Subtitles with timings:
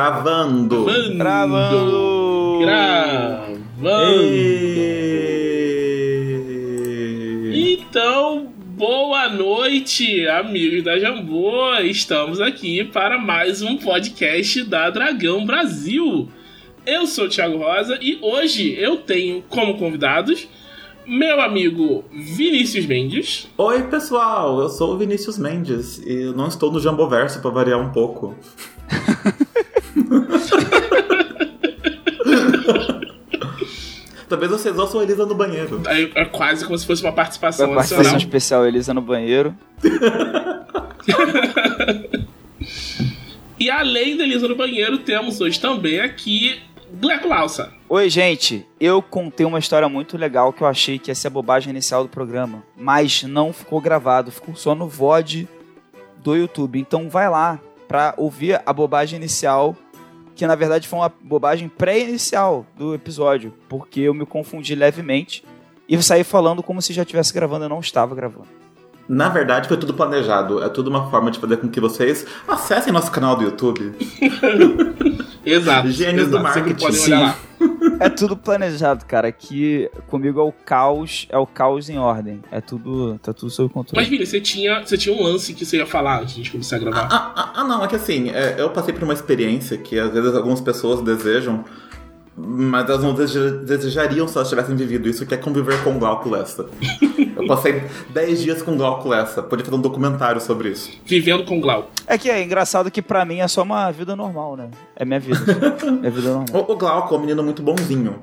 [0.00, 0.86] Gravando.
[1.18, 2.60] Gravando.
[2.60, 3.60] Gravando.
[7.52, 7.76] E...
[7.78, 11.74] Então, boa noite, amigos da Jambô.
[11.82, 16.30] Estamos aqui para mais um podcast da Dragão Brasil.
[16.86, 20.48] Eu sou o Thiago Rosa e hoje eu tenho como convidados
[21.06, 23.50] meu amigo Vinícius Mendes.
[23.58, 27.78] Oi, pessoal, eu sou o Vinícius Mendes e eu não estou no Jamboverso para variar
[27.78, 28.34] um pouco.
[34.28, 35.82] Talvez vocês ouçam a Elisa no banheiro.
[35.86, 38.26] É, é quase como se fosse uma participação Uma participação nacional.
[38.26, 39.54] especial, Elisa no banheiro.
[43.58, 46.58] E além da Elisa no banheiro, temos hoje também aqui
[46.94, 47.70] Gleco Lausa.
[47.90, 48.66] Oi, gente.
[48.80, 52.02] Eu contei uma história muito legal que eu achei que ia ser a bobagem inicial
[52.02, 55.46] do programa, mas não ficou gravado, ficou só no VOD
[56.24, 56.80] do YouTube.
[56.80, 59.76] Então vai lá pra ouvir a bobagem inicial,
[60.40, 65.44] que na verdade foi uma bobagem pré-inicial do episódio, porque eu me confundi levemente
[65.86, 68.48] e saí falando como se já estivesse gravando, eu não estava gravando.
[69.06, 70.62] Na verdade, foi tudo planejado.
[70.62, 73.92] É tudo uma forma de fazer com que vocês acessem nosso canal do YouTube.
[75.44, 75.90] Exato.
[75.90, 76.54] Gênios do exato.
[76.54, 76.86] Sempre marketing.
[76.86, 77.36] podem olhar lá.
[77.98, 79.30] É tudo planejado, cara.
[79.30, 82.40] Que comigo é o caos, é o caos em ordem.
[82.50, 84.06] É tudo, tá tudo sob Mas, controle.
[84.06, 86.52] Vini, você tinha, você tinha um lance que você ia falar antes de a gente
[86.52, 87.08] começar a gravar.
[87.10, 90.12] Ah, ah, ah, não, é que assim, é, eu passei por uma experiência que às
[90.12, 91.64] vezes algumas pessoas desejam,
[92.36, 95.98] mas elas não deseja- desejariam se elas tivessem vivido isso, que é conviver com o
[95.98, 96.66] Glauco Lessa.
[97.36, 100.90] eu passei 10 dias com o Glauco Lessa, podia fazer um documentário sobre isso.
[101.04, 101.90] Vivendo com Glau.
[102.06, 104.70] É que é engraçado que pra mim é só uma vida normal, né?
[104.96, 105.38] É minha vida.
[106.02, 106.66] é vida normal.
[106.68, 108.16] O, o Glauco é um menino muito bonzinho,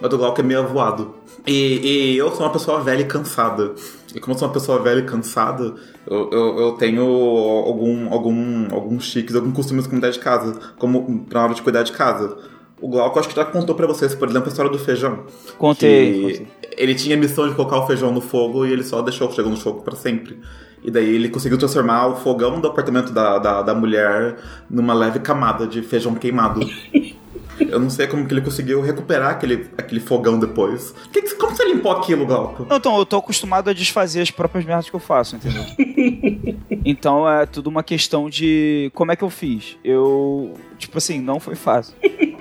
[0.00, 1.14] mas o Glauco é meio avoado.
[1.46, 3.74] E, e eu sou uma pessoa velha e cansada.
[4.14, 5.74] E como eu sou uma pessoa velha e cansada,
[6.06, 11.26] eu, eu, eu tenho algum, algum, alguns chiques, alguns costumes com cuidar de casa, como
[11.32, 12.36] na hora de cuidar de casa.
[12.82, 15.20] O Glauco acho que já contou pra vocês, por exemplo, a história do feijão.
[15.56, 16.46] Contei.
[16.76, 19.30] Ele tinha a missão de colocar o feijão no fogo e ele só deixou o
[19.32, 20.38] feijão no fogo pra sempre.
[20.82, 24.36] E daí ele conseguiu transformar o fogão do apartamento da, da, da mulher
[24.68, 26.60] numa leve camada de feijão queimado.
[27.60, 30.92] Eu não sei como que ele conseguiu recuperar aquele, aquele fogão depois.
[31.12, 32.66] Que, que- como você limpou aquilo, Glauco?
[32.68, 35.62] Não, então, eu tô acostumado a desfazer as próprias merdas que eu faço, entendeu?
[36.84, 39.76] então é tudo uma questão de como é que eu fiz.
[39.84, 41.94] Eu, tipo assim, não foi fácil.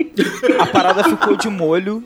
[0.59, 2.03] A parada ficou de molho.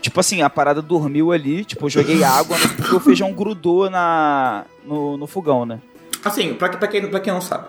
[0.00, 4.64] Tipo assim, a parada dormiu ali, tipo, eu joguei água, porque o feijão grudou na,
[4.84, 5.80] no, no fogão, né?
[6.24, 7.68] Assim, pra, pra, quem, pra quem não sabe.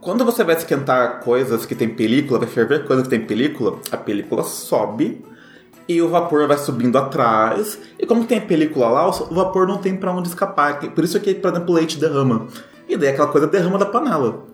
[0.00, 3.96] Quando você vai esquentar coisas que tem película, vai ferver coisas que tem película, a
[3.96, 5.22] película sobe
[5.86, 7.78] e o vapor vai subindo atrás.
[7.98, 10.80] E como tem película lá, o vapor não tem pra onde escapar.
[10.80, 12.46] Por isso que, por exemplo, o leite derrama.
[12.88, 14.46] E daí aquela coisa derrama da panela.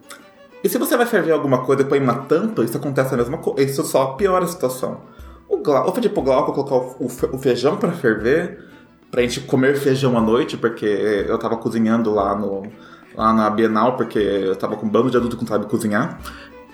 [0.65, 3.39] E se você vai ferver alguma coisa e põe uma tampa, isso acontece a mesma
[3.39, 3.63] coisa.
[3.63, 5.01] Isso só piora a situação.
[5.49, 8.65] O Glau, eu pro Glauco colocar o, o fe- o feijão pra ferver,
[9.11, 12.65] pra gente comer feijão à noite, porque eu tava cozinhando lá no
[13.15, 16.21] lá na Bienal, porque eu tava com um bando de adulto que não sabe cozinhar.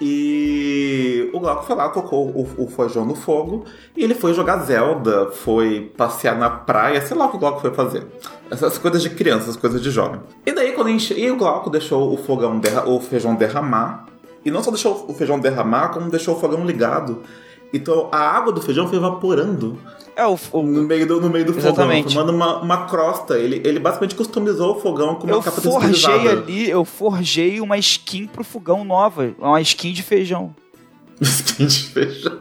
[0.04, 3.64] E o Glauco foi lá, colocou o, o feijão no fogo
[3.96, 7.60] e ele foi jogar Zelda, foi passear na praia, sei lá o que o Glauco
[7.60, 8.04] foi fazer.
[8.50, 10.20] Essas coisas de criança, essas coisas de jovem.
[10.44, 11.14] E daí quando enche...
[11.14, 12.84] e o Glauco deixou o fogão derra...
[12.88, 14.06] o feijão derramar.
[14.44, 17.22] E não só deixou o feijão derramar, como deixou o fogão ligado.
[17.72, 19.78] Então a água do feijão foi evaporando
[20.14, 22.12] É, o, o- no meio do, no meio do fogão, Exatamente.
[22.14, 23.38] formando uma, uma crosta.
[23.38, 27.78] Ele, ele basicamente customizou o fogão com uma eu capa forjei ali, eu forjei uma
[27.78, 30.54] skin pro fogão nova, uma skin de feijão.
[31.22, 32.38] Skin de feijão.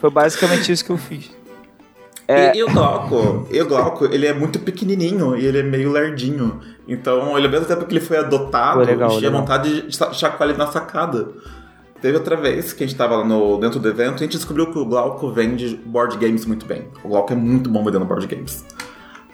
[0.00, 1.30] Foi basicamente isso que eu fiz.
[2.26, 2.54] É.
[2.54, 5.92] E, e o Glauco, e o Glauco, ele é muito pequenininho e ele é meio
[5.92, 6.60] lerdinho.
[6.88, 9.40] Então, ele, ao mesmo tempo que ele foi adotado, Pô, legal, tinha legal.
[9.40, 11.28] vontade de cha- chacoalhar ele na sacada.
[12.04, 14.36] Teve outra vez que a gente tava lá no, dentro do evento e a gente
[14.36, 16.86] descobriu que o Glauco vende board games muito bem.
[17.02, 18.62] O Glauco é muito bom vendendo board games.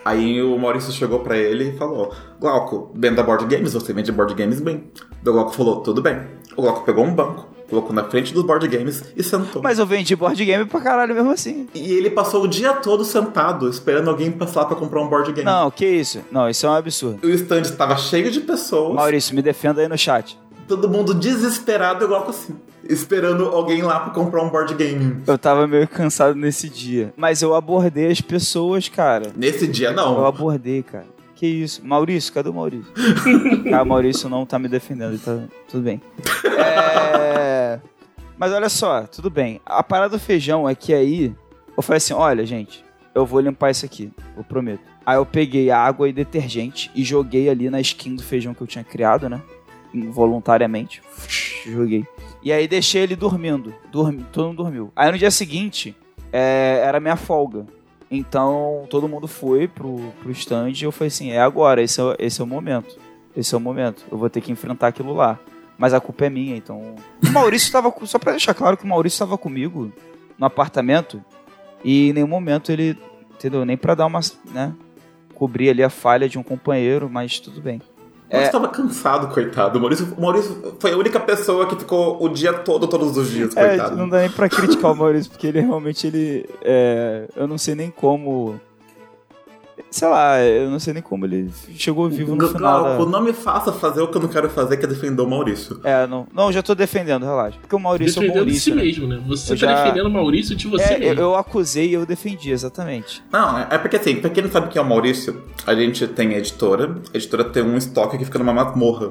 [0.05, 4.35] Aí o Maurício chegou pra ele e falou: Glauco, venda board games, você vende board
[4.35, 4.85] games bem.
[5.27, 6.21] O Glauco falou: tudo bem.
[6.57, 9.61] O Glauco pegou um banco, colocou na frente dos board games e sentou.
[9.61, 11.67] Mas eu vendi board game pra caralho mesmo assim.
[11.75, 15.45] E ele passou o dia todo sentado, esperando alguém passar pra comprar um board game.
[15.45, 16.21] Não, que isso?
[16.31, 17.27] Não, isso é um absurdo.
[17.27, 20.39] O stand estava cheio de pessoas, Maurício, me defenda aí no chat.
[20.71, 22.55] Todo mundo desesperado, igual assim,
[22.89, 25.21] esperando alguém lá pra comprar um board game.
[25.27, 27.13] Eu tava meio cansado nesse dia.
[27.17, 29.33] Mas eu abordei as pessoas, cara.
[29.35, 30.25] Nesse dia, Eu não.
[30.25, 31.07] abordei, cara.
[31.35, 31.85] Que isso?
[31.85, 32.87] Maurício, cadê o Maurício?
[33.75, 36.01] ah, o Maurício não tá me defendendo, tá tudo bem.
[36.57, 37.81] É...
[38.39, 39.61] Mas olha só, tudo bem.
[39.67, 41.35] A parada do feijão é que aí
[41.77, 44.83] eu falei assim: olha, gente, eu vou limpar isso aqui, eu prometo.
[45.05, 48.67] Aí eu peguei água e detergente e joguei ali na skin do feijão que eu
[48.67, 49.43] tinha criado, né?
[49.93, 51.03] Involuntariamente.
[51.67, 52.07] Joguei.
[52.43, 53.75] E aí deixei ele dormindo.
[53.91, 54.93] Dormi, todo mundo dormiu.
[54.97, 55.95] Aí no dia seguinte,
[56.33, 57.67] é, era minha folga.
[58.11, 62.17] Então todo mundo foi pro, pro stand e eu falei assim: é agora, esse é,
[62.19, 62.99] esse é o momento.
[63.37, 64.05] Esse é o momento.
[64.11, 65.39] Eu vou ter que enfrentar aquilo lá.
[65.79, 66.95] Mas a culpa é minha, então.
[67.25, 67.93] O Maurício estava.
[68.05, 69.93] Só pra deixar claro que o Maurício estava comigo
[70.37, 71.25] no apartamento
[71.85, 72.99] e em nenhum momento ele.
[73.33, 73.65] Entendeu?
[73.65, 74.21] Nem pra dar uma.
[74.53, 74.75] né?
[75.35, 77.81] Cobrir ali a falha de um companheiro, mas tudo bem.
[78.31, 78.45] Eu é...
[78.45, 79.79] estava cansado, coitado.
[79.79, 83.29] O Maurício, o Maurício foi a única pessoa que ficou o dia todo, todos os
[83.29, 83.97] dias, é, coitado.
[83.97, 86.49] Não dá nem pra criticar o Maurício, porque ele realmente, ele...
[86.63, 87.29] É...
[87.35, 88.61] Eu não sei nem como
[89.91, 92.85] Sei lá, eu não sei nem como ele chegou vivo no final.
[92.85, 93.07] Da...
[93.07, 95.81] Não me faça fazer o que eu não quero fazer, que é defender o Maurício.
[95.83, 96.29] É, não.
[96.33, 97.59] Não, já tô defendendo, relaxa.
[97.61, 98.59] Porque o Maurício defendendo é o Maurício.
[98.59, 98.83] de si né?
[98.85, 99.21] mesmo, né?
[99.27, 99.83] Você eu tá já...
[99.83, 101.21] defendendo o Maurício de você é, mesmo.
[101.21, 103.21] Eu, eu acusei e eu defendi, exatamente.
[103.33, 106.35] Não, é porque assim, pra quem não sabe quem é o Maurício, a gente tem
[106.35, 106.97] a editora.
[107.13, 109.11] A editora tem um estoque que fica numa masmorra.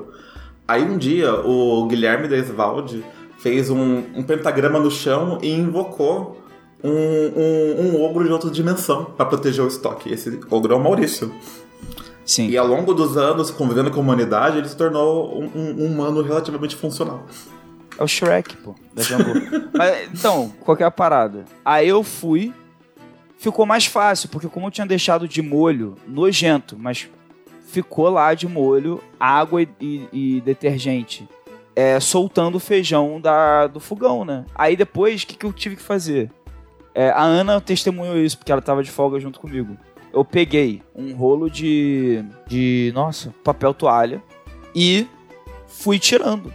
[0.66, 3.04] Aí um dia, o Guilherme Desvalde
[3.40, 6.39] fez um, um pentagrama no chão e invocou
[6.84, 10.12] um, um, um ogro de outra dimensão para proteger o estoque.
[10.12, 11.34] Esse ogro é o Maurício.
[12.26, 12.48] Sim.
[12.48, 16.22] E ao longo dos anos, convivendo com a humanidade, ele se tornou um, um humano
[16.22, 17.26] relativamente funcional.
[17.98, 19.04] É o Shrek, pô, da.
[19.76, 21.46] Mas, então, qualquer é parada?
[21.66, 22.54] Aí eu fui,
[23.38, 27.10] ficou mais fácil, porque como eu tinha deixado de molho, nojento, mas
[27.66, 31.28] ficou lá de molho, água e, e, e detergente,
[31.76, 34.46] é, soltando o feijão da, do fogão, né?
[34.56, 36.32] Aí depois, o que, que eu tive que fazer?
[37.00, 39.78] É, a Ana testemunhou isso, porque ela tava de folga junto comigo.
[40.12, 42.26] Eu peguei um rolo de.
[42.46, 42.92] de.
[42.94, 44.22] nossa, papel toalha
[44.76, 45.08] e
[45.66, 46.52] fui tirando.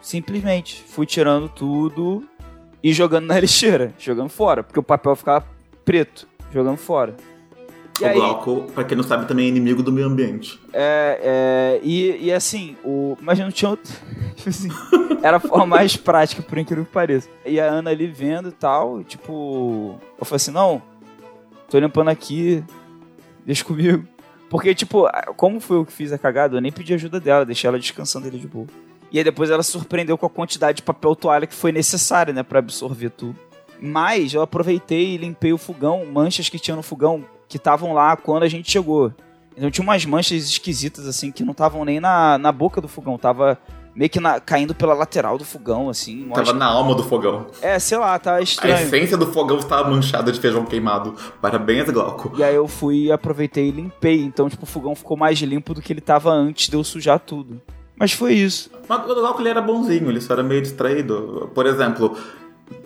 [0.00, 0.82] Simplesmente.
[0.82, 2.26] Fui tirando tudo
[2.82, 5.46] e jogando na lixeira, jogando fora, porque o papel ficava
[5.84, 7.14] preto, jogando fora.
[8.00, 10.58] E o aí, Glauco, pra quem não sabe, também é inimigo do meio ambiente.
[10.72, 13.92] É, é e, e assim, o, mas não tinha outro.
[14.34, 14.68] Tipo assim,
[15.22, 17.28] era a forma mais prática, por incrível que pareça.
[17.44, 19.98] E a Ana ali vendo e tal, tipo.
[20.18, 20.82] Eu falei assim: não,
[21.68, 22.64] tô limpando aqui,
[23.44, 24.04] deixa comigo.
[24.48, 27.66] Porque, tipo, como foi eu que fiz a cagada, eu nem pedi ajuda dela, deixei
[27.66, 28.66] ela descansando ali de boa.
[29.10, 32.34] E aí depois ela se surpreendeu com a quantidade de papel toalha que foi necessária,
[32.34, 33.34] né, pra absorver tudo.
[33.80, 38.16] Mas eu aproveitei e limpei o fogão, manchas que tinha no fogão, que estavam lá
[38.16, 39.12] quando a gente chegou.
[39.54, 43.18] Então tinha umas manchas esquisitas, assim, que não estavam nem na, na boca do fogão,
[43.18, 43.58] tava
[43.94, 46.30] meio que na, caindo pela lateral do fogão, assim.
[46.34, 47.46] Tava na alma do fogão.
[47.60, 48.74] É, sei lá, tá estranho.
[48.74, 51.14] A essência do fogão estava manchada de feijão queimado.
[51.42, 52.32] Parabéns, Glauco.
[52.38, 54.22] E aí eu fui, aproveitei e limpei.
[54.22, 57.20] Então, tipo, o fogão ficou mais limpo do que ele tava antes de eu sujar
[57.20, 57.60] tudo.
[57.94, 58.70] Mas foi isso.
[58.88, 61.50] Mas o Glauco ele era bonzinho, ele só era meio distraído.
[61.54, 62.16] Por exemplo,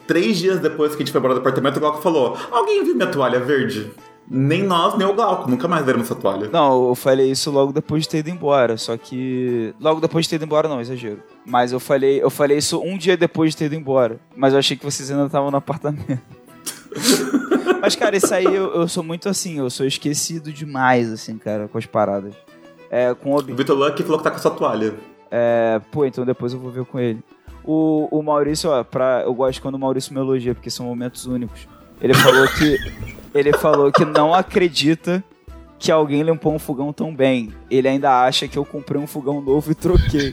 [0.09, 2.97] três dias depois que a gente foi embora do apartamento, o Glauco falou: Alguém viu
[2.97, 3.93] minha toalha verde?
[4.29, 6.49] Nem nós, nem o Glauco, nunca mais veremos essa toalha.
[6.49, 9.73] Não, eu falei isso logo depois de ter ido embora, só que.
[9.81, 11.23] Logo depois de ter ido embora, não, exagero.
[11.45, 14.19] Mas eu falei, eu falei isso um dia depois de ter ido embora.
[14.35, 16.21] Mas eu achei que vocês ainda estavam no apartamento.
[17.81, 21.69] mas, cara, isso aí eu, eu, sou muito assim, eu sou esquecido demais, assim, cara,
[21.69, 22.35] com as paradas.
[22.91, 24.95] É, com o, o Vitor Luck falou que tá com essa toalha.
[25.31, 27.23] É, pô, então depois eu vou ver com ele.
[27.63, 31.27] O, o Maurício, ó, pra, eu gosto quando o Maurício me elogia, porque são momentos
[31.27, 31.69] únicos.
[32.01, 32.79] Ele falou que
[33.37, 35.23] ele falou que não acredita
[35.79, 37.53] que alguém limpou um fogão tão bem.
[37.71, 40.33] Ele ainda acha que eu comprei um fogão novo e troquei.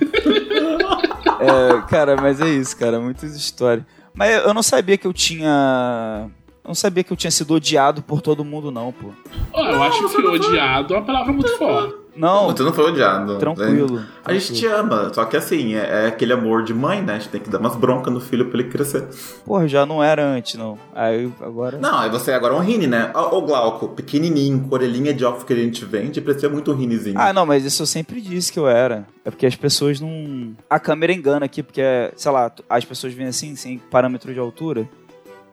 [1.39, 2.99] é, cara, mas é isso, cara.
[2.99, 3.85] Muitas histórias.
[4.13, 6.29] Mas eu não sabia que eu tinha.
[6.63, 9.09] Eu não sabia que eu tinha sido odiado por todo mundo, não, pô.
[9.51, 12.02] Oh, eu não, acho que odiado é uma palavra muito forte.
[12.15, 12.53] Não.
[12.53, 13.37] Tu não foi odiado.
[13.37, 13.97] Tranquilo.
[13.97, 14.07] Né?
[14.23, 17.13] A gente te ama, só que assim, é, é, aquele amor de mãe, né?
[17.15, 19.07] A gente tem que dar umas broncas no filho pra ele crescer.
[19.45, 20.77] Porra, já não era antes, não.
[20.93, 21.77] Aí agora.
[21.77, 23.11] Não, aí você agora é um Rini, né?
[23.13, 27.19] O Glauco, pequenininho, com orelhinha de óculos que a gente vende, precisa muito um Rinizinho.
[27.19, 29.05] Ah, não, mas isso eu sempre disse que eu era.
[29.25, 30.55] É porque as pessoas não.
[30.69, 31.81] A câmera engana aqui, porque,
[32.15, 34.87] sei lá, as pessoas vêm assim, sem parâmetro de altura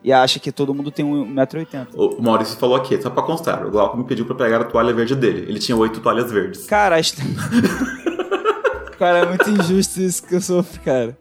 [0.03, 1.87] e acha que todo mundo tem 1,80m.
[1.95, 4.93] O Maurício falou aqui, só pra constar, o Glauco me pediu pra pegar a toalha
[4.93, 5.45] verde dele.
[5.47, 6.65] Ele tinha oito toalhas verdes.
[6.65, 6.97] Cara,
[8.97, 11.17] cara, é muito injusto isso que eu sofro, cara.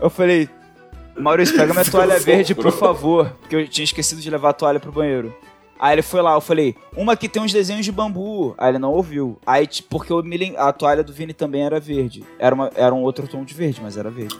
[0.00, 0.48] Eu falei,
[1.16, 3.32] Maurício, pega minha toalha verde, por favor.
[3.40, 5.34] Porque eu tinha esquecido de levar a toalha pro banheiro.
[5.78, 8.54] Aí ele foi lá, eu falei, uma que tem uns desenhos de bambu.
[8.58, 9.38] Aí ele não ouviu.
[9.46, 12.22] Aí, porque eu me a toalha do Vini também era verde.
[12.38, 14.38] Era, uma, era um outro tom de verde, mas era verde.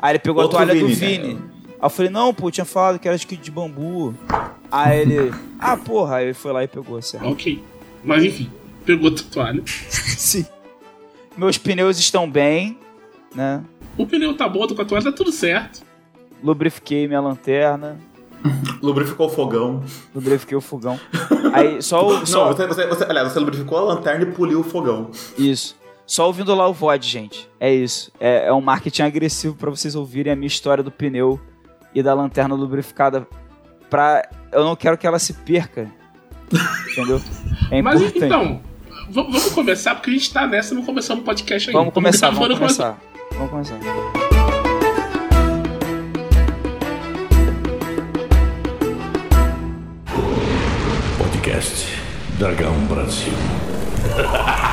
[0.00, 1.34] Aí ele pegou a toalha Vini, do Vini.
[1.34, 1.40] Né?
[1.80, 4.14] Aí eu falei, não, pô, eu tinha falado que era de, de bambu.
[4.70, 7.26] Aí ele, ah, porra, aí ele foi lá e pegou a serra.
[7.26, 7.64] Ok.
[8.04, 8.50] Mas enfim,
[8.84, 9.62] pegou a toalha.
[9.66, 10.44] Sim.
[11.36, 12.78] Meus pneus estão bem,
[13.34, 13.64] né?
[13.96, 15.82] O pneu tá bom, tô com a toalha, tá tudo certo.
[16.44, 17.98] Lubrifiquei minha lanterna.
[18.82, 19.82] Lubrificou o fogão.
[20.14, 21.00] Lubrifiquei o fogão.
[21.54, 22.26] Aí só o.
[22.26, 22.46] Só...
[22.46, 25.10] Não, você, você, você, aliás, você lubrificou a lanterna e poliu o fogão.
[25.38, 25.78] Isso.
[26.06, 27.48] Só ouvindo lá o VOD, gente.
[27.58, 28.12] É isso.
[28.20, 31.40] É, é um marketing agressivo para vocês ouvirem a minha história do pneu
[31.94, 33.26] e da lanterna lubrificada.
[33.88, 34.28] Pra...
[34.52, 35.88] Eu não quero que ela se perca.
[36.92, 37.20] Entendeu?
[37.70, 38.24] É Mas importante.
[38.24, 38.60] então,
[39.10, 41.78] vamos começar, porque a gente tá nessa, não começamos o podcast ainda.
[41.78, 42.98] Vamos começar, tá vamos falando começar.
[43.32, 43.78] Vamos começar.
[51.18, 51.86] Podcast
[52.38, 53.32] Dragão Brasil.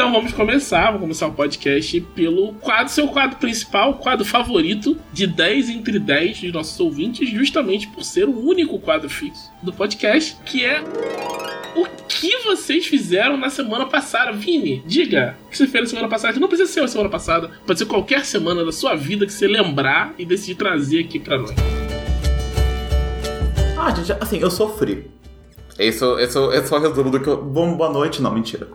[0.00, 5.26] Então vamos começar, vamos começar o podcast pelo quadro, seu quadro principal, quadro favorito de
[5.26, 10.38] 10 entre 10 de nossos ouvintes, justamente por ser o único quadro fixo do podcast,
[10.42, 10.82] que é
[11.76, 14.32] o que vocês fizeram na semana passada.
[14.32, 17.50] Vini, diga o que você fez na semana passada, não precisa ser a semana passada,
[17.66, 21.36] pode ser qualquer semana da sua vida que você lembrar e decidir trazer aqui pra
[21.36, 21.54] nós.
[23.76, 25.10] Ah, gente, assim, eu sofri.
[25.80, 27.42] Isso, isso, esse é o resumo do que eu.
[27.42, 28.68] Bom, boa noite, não, mentira.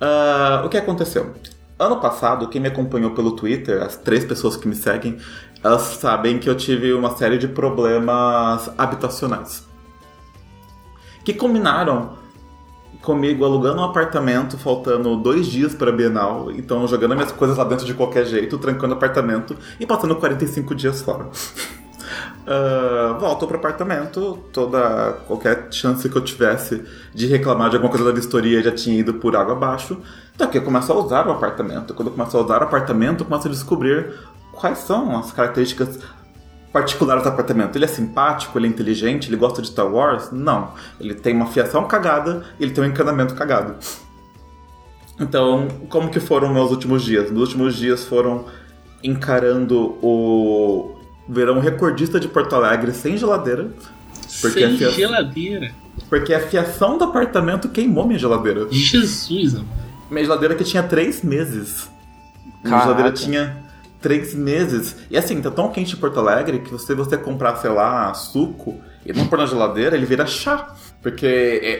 [0.00, 1.34] Ah, o que aconteceu?
[1.78, 5.18] Ano passado, quem me acompanhou pelo Twitter, as três pessoas que me seguem,
[5.62, 9.66] elas sabem que eu tive uma série de problemas habitacionais.
[11.24, 12.16] Que combinaram
[13.02, 17.64] comigo alugando um apartamento, faltando dois dias para a Bienal, então jogando minhas coisas lá
[17.64, 21.28] dentro de qualquer jeito, trancando o apartamento e passando 45 dias fora.
[22.50, 26.82] Ah, volto pro apartamento, toda qualquer chance que eu tivesse
[27.14, 30.00] de reclamar de alguma coisa da vistoria já tinha ido por água abaixo.
[30.34, 31.92] Então aqui eu começo a usar o apartamento.
[31.92, 34.14] Quando eu começo a usar o apartamento, eu começo a descobrir
[34.52, 35.98] quais são as características
[36.72, 37.76] particulares do apartamento.
[37.76, 40.30] Ele é simpático, ele é inteligente, ele gosta de Star Wars?
[40.32, 40.72] Não.
[40.98, 43.74] Ele tem uma fiação cagada ele tem um encanamento cagado.
[45.20, 47.30] Então, como que foram meus últimos dias?
[47.30, 48.46] Meus últimos dias foram
[49.02, 50.97] encarando o
[51.28, 53.70] verão recordista de Porto Alegre sem geladeira.
[54.40, 55.70] Porque Sem a fia- geladeira.
[56.08, 58.66] Porque a fiação do apartamento queimou minha geladeira.
[58.70, 59.66] Jesus, amor.
[60.10, 61.88] Minha geladeira que tinha três meses.
[62.62, 62.82] Minha Caraca.
[62.84, 63.56] geladeira tinha
[64.00, 64.96] três meses.
[65.10, 68.80] E assim, tá tão quente em Porto Alegre que se você comprar, sei lá, suco
[69.04, 70.74] e não pôr na geladeira, ele vira chá.
[71.02, 71.26] Porque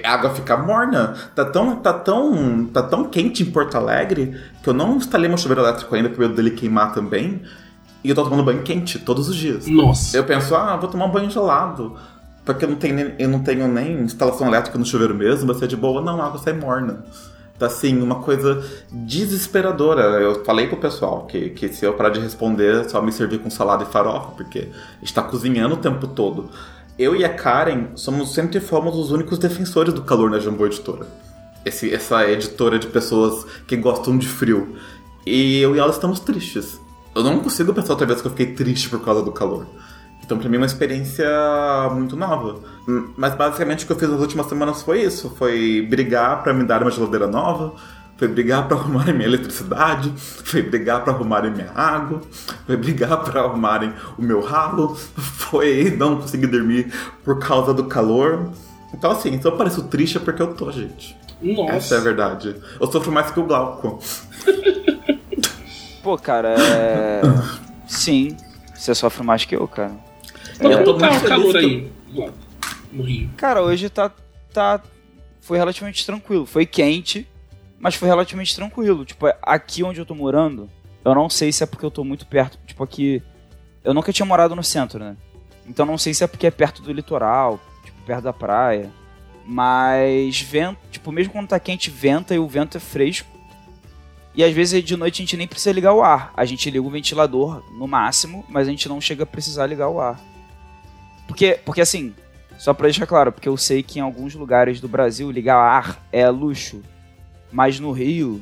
[0.02, 1.14] é, a água fica morna.
[1.35, 5.38] Tá tão, tá, tão, tá tão quente em Porto Alegre que eu não instalei meu
[5.38, 7.43] chuveiro elétrico ainda por medo dele queimar também.
[8.02, 9.67] E eu tô tomando banho quente todos os dias.
[9.67, 10.17] Nossa.
[10.17, 11.97] Eu penso, ah, vou tomar um banho gelado.
[12.45, 15.57] Porque eu não tenho nem, eu não tenho nem instalação elétrica no chuveiro mesmo, vai
[15.57, 16.00] ser de boa.
[16.00, 17.05] Não, a água sai morna.
[17.59, 20.02] Tá assim, uma coisa desesperadora.
[20.21, 23.40] Eu falei pro pessoal que, que se eu parar de responder, é só me servir
[23.40, 26.49] com salada e farofa, porque a gente tá cozinhando o tempo todo.
[26.97, 31.07] Eu e a Karen somos, sempre fomos os únicos defensores do calor na Jambô Editora.
[31.64, 34.76] Esse, essa editora de pessoas que gostam de frio.
[35.26, 36.81] E eu e ela estamos tristes.
[37.19, 39.67] Eu não consigo pensar outra vez que eu fiquei triste por causa do calor.
[40.25, 41.27] Então, pra mim, é uma experiência
[41.93, 42.61] muito nova.
[43.17, 45.29] Mas, basicamente, o que eu fiz nas últimas semanas foi isso.
[45.37, 47.75] Foi brigar pra me dar uma geladeira nova.
[48.17, 50.13] Foi brigar pra arrumarem minha eletricidade.
[50.17, 52.21] Foi brigar pra arrumarem minha água.
[52.65, 54.95] Foi brigar pra arrumarem o meu ralo.
[54.95, 56.93] Foi não conseguir dormir
[57.25, 58.53] por causa do calor.
[58.95, 61.17] Então, assim, se eu pareço triste é porque eu tô, gente.
[61.43, 61.73] Nossa.
[61.73, 62.55] Essa é a verdade.
[62.81, 63.99] Eu sofro mais que o Glauco.
[66.09, 67.21] Pô, cara, é.
[67.87, 68.35] Sim,
[68.75, 69.93] você sofre mais que eu, cara.
[70.59, 71.93] Eu tô como tá o calor feliz aí?
[72.15, 72.33] lá
[72.91, 73.29] No Rio.
[73.37, 74.11] Cara, hoje tá.
[74.50, 74.81] tá
[75.43, 76.47] foi relativamente tranquilo.
[76.47, 77.29] Foi quente,
[77.79, 79.05] mas foi relativamente tranquilo.
[79.05, 80.71] Tipo, aqui onde eu tô morando,
[81.05, 82.59] eu não sei se é porque eu tô muito perto.
[82.67, 83.23] Tipo, aqui.
[83.85, 85.15] Eu nunca tinha morado no centro, né?
[85.67, 88.91] Então não sei se é porque é perto do litoral, tipo, perto da praia.
[89.45, 93.38] Mas vento, tipo, mesmo quando tá quente, venta e o vento é fresco.
[94.38, 96.33] E às vezes de noite a gente nem precisa ligar o ar.
[96.37, 99.88] A gente liga o ventilador no máximo, mas a gente não chega a precisar ligar
[99.88, 100.21] o ar.
[101.26, 102.14] Porque, porque assim,
[102.57, 106.07] só pra deixar claro, porque eu sei que em alguns lugares do Brasil ligar ar
[106.12, 106.85] é luxo.
[107.50, 108.40] Mas no Rio,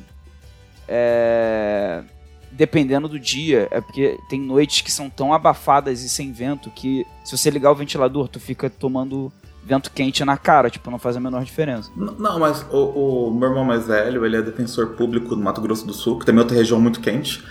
[0.87, 2.03] é...
[2.51, 7.07] dependendo do dia, é porque tem noites que são tão abafadas e sem vento que
[7.25, 9.33] se você ligar o ventilador, tu fica tomando
[9.67, 11.91] vento quente na cara, tipo, não faz a menor diferença.
[11.95, 15.61] N- Não, mas o, o meu irmão mais velho, ele é defensor público do Mato
[15.61, 17.43] Grosso do Sul, que também é outra região muito quente.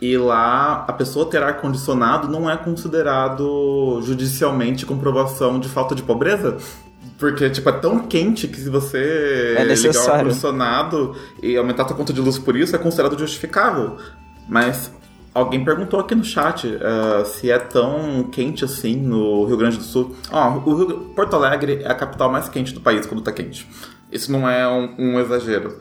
[0.00, 6.56] E lá, a pessoa ter ar-condicionado não é considerado judicialmente comprovação de falta de pobreza.
[7.18, 10.12] Porque, tipo, é tão quente que se você É ligar o necessário.
[10.20, 13.96] ar-condicionado e aumentar a sua conta de luz por isso, é considerado justificável.
[14.48, 14.90] Mas
[15.34, 19.82] alguém perguntou aqui no chat eh, se é tão quente assim no Rio Grande do
[19.84, 20.14] Sul.
[20.30, 23.68] Ó, o Rio- Porto Alegre é a capital mais quente do país quando tá quente.
[24.10, 25.78] Isso não é um, um exagero.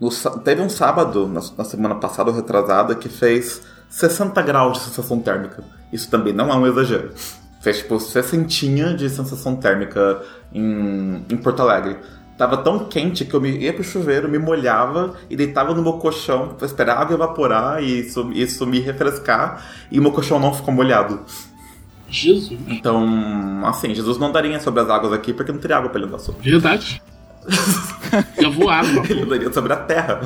[0.00, 0.08] No
[0.44, 5.20] teve um sábado, na, na semana passada ou retrasada, que fez 60 graus de sensação
[5.20, 5.62] térmica.
[5.92, 7.10] Isso também não é um exagero.
[7.60, 10.20] Fez tipo 60 de sensação térmica
[10.52, 11.98] em, em Porto Alegre.
[12.42, 15.92] Tava tão quente que eu me, ia pro chuveiro, me molhava e deitava no meu
[15.92, 21.20] colchão, esperava evaporar e isso, isso me refrescar e o meu colchão não ficou molhado.
[22.08, 22.58] Jesus.
[22.66, 26.08] Então, assim, Jesus não daria sobre as águas aqui porque não teria água pra ele
[26.08, 26.50] andar sobre.
[26.50, 27.00] Verdade.
[28.58, 29.04] Vou água.
[29.08, 30.20] Ele andaria sobre a terra.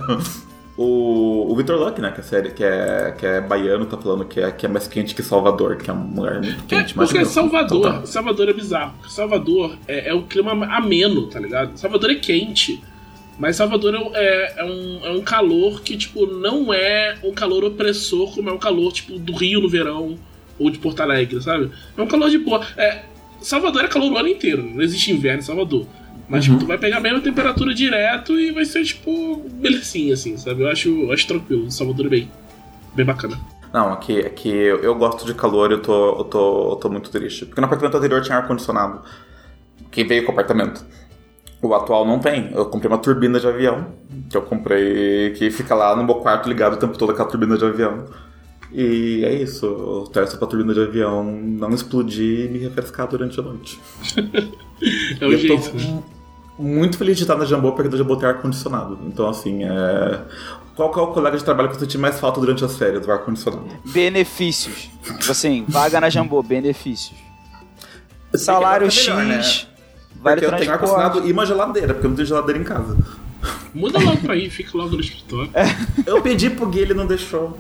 [0.78, 4.26] O, o Victor Luck, né, que é, série, que, é, que é baiano, tá falando
[4.26, 6.97] que é, que é mais quente que Salvador, que é um lugar muito É, quente.
[6.97, 7.25] mas porque.
[7.25, 8.06] Salvador, Então tá.
[8.06, 8.95] Salvador é bizarro.
[9.09, 11.76] Salvador é, é um clima ameno, tá ligado?
[11.78, 12.83] Salvador é quente.
[13.38, 17.33] Mas Salvador é, um- é, é um, é um calor que, tipo, não é um
[17.33, 20.16] calor opressor como é um calor, tipo, do Rio no verão
[20.59, 21.71] ou de Porto Alegre, sabe?
[21.97, 22.62] É um calor de boa.
[22.78, 23.02] É,
[23.40, 25.87] Salvador é calor o ano inteiro, não existe inverno em Salvador.
[26.28, 30.37] Mas, tipo, tu vai pegar a mesma temperatura direto e vai ser, tipo, belezinha, assim,
[30.37, 30.62] sabe?
[30.62, 31.71] Eu acho, eu acho tranquilo.
[31.71, 32.30] Salvador é bem,
[32.95, 33.38] bem bacana.
[33.73, 36.88] Não, aqui, aqui eu, eu gosto de calor e eu tô, eu, tô, eu tô
[36.88, 37.47] muito triste.
[37.47, 39.02] Porque no apartamento anterior tinha ar-condicionado.
[39.90, 40.85] Que veio com o apartamento.
[41.62, 42.50] O atual não tem.
[42.52, 43.87] Eu comprei uma turbina de avião.
[44.28, 45.30] Que eu comprei.
[45.33, 48.06] Que fica lá no meu quarto ligado o tempo todo aquela turbina de avião.
[48.73, 49.64] E é isso.
[49.64, 53.78] Eu torço pra turbina de avião não explodir e me refrescar durante a noite.
[55.18, 56.02] É o jeito, tô né?
[56.58, 58.98] Muito feliz de estar na Jambô porque a Jambô tem ar-condicionado.
[59.06, 60.20] Então, assim, é...
[60.75, 63.04] qual que é o colega de trabalho que eu senti mais falta durante as férias
[63.04, 63.66] do ar-condicionado?
[63.84, 64.90] Benefícios.
[65.02, 67.18] Tipo assim, vaga na Jambô, benefícios.
[68.34, 69.70] Salário tá melhor, X, né?
[70.20, 70.68] vale Porque eu tenho transporte.
[70.70, 72.96] ar-condicionado e uma geladeira, porque eu não tenho geladeira em casa.
[73.72, 75.50] Muda logo pra aí, fica logo no escritório.
[76.04, 77.56] Eu pedi pro Gui, ele não deixou.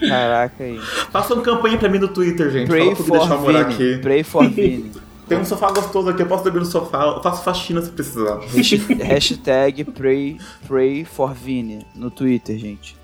[0.00, 0.78] Caraca aí.
[1.10, 2.68] Façam campanha pra mim no Twitter, gente.
[2.68, 3.98] Pray Fala pro Gui deixar eu for morar aqui.
[3.98, 4.92] Pray for Vini.
[5.28, 7.04] Tem um sofá gostoso aqui, eu posso dormir no sofá.
[7.04, 8.38] Eu faço faxina se precisar.
[8.38, 12.96] Hasht- Hashtag pray, pray for Vini no Twitter, gente.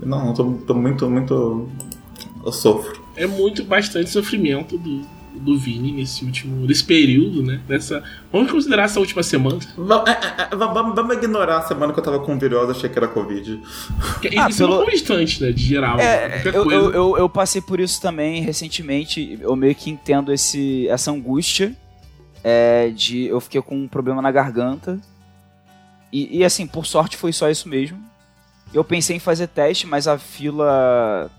[0.00, 1.68] Não, eu tô, tô muito, muito.
[2.44, 3.02] Eu sofro.
[3.16, 5.02] É muito, bastante sofrimento do,
[5.34, 6.66] do Vini nesse último.
[6.66, 7.60] nesse período, né?
[7.68, 8.02] Nessa.
[8.32, 9.58] Vamos considerar essa última semana.
[10.06, 12.88] É, é, é, va- Vamos vamos ignorar a semana que eu tava com virose, achei
[12.88, 13.60] que era Covid.
[14.36, 15.52] Ah, isso é pelo- uma constante, né?
[15.52, 15.98] De geral.
[16.00, 16.80] É, qualquer eu, coisa.
[16.80, 19.38] eu, eu, eu passei por isso também recentemente.
[19.40, 21.76] Eu meio que entendo esse, essa angústia
[22.42, 24.98] é, de eu fiquei com um problema na garganta.
[26.12, 27.98] E, e, assim, por sorte foi só isso mesmo.
[28.72, 31.30] Eu pensei em fazer teste, mas a fila.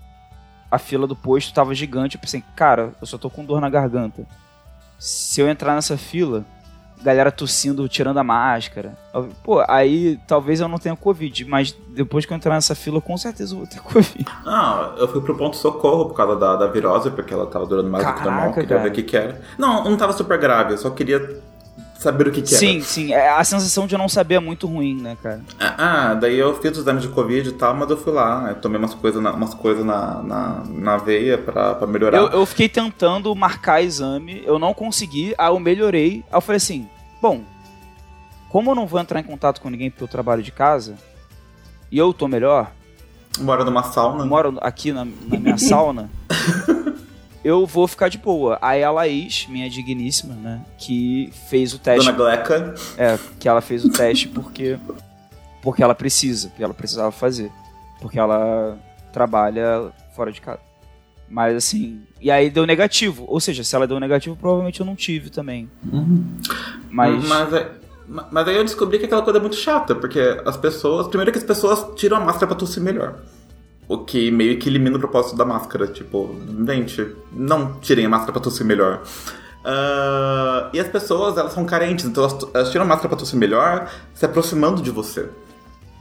[0.76, 2.16] A fila do posto tava gigante.
[2.16, 4.24] Eu pensei, cara, eu só tô com dor na garganta.
[4.98, 6.44] Se eu entrar nessa fila,
[7.02, 8.96] galera tossindo, tirando a máscara.
[9.14, 13.00] Eu- Pô, aí talvez eu não tenha Covid, mas depois que eu entrar nessa fila,
[13.00, 14.24] com certeza eu vou ter Covid.
[14.46, 18.04] Ah, eu fui pro ponto-socorro por causa da, da virose, porque ela tava durando mais
[18.06, 18.82] do que normal, Caraca, queria cara.
[18.82, 19.40] ver o que que era.
[19.58, 21.40] Não, não tava super grave, eu só queria
[21.98, 22.58] saber o que que era.
[22.58, 23.12] Sim, sim.
[23.12, 25.42] é, A sensação de eu não saber é muito ruim, né, cara?
[25.58, 25.74] Ah,
[26.10, 28.54] ah, daí eu fiz os exames de Covid e tal, mas eu fui lá, eu
[28.56, 32.18] tomei umas coisas na, umas coisas na, na, na veia pra, pra melhorar.
[32.18, 36.24] Eu, eu fiquei tentando marcar exame, eu não consegui, aí eu melhorei.
[36.30, 36.88] Aí eu falei assim:
[37.20, 37.40] bom,
[38.48, 40.96] como eu não vou entrar em contato com ninguém porque eu trabalho de casa,
[41.90, 42.70] e eu tô melhor,
[43.38, 44.24] Moro numa sauna.
[44.24, 46.08] moro aqui na, na minha sauna,
[47.46, 48.58] eu vou ficar de boa.
[48.60, 52.04] Aí a Laís, minha digníssima, né, que fez o teste.
[52.12, 52.74] Dona Gleca.
[52.98, 54.78] É, que ela fez o teste porque
[55.62, 57.50] porque ela precisa, porque ela precisava fazer,
[58.00, 58.78] porque ela
[59.12, 60.60] trabalha fora de casa.
[61.28, 64.94] Mas assim, e aí deu negativo, ou seja, se ela deu negativo, provavelmente eu não
[64.94, 65.68] tive também.
[66.88, 67.70] Mas, Mas, é-
[68.06, 71.08] ma- mas aí eu descobri que aquela coisa é muito chata, porque as pessoas.
[71.08, 73.18] Primeiro que as pessoas tiram a máscara pra tossir melhor.
[73.88, 75.86] O que meio que elimina o propósito da máscara.
[75.86, 76.34] Tipo,
[76.66, 79.02] gente, não tirem a máscara pra tossir melhor.
[79.64, 83.36] Ah, e as pessoas, elas são carentes, então elas, elas tiram a máscara pra tossir
[83.38, 85.28] melhor, se aproximando de você.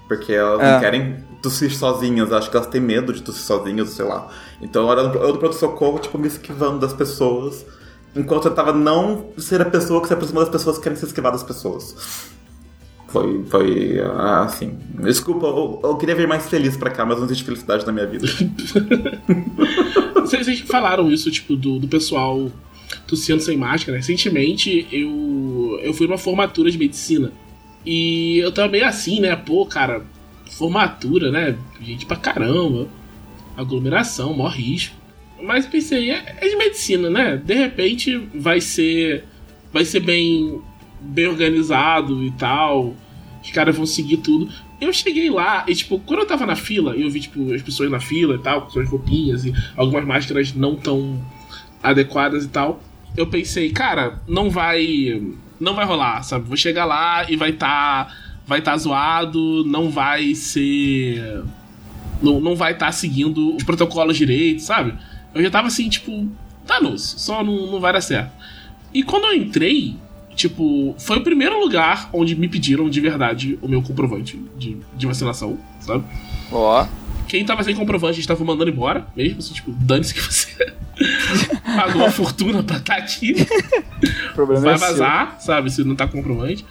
[0.07, 0.71] Porque elas É.
[0.73, 4.27] não querem tossir sozinhas, acho que elas têm medo de tossir sozinhas, sei lá.
[4.61, 7.65] Então eu do pronto-socorro, tipo, me esquivando das pessoas.
[8.15, 11.05] Enquanto eu tava não ser a pessoa que se aproxima das pessoas que querem se
[11.05, 12.29] esquivar das pessoas.
[13.07, 13.99] Foi, foi
[14.43, 14.77] assim.
[15.01, 18.07] Desculpa, eu, eu queria vir mais feliz pra cá, mas não existe felicidade na minha
[18.07, 18.27] vida.
[20.21, 22.51] Vocês, falaram isso, tipo, do, do pessoal
[23.07, 23.97] tossindo sem máscara.
[23.97, 27.31] Recentemente eu, eu fui numa formatura de medicina.
[27.85, 29.35] E eu tava meio assim, né?
[29.35, 30.03] Pô, cara,
[30.51, 31.55] formatura, né?
[31.81, 32.87] Gente pra caramba.
[33.55, 34.95] Aglomeração, maior risco.
[35.41, 37.37] Mas pensei, é, é de medicina, né?
[37.37, 39.23] De repente vai ser.
[39.71, 40.61] Vai ser bem,
[41.05, 42.95] bem organizado e tal.
[43.43, 44.49] Os caras vão seguir tudo.
[44.79, 47.89] Eu cheguei lá e, tipo, quando eu tava na fila, eu vi, tipo, as pessoas
[47.89, 51.23] na fila e tal, com suas roupinhas e algumas máscaras não tão
[51.81, 52.81] adequadas e tal,
[53.15, 55.21] eu pensei, cara, não vai.
[55.59, 56.47] Não vai rolar, sabe?
[56.47, 58.13] Vou chegar lá e vai tá.
[58.45, 61.43] Vai tá zoado, não vai ser.
[62.21, 64.93] Não, não vai estar seguindo os protocolos direito, sabe?
[65.33, 66.29] Eu já tava assim, tipo,
[66.65, 68.31] danou-se, só não, não vai dar certo.
[68.93, 69.97] E quando eu entrei,
[70.35, 75.07] tipo, foi o primeiro lugar onde me pediram de verdade o meu comprovante de, de
[75.07, 76.03] vacinação, sabe?
[76.51, 76.85] Ó.
[77.27, 80.73] Quem tava sem comprovante, a gente tava mandando embora, mesmo, assim, tipo, dane-se que você
[81.75, 83.35] pagou uma fortuna pra estar aqui.
[84.31, 84.87] O problema Vai é seu.
[84.89, 85.71] vazar, sabe?
[85.71, 86.63] Se não tá com comprovante.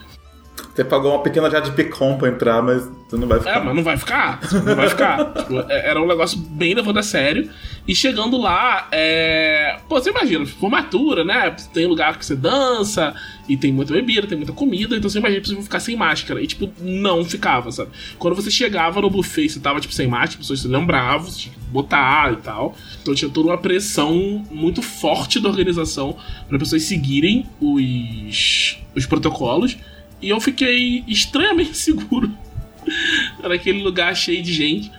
[0.72, 3.50] Você pagou uma pequena já de picom pra entrar, mas você não vai ficar.
[3.56, 4.40] É, mas não vai ficar.
[4.64, 5.24] Não vai ficar.
[5.34, 7.48] Tipo, é- era um negócio bem levando a sério.
[7.86, 9.78] E chegando lá, é.
[9.88, 11.54] Pô, você imagina, formatura, né?
[11.72, 13.14] Tem lugar que você dança,
[13.48, 15.96] e tem muita bebida, tem muita comida, então você imagina que você vai ficar sem
[15.96, 16.42] máscara.
[16.42, 17.90] E, tipo, não ficava, sabe?
[18.18, 21.40] Quando você chegava no buffet, você tava, tipo, sem máscara, as pessoas se lembravam, você
[21.40, 22.74] tinha que botar e tal.
[23.02, 26.16] Então tinha toda uma pressão muito forte da organização
[26.48, 29.76] para pessoas seguirem os, os protocolos.
[30.22, 32.30] E eu fiquei estranhamente seguro
[33.42, 34.90] naquele lugar cheio de gente.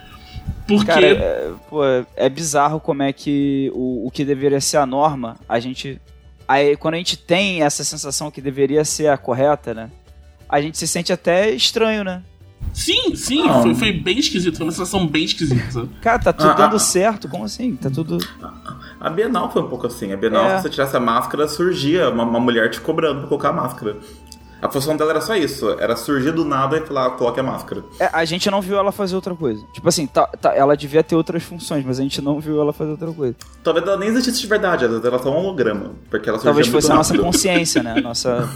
[0.68, 0.86] Porque.
[0.86, 1.82] Cara, é, pô,
[2.16, 6.02] é bizarro como é que o, o que deveria ser a norma, a gente.
[6.48, 9.90] Aí, quando a gente tem essa sensação que deveria ser a correta, né?
[10.48, 12.22] A gente se sente até estranho, né?
[12.74, 13.62] Sim, sim, Não.
[13.62, 15.88] foi, foi bem esquisito, foi uma sensação bem esquisita?
[16.02, 16.80] Cara, tá tudo Ah, dando ah.
[16.80, 17.28] certo.
[17.30, 17.76] Como assim?
[17.76, 18.18] Tá tudo.
[19.00, 20.12] A Bienal foi um pouco assim.
[20.12, 20.58] A Bienal, É.
[20.58, 23.98] se você tirasse a máscara, surgia uma, uma mulher te cobrando pra colocar a máscara.
[24.62, 25.70] A função dela era só isso.
[25.80, 27.84] Era surgir do nada e falar, coloque a máscara.
[28.00, 29.64] É, a gente não viu ela fazer outra coisa.
[29.74, 32.74] Tipo assim, tá, tá- ela devia ter outras funções, mas a gente não viu ela
[32.74, 33.36] fazer outra coisa.
[33.64, 35.92] Talvez ela nem existisse de verdade, ela era só um holograma.
[36.10, 37.96] Porque ela Talvez fosse a nossa consciência, né?
[37.98, 38.50] A nossa.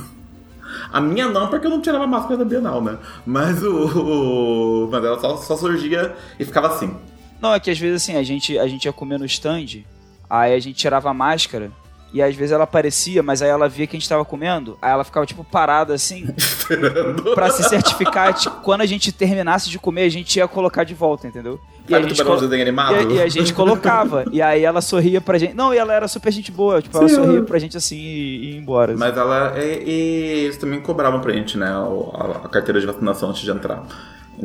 [0.92, 2.98] A minha não, porque eu não tirava a máscara da Bienal, né?
[3.26, 4.86] Mas o.
[4.86, 6.96] o- Mas ela só, só surgia e ficava assim.
[7.42, 9.84] Não, é que às vezes assim, a gente, a gente ia comer no stand,
[10.30, 11.72] aí a gente tirava a máscara,
[12.14, 14.92] e às vezes ela aparecia, mas aí ela via que a gente tava comendo, aí
[14.92, 17.34] ela ficava tipo parada assim, Esperando.
[17.36, 20.84] pra se certificar de que quando a gente terminasse de comer, a gente ia colocar
[20.84, 21.60] de volta, entendeu?
[21.88, 25.56] E a, colo- e, a- e a gente colocava, e aí ela sorria pra gente.
[25.56, 27.98] Não, e ela era super gente boa, tipo, ela Sim, sorria ela- pra gente assim
[27.98, 28.92] e, e ia embora.
[28.94, 29.00] assim.
[29.00, 29.54] Mas ela.
[29.58, 31.68] E, e eles também cobravam pra gente, né?
[31.68, 33.84] A, a carteira de vacinação antes de entrar.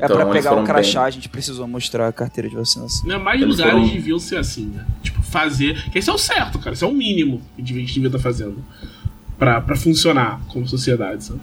[0.00, 2.56] É pra eles pegar foram o crachá, bem- a gente precisou mostrar a carteira de
[2.56, 3.06] vacinação.
[3.08, 3.16] Né?
[3.16, 4.84] Mais Eles lugares foram- deviam ser assim, né?
[5.02, 5.90] Tipo, fazer.
[5.90, 6.72] Que esse é o certo, cara.
[6.74, 8.64] Esse é o mínimo que a gente devia estar fazendo.
[9.38, 11.40] Pra, pra funcionar como sociedade, sabe?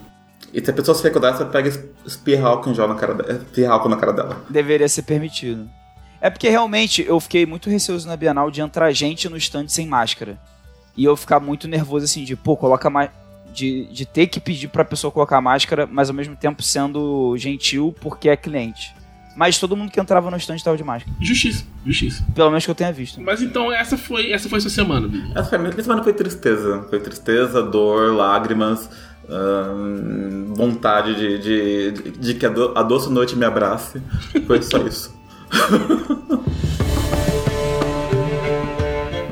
[0.53, 3.45] E se a pessoa se recordar, você pega e espirra álcool na cara dela.
[3.69, 4.43] Álcool na cara dela.
[4.49, 5.69] Deveria ser permitido.
[6.19, 9.87] É porque realmente eu fiquei muito receoso na Bienal de entrar gente no stand sem
[9.87, 10.37] máscara.
[10.95, 13.09] E eu ficar muito nervoso assim, de, pô, coloca mais.
[13.53, 17.93] De, de ter que pedir pra pessoa colocar máscara, mas ao mesmo tempo sendo gentil
[17.99, 18.93] porque é cliente.
[19.35, 21.15] Mas todo mundo que entrava no stand tava de máscara.
[21.19, 22.25] Justiça, justiça.
[22.35, 23.21] Pelo menos que eu tenha visto.
[23.21, 25.31] Mas então essa foi, essa foi sua semana, Billy.
[25.35, 26.85] Essa foi, minha semana foi tristeza.
[26.89, 28.89] Foi tristeza, dor, lágrimas,
[29.29, 34.01] ahn, vontade de, de, de, de que a, do, a doce noite me abrace.
[34.45, 35.15] Foi só isso.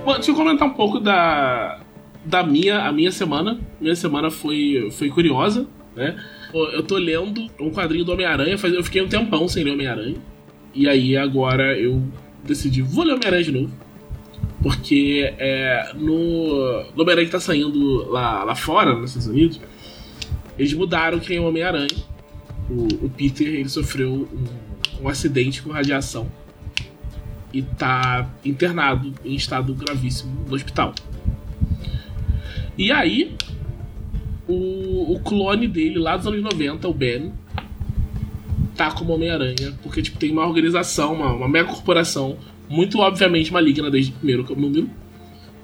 [0.05, 1.81] Bom, deixa eu comentar um pouco da,
[2.23, 3.59] da minha, a minha semana.
[3.79, 6.15] Minha semana foi, foi curiosa, né?
[6.53, 10.15] Eu tô lendo um quadrinho do Homem-Aranha, eu fiquei um tempão sem ler Homem-Aranha.
[10.73, 12.01] E aí agora eu
[12.43, 13.73] decidi, vou ler Homem-Aranha de novo.
[14.61, 19.61] Porque é, no, no Homem-Aranha que tá saindo lá, lá fora, nos Estados Unidos,
[20.57, 21.87] eles mudaram quem é o Homem-Aranha.
[22.69, 26.29] O, o Peter, ele sofreu um, um acidente com radiação
[27.53, 30.93] e tá internado em estado gravíssimo no hospital.
[32.79, 33.35] E aí,
[34.47, 37.33] o, o clone dele lá dos anos 90, o Ben,
[38.73, 42.37] tá como Homem-Aranha, porque tipo, tem uma organização, uma, uma mega corporação,
[42.69, 44.89] muito obviamente maligna desde o primeiro número,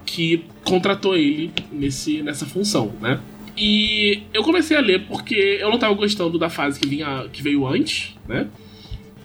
[0.05, 3.21] que contratou ele nesse, nessa função, né?
[3.57, 7.41] E eu comecei a ler porque eu não tava gostando da fase que, vinha, que
[7.41, 8.49] veio antes, né?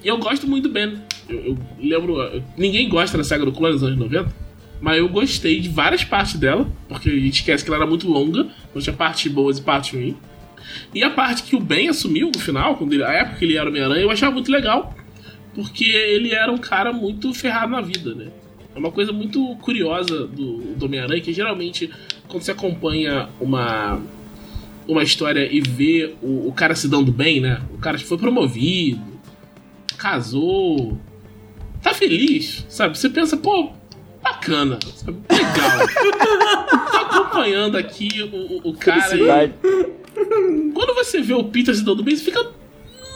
[0.04, 0.96] E eu gosto muito do Ben.
[1.28, 2.40] Eu, eu lembro.
[2.56, 4.32] Ninguém gosta da saga do clone dos anos 90.
[4.80, 6.70] Mas eu gostei de várias partes dela.
[6.88, 8.48] Porque a gente esquece que ela era muito longa.
[8.68, 10.14] Então tinha partes boas e partes ruins.
[10.94, 13.56] E a parte que o Ben assumiu no final, quando ele, a época que ele
[13.56, 14.94] era Homem-Aranha, eu achava muito legal.
[15.54, 18.28] Porque ele era um cara muito ferrado na vida, né?
[18.74, 21.90] É uma coisa muito curiosa do, do Homem-Aranha, que geralmente,
[22.28, 24.00] quando você acompanha uma,
[24.86, 27.60] uma história e vê o, o cara se dando bem, né?
[27.74, 29.02] O cara foi promovido,
[29.98, 30.96] casou,
[31.82, 32.96] tá feliz, sabe?
[32.96, 33.72] Você pensa, pô,
[34.22, 35.18] bacana, sabe?
[35.30, 35.86] legal.
[36.92, 39.52] tá acompanhando aqui o, o- o cara e
[40.74, 42.44] quando você vê o Peter se dando bem, você fica.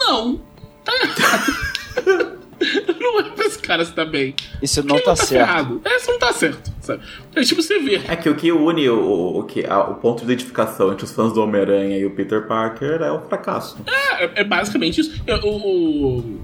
[0.00, 0.40] Não,
[0.84, 2.38] tá errado.
[3.00, 4.34] não é pra esse cara se dar bem.
[4.62, 5.46] Isso não tá tá certo.
[5.46, 5.80] ferrado.
[5.84, 7.02] É, isso não tá certo, sabe?
[7.34, 8.00] É tipo você vê.
[8.08, 11.12] É que o que une o, o, que, a- o ponto de identificação entre os
[11.12, 13.76] fãs do Homem-Aranha e o Peter Parker é o fracasso.
[14.18, 15.20] É, é basicamente isso.
[15.26, 16.40] Eu- o- o-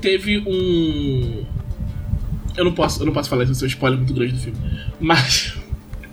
[0.00, 1.44] teve um.
[2.56, 4.58] Eu não posso, eu não posso falar isso, é um spoiler muito grande do filme.
[5.00, 5.54] Mas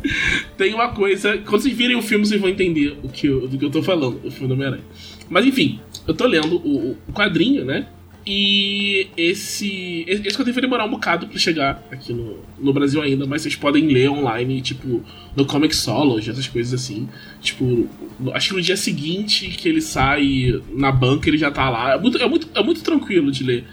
[0.58, 1.38] tem uma coisa.
[1.40, 3.84] Quando vocês virem o filme, vocês vão entender o que eu, do que eu tô
[3.84, 4.84] falando, o filme do Homem-Aranha.
[5.30, 7.88] Mas enfim, eu tô lendo o, o quadrinho, né?
[8.26, 10.04] E esse.
[10.08, 13.56] Esse quadrinho vai demorar um bocado pra chegar aqui no, no Brasil ainda, mas vocês
[13.56, 15.04] podem ler online, tipo,
[15.36, 17.10] no Comixology, essas coisas assim.
[17.42, 17.88] Tipo,
[18.34, 21.94] acho que no dia seguinte que ele sai na banca, ele já tá lá.
[21.94, 23.66] É muito, é muito, é muito tranquilo de ler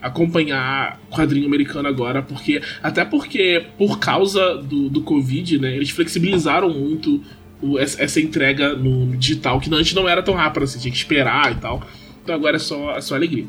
[0.00, 6.70] acompanhar quadrinho americano agora, porque até porque por causa do, do Covid, né, eles flexibilizaram
[6.70, 7.22] muito
[7.62, 11.52] o, essa entrega no digital, que antes não era tão rápido, assim, tinha que esperar
[11.52, 11.82] e tal.
[12.22, 13.46] Então agora é só, é só alegria.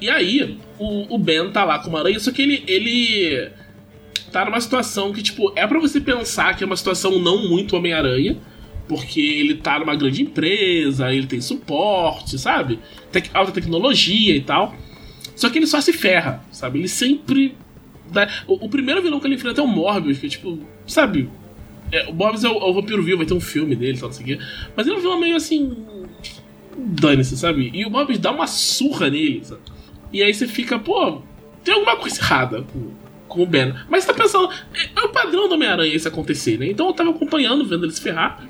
[0.00, 3.50] E aí, o, o Ben tá lá com uma aranha, só que ele, ele
[4.32, 7.76] tá numa situação que, tipo, é para você pensar que é uma situação não muito
[7.76, 8.36] Homem-Aranha,
[8.88, 12.80] porque ele tá numa grande empresa, ele tem suporte, sabe?
[13.12, 14.74] Tec alta tecnologia e tal.
[15.42, 16.78] Só que ele só se ferra, sabe?
[16.78, 17.56] Ele sempre.
[18.12, 18.28] Dá...
[18.46, 21.28] O, o, primeiro vilão que ele enfrenta é o Morbius, que é tipo, sabe?
[21.90, 24.08] É, o Morbius é o, é o vampiro vivo, vai ter um filme dele, tal,
[24.08, 24.44] não sei o quê.
[24.76, 25.84] Mas ele é um vilão meio assim.
[26.76, 27.72] Dane-se, sabe?
[27.74, 29.62] E o Morbius dá uma surra nele, sabe?
[30.12, 31.22] E aí você fica, pô,
[31.64, 32.92] tem alguma coisa errada com,
[33.26, 33.74] com o Ben.
[33.90, 36.68] Mas você tá pensando, é, é o padrão do Homem-Aranha isso acontecer, né?
[36.68, 38.46] Então eu tava acompanhando, vendo ele se ferrar.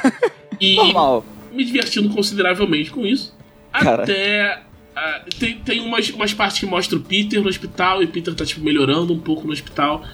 [0.60, 1.24] e Normal.
[1.50, 3.34] me divertindo consideravelmente com isso.
[3.72, 4.02] Cara.
[4.02, 4.62] Até
[4.94, 8.44] Uh, tem, tem umas, umas partes que mostram o Peter no hospital e Peter tá,
[8.46, 10.04] tipo, melhorando um pouco no hospital.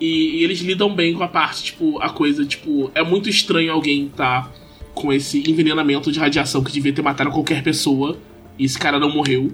[0.00, 3.72] E, e, eles lidam bem com a parte, tipo, a coisa, tipo, é muito estranho
[3.72, 4.50] alguém tá
[4.92, 8.18] com esse envenenamento de radiação que devia ter matado qualquer pessoa
[8.58, 9.52] e esse cara não morreu.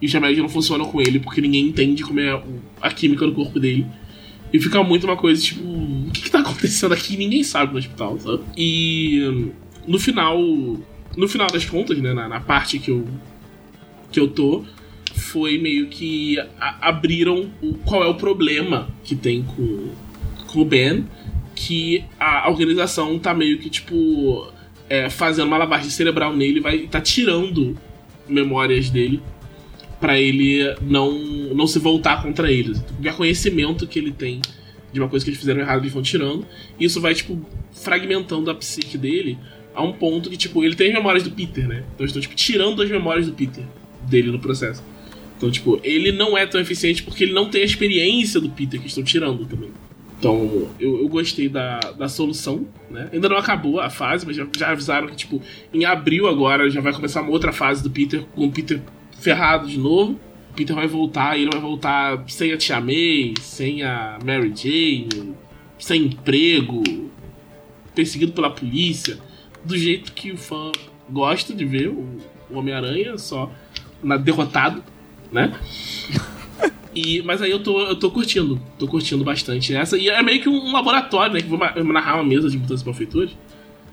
[0.00, 2.42] E os remédios não funcionam com ele porque ninguém entende como é
[2.80, 3.86] a química do corpo dele.
[4.52, 7.16] E fica muito uma coisa, tipo, o que, que tá acontecendo aqui?
[7.16, 8.42] Ninguém sabe no hospital, sabe?
[8.56, 9.50] E
[9.86, 10.38] no final,
[11.16, 13.06] no final das contas, né, na, na parte que eu
[14.10, 14.64] que eu tô
[15.14, 19.90] foi meio que abriram o, qual é o problema que tem com,
[20.46, 21.06] com o Ben,
[21.54, 24.50] que a organização tá meio que tipo
[24.88, 27.76] é, fazendo uma lavagem cerebral nele, vai tá tirando
[28.28, 29.20] memórias dele
[30.00, 31.12] para ele não
[31.54, 32.78] não se voltar contra eles.
[32.78, 34.40] O conhecimento que ele tem
[34.92, 36.46] de uma coisa que eles fizeram errado, eles vão tirando.
[36.78, 37.40] E isso vai tipo
[37.72, 39.38] fragmentando a psique dele
[39.74, 41.84] a um ponto que tipo ele tem as memórias do Peter, né?
[41.94, 43.64] Então estão tipo tirando as memórias do Peter
[44.02, 44.82] dele no processo.
[45.36, 48.80] Então, tipo, ele não é tão eficiente porque ele não tem a experiência do Peter
[48.80, 49.70] que estão tirando também.
[50.18, 53.08] Então, eu, eu gostei da, da solução, né?
[53.10, 55.40] Ainda não acabou a fase, mas já, já avisaram que, tipo,
[55.72, 58.82] em abril agora já vai começar uma outra fase do Peter, com o Peter
[59.18, 60.20] ferrado de novo.
[60.50, 64.52] O Peter vai voltar e ele vai voltar sem a Tia May, sem a Mary
[64.54, 65.34] Jane,
[65.78, 66.82] sem emprego,
[67.94, 69.18] perseguido pela polícia,
[69.64, 70.70] do jeito que o fã
[71.08, 72.18] gosta de ver o,
[72.52, 73.50] Homem-Aranha, só
[74.02, 74.82] na, derrotado,
[75.32, 75.52] né?
[76.94, 79.96] E, mas aí eu tô, eu tô curtindo, tô curtindo bastante essa.
[79.96, 81.40] E é meio que um laboratório, né?
[81.40, 81.58] Que vou
[81.92, 83.30] narrar uma mesa de mudança para prefeituras.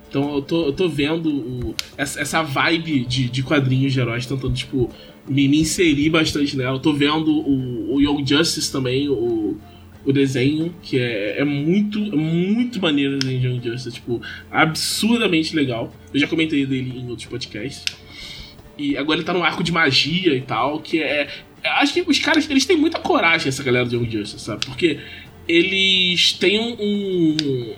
[0.09, 4.25] Então eu tô, eu tô vendo o, essa, essa vibe de, de quadrinhos de heróis,
[4.25, 4.89] tentando, tipo,
[5.27, 6.77] me, me inserir bastante nela.
[6.77, 9.57] Eu tô vendo o, o Young Justice também, o,
[10.05, 14.21] o desenho, que é, é muito, é muito maneiro o desenho de Young Justice, tipo,
[14.49, 15.93] absurdamente legal.
[16.13, 17.83] Eu já comentei dele em outros podcasts.
[18.77, 21.27] E agora ele tá no arco de magia e tal, que é.
[21.63, 24.65] Acho que os caras, eles têm muita coragem, essa galera do Young Justice, sabe?
[24.65, 24.99] Porque
[25.47, 27.75] eles têm um.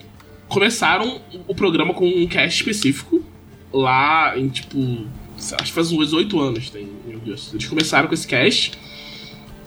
[0.48, 3.24] Começaram o programa com um cast específico
[3.72, 5.08] lá em tipo.
[5.38, 7.56] Acho que faz uns 8 anos tem Young Justice.
[7.56, 8.72] Eles começaram com esse cast.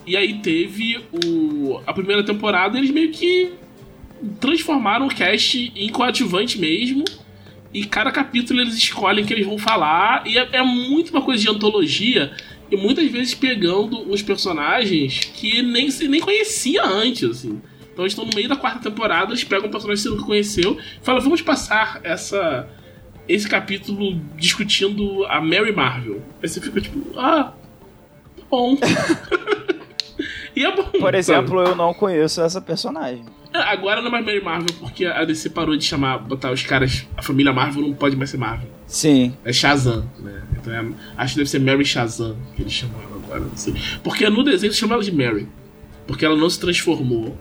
[0.05, 1.81] E aí teve o.
[1.87, 3.53] A primeira temporada, eles meio que
[4.39, 7.03] transformaram o cast em coadjuvante mesmo
[7.73, 10.27] e cada capítulo eles escolhem que eles vão falar.
[10.27, 12.31] E é, é muito uma coisa de antologia.
[12.69, 17.61] E muitas vezes pegando os personagens que nem, nem conhecia antes, assim.
[17.91, 20.25] Então eles estão no meio da quarta temporada, eles pegam um personagem que você nunca
[20.25, 22.67] conheceu e falam, vamos passar essa,
[23.27, 26.21] esse capítulo discutindo a Mary Marvel.
[26.41, 27.53] Aí você fica tipo, ah,
[28.35, 28.75] tá bom.
[30.55, 30.89] e é bom.
[30.99, 31.69] Por exemplo, sabe?
[31.69, 33.25] eu não conheço essa personagem.
[33.53, 37.05] Agora não é mais Mary Marvel, porque a DC parou de chamar, botar os caras.
[37.15, 38.69] A família Marvel não pode mais ser Marvel.
[38.87, 39.33] Sim.
[39.45, 40.41] É Shazam, né?
[40.59, 40.85] Então é,
[41.17, 43.75] acho que deve ser Mary Shazam que eles chamam ela agora, não sei.
[44.03, 45.47] Porque no desenho eles chamam ela de Mary.
[46.07, 47.37] Porque ela não se transformou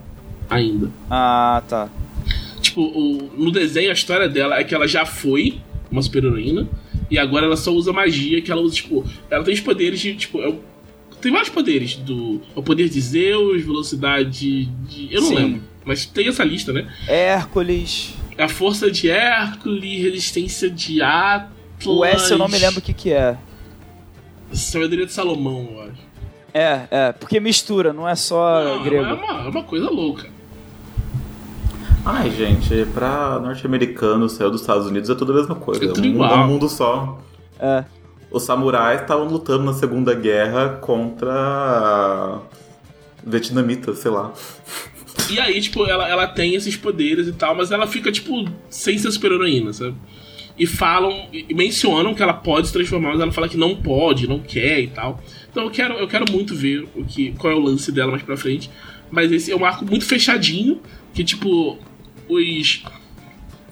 [0.49, 0.91] ainda.
[1.11, 1.89] Ah, tá.
[2.61, 6.69] Tipo, o, no desenho a história dela é que ela já foi uma super-heroína.
[7.11, 9.05] E agora ela só usa magia, que ela usa, tipo.
[9.31, 10.41] Ela tem os poderes de, tipo.
[10.41, 10.55] É,
[11.21, 11.97] tem vários poderes.
[11.97, 15.09] Do, é o poder de Zeus, velocidade de.
[15.11, 15.35] Eu não Sim.
[15.35, 15.72] lembro.
[15.85, 16.91] Mas tem essa lista, né?
[17.09, 18.15] Hércules.
[18.39, 21.53] A força de Hércules, resistência de Atlas.
[21.85, 23.37] O S eu não me lembro o que, que é.
[24.53, 26.13] Sabedoria de Salomão, eu acho.
[26.55, 29.05] É, é, porque mistura, não é só não, grego.
[29.05, 30.29] É uma, é uma coisa louca.
[32.05, 35.85] Ai, gente, pra norte-americano, saiu dos Estados Unidos é tudo a mesma coisa.
[35.85, 36.39] É tudo um, mundo- igual.
[36.39, 37.19] um mundo só.
[37.59, 37.85] É.
[38.31, 42.41] Os samurais estavam lutando na Segunda Guerra contra
[43.25, 44.33] vietnamitas, sei lá.
[45.31, 48.99] E aí, tipo, ela, ela tem esses poderes e tal, mas ela fica, tipo, sem
[48.99, 49.95] ser super-heroína, sabe?
[50.59, 54.29] E falam, e mencionam que ela pode se transformar, mas ela fala que não pode,
[54.29, 55.23] não quer e tal.
[55.51, 58.23] Então eu quero, eu quero muito ver o que, qual é o lance dela mais
[58.23, 58.71] pra frente.
[59.11, 60.81] Mas esse é um arco muito fechadinho,
[61.15, 61.79] que, tipo,
[62.29, 62.83] os.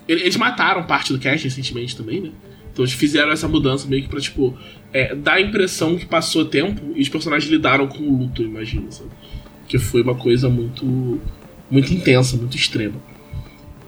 [0.08, 2.30] Eles mataram parte do cast recentemente também, né?
[2.72, 4.56] Então eles fizeram essa mudança meio que pra, tipo,
[4.92, 8.46] é, dar a impressão que passou tempo e os personagens lidaram com o luto, eu
[8.46, 9.10] imagino, sabe?
[9.70, 11.20] Que foi uma coisa muito.
[11.70, 12.96] muito intensa, muito extrema.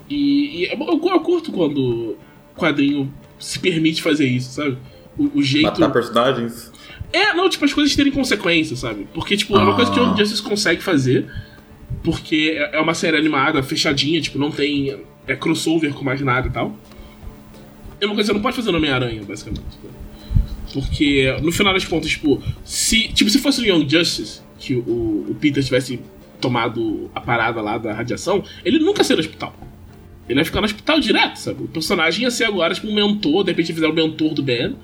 [0.09, 0.79] E, e eu,
[1.11, 2.17] eu curto quando o
[2.57, 4.79] quadrinho se permite fazer isso, sabe?
[5.19, 5.65] O, o jeito.
[5.81, 6.71] Matar personagens.
[7.13, 9.09] É, não, tipo, as coisas terem consequências, sabe?
[9.13, 9.75] Porque, tipo, é uma Ah.
[9.75, 11.27] coisa que o Justice consegue fazer.
[12.05, 14.97] Porque é é uma série animada, fechadinha, tipo, não tem.
[15.27, 16.77] É crossover com mais nada e tal.
[18.01, 19.63] É uma coisa que você não pode fazer no Homem-Aranha, basicamente.
[19.83, 19.91] né?
[20.73, 25.27] Porque, no final das contas, tipo, se, tipo, se fosse o Young Justice, que o,
[25.31, 25.99] o Peter tivesse
[26.41, 29.55] tomado a parada lá da radiação, ele nunca seria hospital.
[30.29, 31.65] Ele ia ficar no hospital direto, sabe?
[31.65, 34.75] O personagem ia ser agora, tipo, um mentor, de repente fizeram o mentor do Ben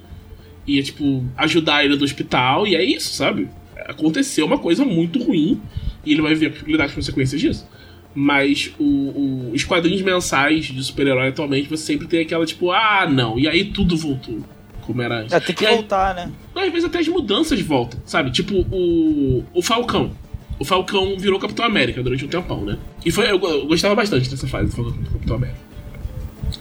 [0.66, 3.48] ia, tipo, ajudar ele do hospital, e é isso, sabe?
[3.86, 5.60] Aconteceu uma coisa muito ruim,
[6.04, 7.66] e ele vai ver lidar com as consequências disso.
[8.14, 13.08] Mas o, o- os quadrinhos mensais de super-herói atualmente, você sempre tem aquela, tipo, ah,
[13.10, 14.40] não, e aí tudo voltou,
[14.88, 15.32] como era antes.
[15.32, 16.32] É, tem que E aí- voltar, né?
[16.54, 18.30] não, às vezes até as mudanças voltam, sabe?
[18.32, 20.10] Tipo, o, o Falcão.
[20.58, 22.78] O Falcão virou Capitão América durante um tempão, né?
[23.04, 25.58] E foi, eu, eu gostava bastante dessa fase do Falcão do Capitão América.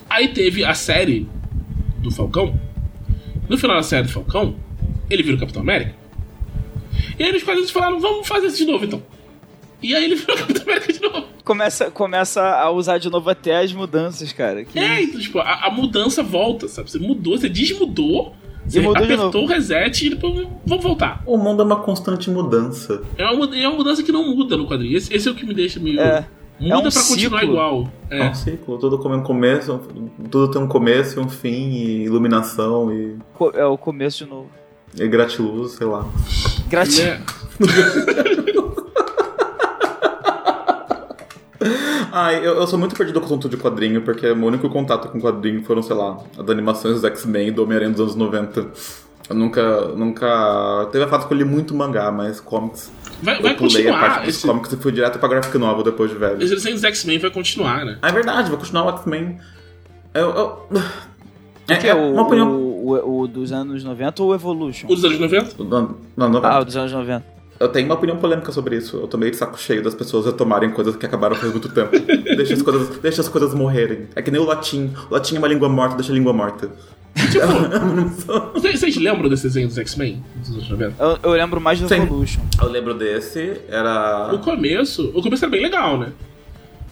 [0.09, 1.27] Aí teve a série
[1.99, 2.59] do Falcão.
[3.49, 4.55] No final da série do Falcão,
[5.09, 5.95] ele vira o Capitão América.
[7.17, 9.01] E aí os quadrinhos falaram, vamos fazer isso de novo então.
[9.81, 11.27] E aí ele virou Capitão América de novo.
[11.43, 14.65] Começa, começa a usar de novo até as mudanças, cara.
[14.65, 16.91] Que É, então, tipo, a, a mudança volta, sabe?
[16.91, 18.35] Você mudou, você desmudou,
[18.65, 21.23] você apertou o reset e depois vamos voltar.
[21.25, 23.01] O mundo é uma constante mudança.
[23.17, 24.97] É uma, é uma mudança que não muda no quadrinho.
[24.97, 25.99] Esse, esse é o que me deixa meio.
[26.01, 26.25] É.
[26.59, 27.53] Muda É um pra continuar ciclo.
[27.53, 27.91] igual.
[28.09, 28.19] É.
[28.19, 28.29] É.
[28.29, 29.79] um ciclo, tudo tem um começo,
[30.29, 33.15] tudo tem um começo e um fim, e iluminação e,
[33.53, 34.49] é o começo de novo.
[34.99, 36.05] e gratiluz, sei lá.
[36.67, 37.05] Gratidão.
[37.13, 37.21] Né?
[42.11, 45.09] Ai, eu, eu sou muito perdido com o assunto de quadrinho, porque meu único contato
[45.09, 48.67] com quadrinho foram, sei lá, as animações dos X-Men e do Homem-Aranha dos anos 90.
[49.29, 50.87] Eu nunca, nunca...
[50.91, 52.89] Teve a fase que eu li muito mangá, mas comics...
[53.21, 54.19] Vai, vai eu pulei a parte continuar.
[54.25, 56.41] dos Esse, comics e fui direto pra graphic novel depois de velho.
[56.41, 57.97] esse desenho dos X-Men vai continuar, né?
[58.01, 59.37] Ah, é verdade, vai continuar o X-Men.
[60.13, 60.29] Eu...
[60.29, 60.67] eu...
[61.67, 62.49] É, que é é o, uma opinião...
[62.55, 64.87] o, o, o dos anos 90 ou o Evolution?
[64.87, 65.61] O dos anos 90?
[65.61, 67.36] Não, não, não, Ah, o dos anos 90.
[67.59, 68.97] Eu tenho uma opinião polêmica sobre isso.
[68.97, 71.91] Eu tô meio de saco cheio das pessoas retomarem coisas que acabaram faz muito tempo.
[72.35, 74.07] deixa, as coisas, deixa as coisas morrerem.
[74.15, 74.93] É que nem o latim.
[75.09, 76.69] O latim é uma língua morta, deixa a língua morta.
[78.53, 80.23] Vocês, vocês lembram desse desenho dos X-Men?
[80.35, 81.03] Dos anos 90?
[81.03, 81.95] Eu, eu lembro mais do Sim.
[82.03, 82.41] Evolution.
[82.61, 84.31] Eu lembro desse, era.
[84.33, 85.11] O começo.
[85.15, 86.11] O começo era bem legal, né?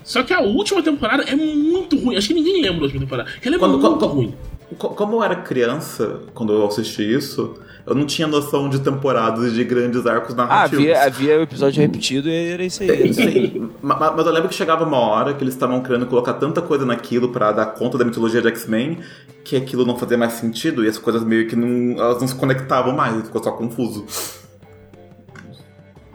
[0.03, 2.15] Só que a última temporada é muito ruim.
[2.15, 3.29] Acho que ninguém lembra da última temporada.
[3.41, 4.33] Que ela é Quando- muito quando- ruim.
[4.77, 7.53] Co- Como eu era criança, quando eu assisti isso,
[7.85, 10.83] eu não tinha noção de temporadas e de grandes arcos Ah, narrativos.
[10.85, 13.13] havia, havia o episódio repetido e era isso aí.
[13.13, 16.33] Sim, ma- ma- mas eu lembro que chegava uma hora que eles estavam querendo colocar
[16.33, 18.99] tanta coisa naquilo pra dar conta da mitologia de X-Men
[19.43, 22.33] que aquilo não fazia mais sentido e as coisas meio que não, elas não se
[22.35, 24.03] conectavam mais, ficou só confuso.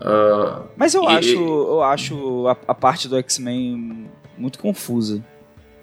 [0.01, 5.23] Ah, Mas eu E- acho, eu acho a, a parte do X-Men muito confusa.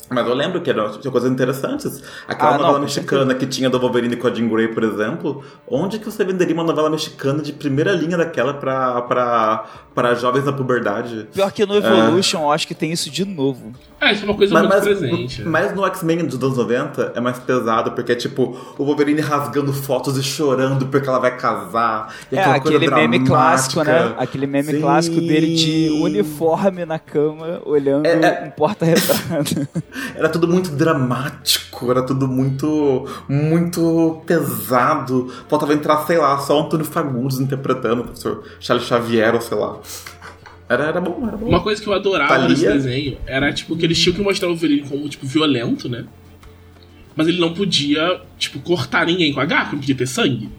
[0.10, 2.02] Mas eu lembro que eram tinha coisas interessantes.
[2.28, 4.84] Aquela Ah, não, novela com mexicana que tinha do Wolverine com a Jean Grey, por
[4.84, 5.44] exemplo.
[5.68, 10.46] Onde que você venderia uma novela mexicana de primeira linha daquela pra, pra, pra jovens
[10.46, 11.28] na puberdade?
[11.34, 13.74] Pior que no Evolution, eu acho que tem isso de novo.
[14.00, 15.42] É, isso é uma coisa Mas, muito mas, presente.
[15.42, 15.50] né?
[15.50, 19.74] mas no X-Men dos anos 90 é mais pesado, porque é tipo o Wolverine rasgando
[19.74, 22.14] fotos e chorando porque ela vai casar.
[22.32, 24.14] E É, aquele meme clássico, né?
[24.18, 24.82] Aquele meme Sim.
[24.82, 28.46] clássico dele de uniforme na cama, olhando É, é.
[28.48, 29.68] um porta-retrato.
[30.16, 35.32] Era tudo muito dramático, era tudo muito, muito pesado.
[35.48, 39.58] Faltava entrar, sei lá, só o Antônio Fagundes interpretando o professor Charles Xavier, ou sei
[39.58, 39.78] lá.
[40.70, 41.48] Era, era bom, era bom.
[41.48, 42.50] Uma coisa que eu adorava Thalia?
[42.50, 46.06] nesse desenho era, tipo, que eles tinham que mostrar o Wolverine como, tipo, violento, né?
[47.16, 50.50] Mas ele não podia, tipo, cortar ninguém com a garra, não podia ter sangue.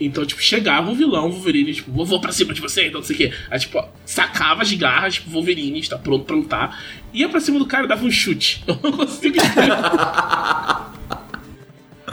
[0.00, 3.00] Então, tipo, chegava o vilão, o Wolverine, tipo, vou, vou pra cima de você, então
[3.00, 3.32] não sei o quê.
[3.50, 6.82] Aí, tipo, ó, sacava as garras, tipo, Wolverine está pronto pra lutar.
[7.12, 8.64] Ia pra cima do cara e dava um chute.
[8.66, 9.76] Eu não consigo entender.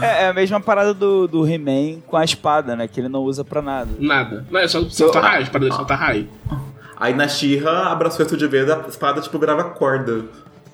[0.02, 2.90] é, é a mesma parada do, do He-Man com a espada, né?
[2.90, 3.90] Que ele não usa pra nada.
[3.98, 4.46] Nada.
[4.52, 6.28] Não, é só soltar raio, para dele soltar raio.
[7.00, 10.24] Aí na Xirra, abraçou isso de vez, a espada tipo virava corda.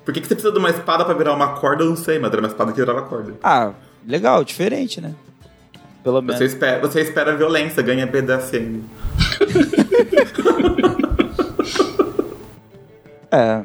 [0.04, 1.84] Por que, que você precisa de uma espada pra virar uma corda?
[1.84, 3.34] Eu não sei, mas era uma espada que virava corda.
[3.42, 3.72] Ah,
[4.06, 5.14] legal, diferente, né?
[6.02, 6.36] Pelo menos.
[6.36, 8.82] Você espera, você espera violência, ganha BDSM.
[13.34, 13.64] É.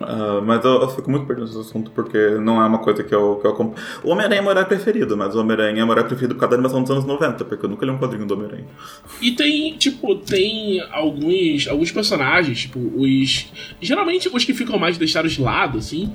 [0.00, 3.14] Uh, mas eu, eu, fico muito perdido nesse assunto porque não é uma coisa que
[3.14, 3.84] eu, que eu acompanho.
[4.02, 6.80] O Homem-Aranha é meu preferido, mas o Homem-Aranha é meu preferido por causa da animação
[6.80, 8.64] dos anos 90, porque eu nunca li um quadrinho do Homem-Aranha.
[9.20, 13.52] E tem, tipo, tem alguns, alguns personagens, tipo, os.
[13.78, 16.14] Geralmente os que ficam mais deixados de lado, assim,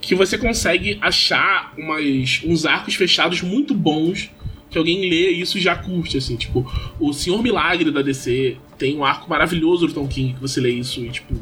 [0.00, 4.30] que você consegue achar umas, uns arcos fechados muito bons
[4.70, 9.04] que alguém lê isso já curte, assim, tipo, o Senhor Milagre da DC tem um
[9.04, 11.34] arco maravilhoso do Tom King que você lê isso e, tipo,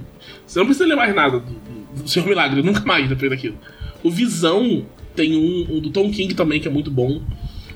[0.47, 1.74] você não precisa ler mais nada do
[2.07, 3.57] Senhor Milagre, nunca mais depois daquilo.
[4.03, 7.23] O Visão tem um, um, do Tom King também que é muito bom.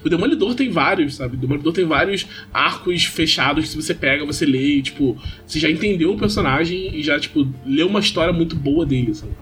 [0.05, 1.37] O Demolidor tem vários, sabe?
[1.37, 5.17] O Demolidor tem vários arcos fechados que se você pega, você lê e, tipo,
[5.47, 9.33] você já entendeu o personagem e já, tipo, leu uma história muito boa dele, sabe?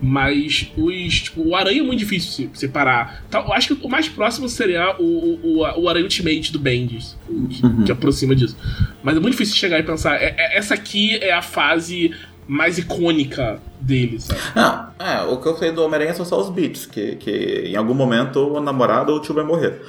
[0.00, 1.22] Mas os.
[1.22, 3.24] Tipo, o Aranha é muito difícil de separar.
[3.28, 7.16] Então, eu acho que o mais próximo seria o, o, o Aranha Ultimate do Bendis,
[7.50, 7.84] que, uhum.
[7.84, 8.56] que, aproxima disso.
[9.02, 10.14] Mas é muito difícil chegar e pensar.
[10.22, 12.12] É, é, essa aqui é a fase
[12.48, 14.40] mais icônica dele, sabe?
[14.56, 17.30] Ah, é, o que eu sei do Homem-Aranha são só os beats, que, que
[17.66, 19.82] em algum momento o namorado ou o tio vai morrer.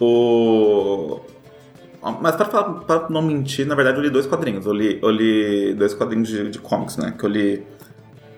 [0.00, 1.20] O.
[2.20, 4.64] Mas pra, falar, pra não mentir, na verdade eu li dois quadrinhos.
[4.64, 7.12] Eu li, eu li dois quadrinhos de, de comics, né?
[7.18, 7.66] Que eu li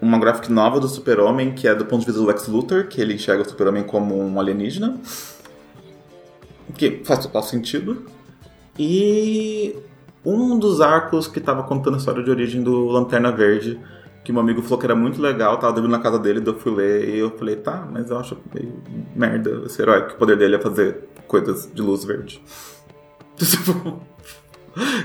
[0.01, 2.99] uma graphic nova do Super-Homem, que é do ponto de vista do Lex Luthor, que
[2.99, 4.99] ele enxerga o Super-Homem como um alienígena.
[6.75, 8.07] Que faz total sentido.
[8.79, 9.77] E
[10.25, 13.81] um dos arcos que estava contando a história de origem do Lanterna Verde,
[14.25, 16.75] que meu amigo falou que era muito legal, tava dormindo na casa dele, eu fui
[16.75, 18.75] ler e eu falei, tá, mas eu acho meio
[19.15, 22.43] merda esse herói, que o poder dele é fazer coisas de luz verde.
[23.39, 24.01] Tipo,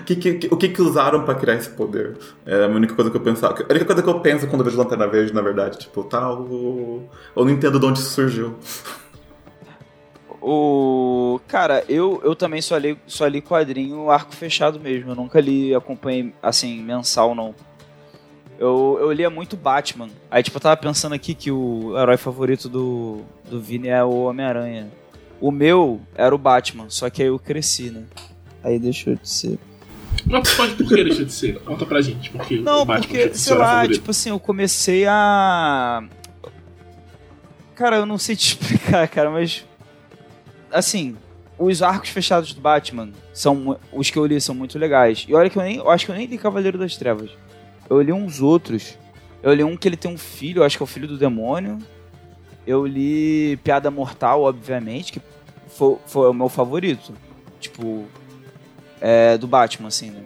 [0.06, 2.18] que, que, o que, que usaram pra criar esse poder?
[2.46, 3.54] É a única coisa que eu pensava.
[3.54, 6.32] A única coisa que eu penso quando eu vejo Lanterna Verde, na verdade, tipo, tá,
[6.32, 7.04] o...
[7.36, 8.56] eu não entendo de onde isso surgiu.
[10.46, 11.40] O.
[11.48, 15.12] Cara, eu, eu também só li, só li quadrinho arco fechado mesmo.
[15.12, 17.56] Eu nunca li, acompanhei, assim, mensal, não.
[18.60, 20.10] Eu, eu lia muito Batman.
[20.30, 24.24] Aí, tipo, eu tava pensando aqui que o herói favorito do, do Vini é o
[24.24, 24.92] Homem-Aranha.
[25.40, 28.04] O meu era o Batman, só que aí eu cresci, né?
[28.62, 29.58] Aí deixou de ser.
[30.26, 31.60] Mas pode, por que deixou de ser?
[31.62, 32.30] Conta pra gente.
[32.30, 33.94] Porque não, porque, sei lá, favorito.
[33.94, 36.04] tipo assim, eu comecei a.
[37.76, 39.66] Cara, eu não sei te explicar, cara, mas.
[40.74, 41.16] Assim,
[41.58, 43.78] os arcos fechados do Batman são.
[43.92, 45.26] Os que eu li são muito legais.
[45.28, 45.78] E olha que eu nem.
[45.78, 47.32] Eu acho que eu nem li Cavaleiro das Trevas.
[47.90, 48.98] Eu li uns outros.
[49.42, 51.18] Eu li um que ele tem um filho, eu acho que é o filho do
[51.18, 51.78] demônio.
[52.66, 55.22] Eu li Piada Mortal, obviamente, que
[55.68, 57.14] foi, foi o meu favorito.
[57.60, 58.06] Tipo,
[59.02, 60.22] é, do Batman, assim, né?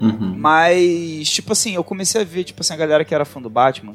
[0.00, 0.34] Uhum.
[0.36, 3.50] Mas, tipo assim, eu comecei a ver, tipo assim, a galera que era fã do
[3.50, 3.94] Batman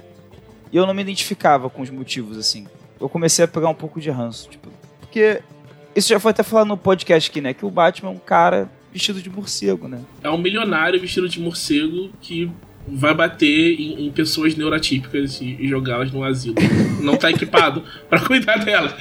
[0.72, 2.68] e eu não me identificava com os motivos, assim.
[3.00, 4.70] Eu comecei a pegar um pouco de ranço, tipo,
[5.00, 5.42] porque
[5.96, 7.54] isso já foi até falado no podcast aqui, né?
[7.54, 10.02] Que o Batman é um cara vestido de morcego, né?
[10.24, 12.52] É um milionário vestido de morcego que
[12.88, 16.56] vai bater em, em pessoas neurotípicas e, e jogá-las no asilo.
[17.02, 18.94] Não tá equipado para cuidar delas.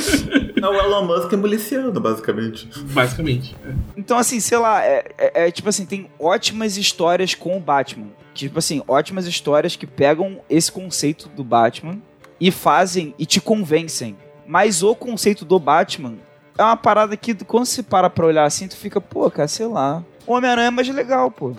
[0.60, 2.68] Não, o Elon Musk é miliciano, basicamente.
[2.92, 3.54] Basicamente.
[3.64, 3.72] É.
[3.96, 8.08] Então, assim, sei lá, é, é, é, tipo assim, tem ótimas histórias com o Batman.
[8.34, 11.98] Tipo assim, ótimas histórias que pegam esse conceito do Batman
[12.40, 14.16] e fazem e te convencem.
[14.46, 16.14] Mas o conceito do Batman
[16.58, 19.66] é uma parada que quando você para pra olhar assim, tu fica, pô, cara, sei
[19.66, 20.02] lá.
[20.26, 21.54] O Homem-Aranha é mais legal, pô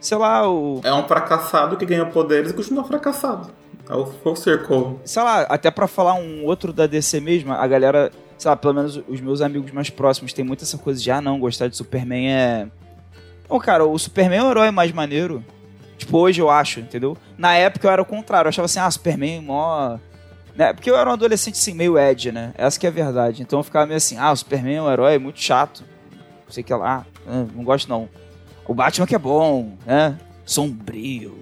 [0.00, 0.80] sei lá, o.
[0.82, 3.50] É um fracassado que ganha poderes e continua fracassado.
[3.88, 4.98] É o full circle.
[5.04, 8.74] Sei lá, até para falar um outro da DC mesmo, a galera, sei lá, pelo
[8.74, 11.76] menos os meus amigos mais próximos tem muito essa coisa de, ah, não, gostar de
[11.76, 12.68] Superman é.
[13.48, 15.44] Bom, cara, o Superman é o herói mais maneiro.
[15.98, 17.16] Tipo, hoje eu acho, entendeu?
[17.36, 19.98] Na época eu era o contrário, eu achava assim, ah, Superman, é mó.
[20.54, 20.72] Né?
[20.72, 22.52] Porque eu era um adolescente assim, meio Ed, né?
[22.56, 23.42] Essa que é a verdade.
[23.42, 25.84] Então eu ficava meio assim, ah, o Superman é um herói muito chato.
[26.44, 27.06] Não sei o que lá.
[27.26, 28.08] Ah, não gosto não.
[28.66, 30.18] O Batman que é bom, né?
[30.44, 31.38] Sombrio.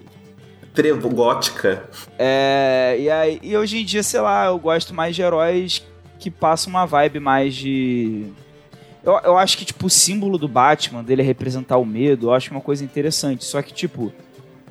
[0.74, 1.88] Trevo gótica.
[2.18, 5.84] É, e, aí, e hoje em dia, sei lá, eu gosto mais de heróis
[6.18, 8.26] que passam uma vibe mais de.
[9.02, 12.34] Eu, eu acho que, tipo, o símbolo do Batman, dele é representar o medo, eu
[12.34, 13.44] acho uma coisa interessante.
[13.44, 14.12] Só que, tipo,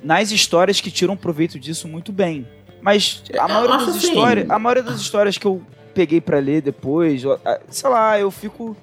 [0.02, 2.46] nas histórias que tiram proveito disso muito bem.
[2.80, 4.50] Mas a maioria das histórias.
[4.50, 5.62] A maioria das histórias que eu
[5.94, 7.22] peguei para ler depois,
[7.70, 8.76] sei lá, eu fico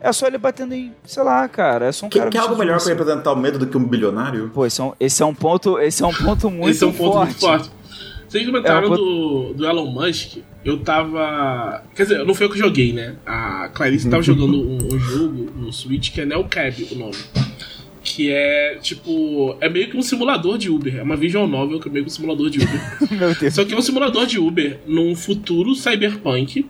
[0.00, 1.86] é só ele batendo em, sei lá, cara.
[1.86, 3.76] É só um que, cara que é algo melhor para representar o medo do que
[3.76, 4.50] um bilionário?
[4.52, 6.86] Pô, esse é um, esse é um ponto, esse é um ponto muito esse é
[6.88, 7.28] um ponto forte.
[7.28, 7.70] Muito forte.
[8.28, 11.84] Vocês comentaram é um do, do Elon Musk, eu tava.
[11.94, 13.14] Quer dizer, não foi eu que joguei, né?
[13.24, 17.16] A Clarice tava jogando um, um, jogo no Switch que é Neocab o nome.
[18.02, 19.56] Que é tipo.
[19.60, 20.96] É meio que um simulador de Uber.
[20.96, 22.80] É uma visual novel que é meio que um simulador de Uber.
[23.18, 23.54] Meu Deus.
[23.54, 26.66] Só que é um simulador de Uber num futuro cyberpunk.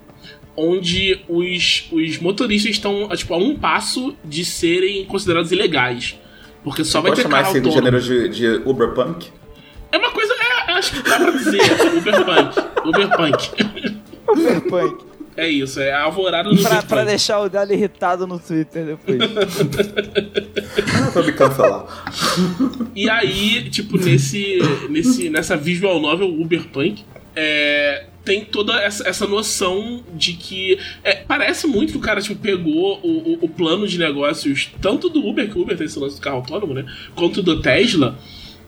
[0.54, 6.18] Onde os, os motoristas estão tipo, a um passo de serem considerados ilegais.
[6.62, 8.00] Porque só vai Pode ter chamar carro esse autônomo.
[8.00, 9.28] gênero de, de Uberpunk?
[9.90, 10.32] É uma coisa.
[10.68, 11.60] É, acho que dá pra dizer.
[11.96, 12.88] Uberpunk.
[12.88, 13.50] Uberpunk.
[14.36, 15.04] Cyberpunk.
[15.36, 19.18] É isso, é a alvorada do pra, pra deixar o dela irritado no Twitter depois.
[21.12, 21.86] Pra me cancelar.
[22.94, 24.58] E aí, tipo, nesse,
[24.90, 27.02] nesse, nessa visual novel Uberpunk,
[27.34, 30.78] é, tem toda essa, essa noção de que.
[31.02, 35.08] é, parece muito que o cara tipo, pegou o, o, o plano de negócios, tanto
[35.08, 36.84] do Uber, que o Uber tem esse lance do carro autônomo, né?
[37.14, 38.18] Quanto do Tesla.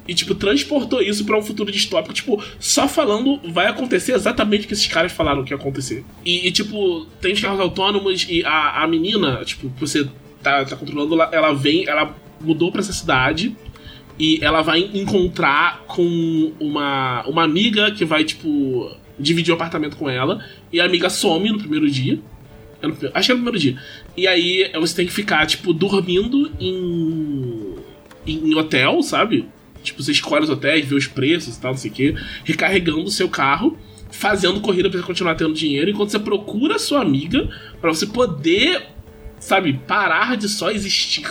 [0.07, 4.69] E, tipo, transportou isso pra um futuro distópico, tipo, só falando vai acontecer exatamente o
[4.69, 6.05] que esses caras falaram que ia acontecer.
[6.25, 10.07] E, e, tipo, tem os carros autônomos e a, a menina, tipo, que você
[10.43, 13.57] tá, tá controlando, ela, ela vem, ela mudou pra essa cidade
[14.19, 20.09] e ela vai encontrar com uma, uma amiga que vai, tipo, dividir o apartamento com
[20.09, 20.45] ela.
[20.73, 22.21] E a amiga some no primeiro dia.
[22.83, 23.79] É acho que é no primeiro dia.
[24.17, 27.75] E aí você tem que ficar, tipo, dormindo em,
[28.27, 29.47] em hotel, sabe?
[29.85, 32.15] Tipo, você escolhe os hotéis, vê os preços e tal, não sei o quê.
[32.45, 33.79] Recarregando o seu carro,
[34.11, 37.49] fazendo corrida pra você continuar tendo dinheiro, enquanto você procura a sua amiga
[37.81, 38.87] pra você poder,
[39.39, 41.27] sabe, parar de só existir.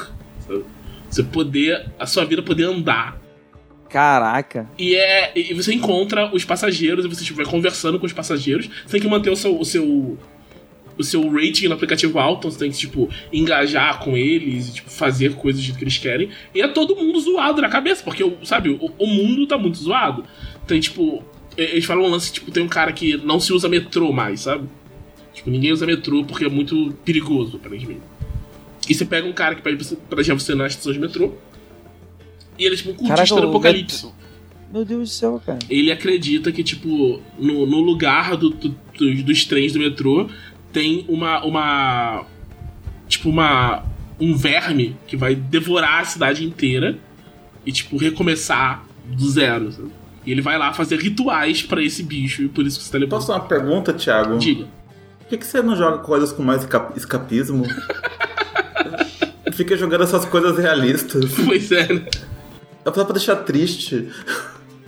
[0.47, 0.63] sabe?
[1.09, 1.91] Você poder.
[1.99, 3.21] A sua vida poder andar.
[3.89, 4.67] Caraca.
[4.75, 8.67] E, é, e você encontra os passageiros e você tipo, vai conversando com os passageiros.
[8.67, 10.17] Você tem que manter o seu, o seu,
[10.97, 14.89] o seu rating no aplicativo alto, você tem que, tipo, engajar com eles e, tipo,
[14.89, 16.29] fazer coisas do jeito que eles querem.
[16.53, 20.23] E é todo mundo zoado na cabeça, porque, sabe, o, o mundo tá muito zoado.
[20.67, 21.23] Tem, tipo,
[21.57, 24.67] eles falam um lance, tipo, tem um cara que não se usa metrô mais, sabe?
[25.33, 28.01] Tipo, ninguém usa metrô porque é muito perigoso, aparentemente.
[28.87, 31.33] E você pega um cara que pede pra levar você na estação de metrô.
[32.59, 34.07] E ele é tipo um cultista Caraca, do apocalipse
[34.71, 35.59] Meu Deus do céu, cara.
[35.69, 40.29] ele acredita que, tipo, no, no lugar do, do- dos- dos trens do metrô
[40.73, 41.43] tem uma.
[41.45, 42.25] uma.
[43.07, 43.83] Tipo, uma.
[44.19, 46.97] um verme que vai devorar a cidade inteira
[47.65, 49.71] e, tipo, recomeçar do zero.
[49.71, 49.89] sabe?
[50.25, 52.99] E ele vai lá fazer rituais pra esse bicho e por isso que você tá
[53.07, 53.21] Posso levando.
[53.21, 54.37] fazer uma pergunta, Thiago?
[54.37, 54.65] Diga.
[55.19, 57.65] Por que, que você não joga coisas com mais esca- escapismo?
[59.53, 61.31] Fica jogando essas coisas realistas.
[61.45, 62.05] Pois é, né?
[62.85, 64.09] É só pra deixar triste.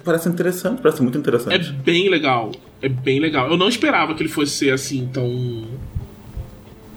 [0.03, 1.71] Parece interessante, parece muito É interessante.
[1.71, 2.51] bem legal.
[2.81, 3.49] É bem legal.
[3.49, 5.65] Eu não esperava que ele fosse ser assim tão.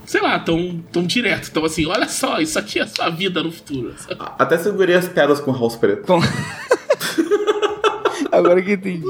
[0.05, 1.51] Sei lá, tão, tão direto.
[1.51, 3.95] Tão assim, olha só, isso aqui é a sua vida no futuro.
[4.39, 6.07] Até segurei as pedras com house preto.
[6.07, 6.21] Com...
[8.33, 9.05] Agora que entendi.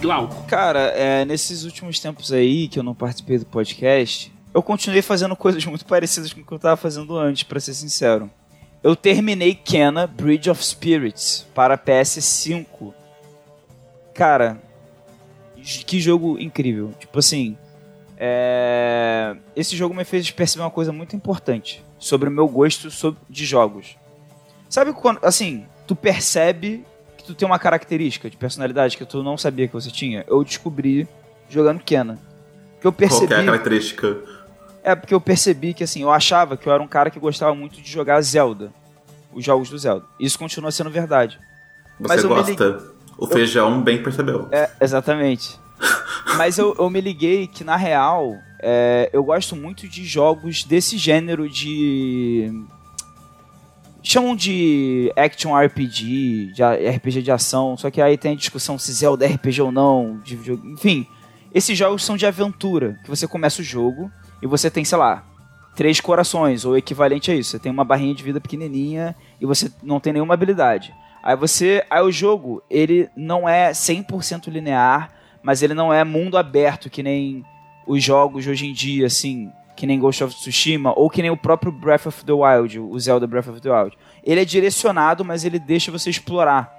[0.00, 0.44] Glauco.
[0.46, 5.34] Cara, é, nesses últimos tempos aí que eu não participei do podcast, eu continuei fazendo
[5.34, 8.30] coisas muito parecidas com o que eu tava fazendo antes, pra ser sincero.
[8.84, 12.92] Eu terminei Kena Bridge of Spirits para PS5.
[14.12, 14.60] Cara,
[15.56, 16.92] que jogo incrível.
[17.00, 17.56] Tipo assim,
[18.18, 23.46] é, esse jogo me fez perceber uma coisa muito importante sobre o meu gosto de
[23.46, 23.96] jogos.
[24.68, 26.84] Sabe quando, assim, tu percebe
[27.16, 30.26] que tu tem uma característica de personalidade que tu não sabia que você tinha?
[30.28, 31.08] Eu descobri
[31.48, 32.18] jogando Kena.
[32.82, 33.32] Que eu Qual que percebi.
[33.32, 34.18] é a característica?
[34.84, 37.54] É porque eu percebi que assim, eu achava que eu era um cara que gostava
[37.54, 38.70] muito de jogar Zelda,
[39.32, 40.04] os jogos do Zelda.
[40.20, 41.40] Isso continua sendo verdade.
[41.98, 42.94] Você Mas eu gosta?
[43.16, 44.46] O feijão bem percebeu.
[44.52, 45.58] É, exatamente.
[46.36, 50.98] Mas eu, eu me liguei que, na real, é, eu gosto muito de jogos desse
[50.98, 52.66] gênero de.
[54.02, 58.92] Chamam de action RPG, de RPG de ação, só que aí tem a discussão se
[58.92, 60.36] Zelda é RPG ou não, de.
[60.64, 61.06] Enfim,
[61.54, 64.10] esses jogos são de aventura, que você começa o jogo
[64.42, 65.24] e você tem, sei lá,
[65.74, 67.50] três corações, ou equivalente a isso.
[67.50, 70.94] Você tem uma barrinha de vida pequenininha e você não tem nenhuma habilidade.
[71.22, 75.10] Aí você, aí o jogo, ele não é 100% linear,
[75.42, 77.44] mas ele não é mundo aberto que nem
[77.86, 81.36] os jogos hoje em dia, assim, que nem Ghost of Tsushima ou que nem o
[81.36, 83.96] próprio Breath of the Wild, o Zelda Breath of the Wild.
[84.22, 86.72] Ele é direcionado, mas ele deixa você explorar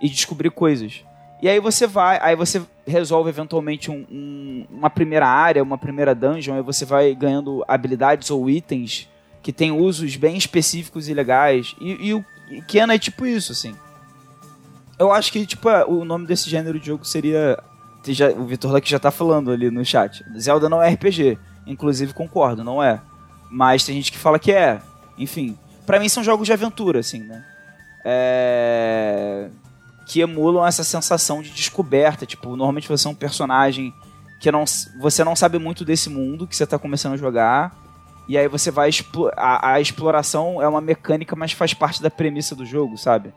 [0.00, 1.04] e descobrir coisas.
[1.42, 6.14] E aí você vai, aí você resolve eventualmente um- um- uma primeira área, uma primeira
[6.14, 9.08] dungeon, aí você vai ganhando habilidades ou itens
[9.42, 11.74] que tem usos bem específicos e legais.
[11.80, 13.74] E, e o e Kena é tipo isso, assim.
[14.98, 17.58] Eu acho que, tipo, o nome desse gênero de jogo seria.
[18.08, 20.22] já- o Vitor Luck já tá falando ali no chat.
[20.38, 21.38] Zelda não é RPG.
[21.66, 23.00] Inclusive, concordo, não é.
[23.50, 24.80] Mas tem gente que fala que é.
[25.16, 25.56] Enfim.
[25.86, 27.44] Pra mim são jogos de aventura, assim, né?
[28.04, 29.48] É...
[30.10, 32.26] Que emulam essa sensação de descoberta.
[32.26, 33.94] Tipo, normalmente você é um personagem
[34.40, 34.64] que não,
[34.98, 37.76] você não sabe muito desse mundo que você tá começando a jogar.
[38.28, 38.90] E aí você vai.
[39.36, 43.32] A, a exploração é uma mecânica, mas faz parte da premissa do jogo, sabe?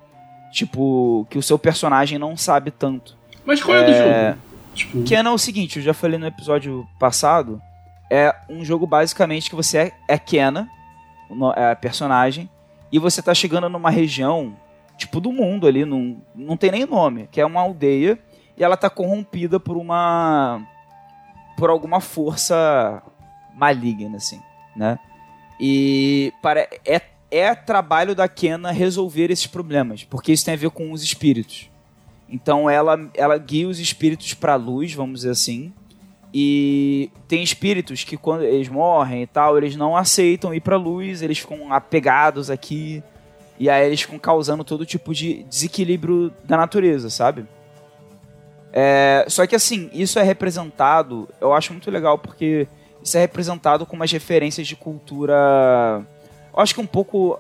[0.52, 3.16] Tipo, que o seu personagem não sabe tanto.
[3.46, 4.40] Mas qual é, é do jogo?
[4.74, 5.04] Tipo...
[5.04, 7.62] Que é, não, o seguinte, eu já falei no episódio passado.
[8.10, 10.68] É um jogo basicamente que você é, é Kena,
[11.56, 12.50] é a personagem,
[12.92, 14.56] e você tá chegando numa região,
[15.06, 18.20] tipo, do mundo ali, num, não tem nem nome, que é uma aldeia,
[18.58, 20.62] e ela tá corrompida por uma.
[21.58, 23.02] por alguma força
[23.56, 24.42] maligna, assim,
[24.76, 25.00] né?
[25.60, 27.02] E para, é,
[27.32, 31.70] é trabalho da Kena resolver esses problemas, porque isso tem a ver com os espíritos.
[32.30, 35.74] Então ela, ela guia os espíritos para luz, vamos dizer assim.
[36.34, 41.22] E tem espíritos que quando eles morrem e tal, eles não aceitam ir para luz,
[41.22, 43.04] eles ficam apegados aqui.
[43.60, 47.46] E aí eles ficam causando todo tipo de desequilíbrio da natureza, sabe?
[48.72, 52.68] É, só que assim, isso é representado, eu acho muito legal porque
[53.04, 56.04] isso é representado com umas referências de cultura.
[56.54, 57.40] Eu acho que um pouco.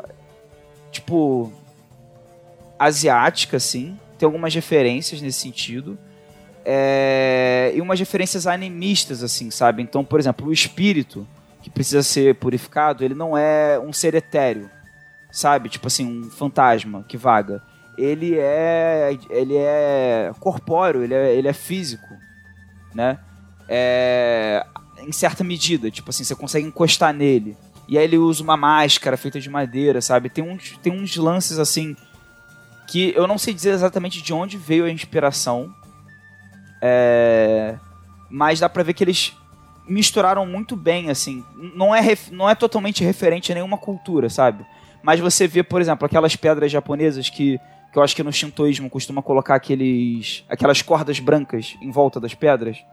[0.91, 1.51] Tipo.
[2.77, 5.97] asiática, assim tem algumas referências nesse sentido.
[6.63, 9.83] É, e umas referências animistas, assim, sabe?
[9.83, 11.27] Então, por exemplo, o espírito
[11.61, 14.69] que precisa ser purificado, ele não é um ser etéreo,
[15.33, 15.67] sabe?
[15.67, 17.61] Tipo assim, um fantasma que vaga.
[17.97, 22.07] Ele é, ele é corpóreo, ele é, ele é físico,
[22.93, 23.19] né?
[23.67, 24.65] É,
[24.99, 27.57] em certa medida, tipo assim, você consegue encostar nele.
[27.87, 30.29] E aí ele usa uma máscara feita de madeira, sabe?
[30.29, 31.95] Tem uns, tem uns lances assim
[32.87, 35.73] que eu não sei dizer exatamente de onde veio a inspiração,
[36.81, 37.75] é...
[38.29, 39.33] mas dá pra ver que eles
[39.87, 41.43] misturaram muito bem, assim.
[41.75, 42.29] Não é, ref...
[42.29, 44.65] não é totalmente referente a nenhuma cultura, sabe?
[45.03, 47.59] Mas você vê, por exemplo, aquelas pedras japonesas que,
[47.91, 52.33] que eu acho que no shintoísmo costuma colocar aqueles, aquelas cordas brancas em volta das
[52.33, 52.83] pedras.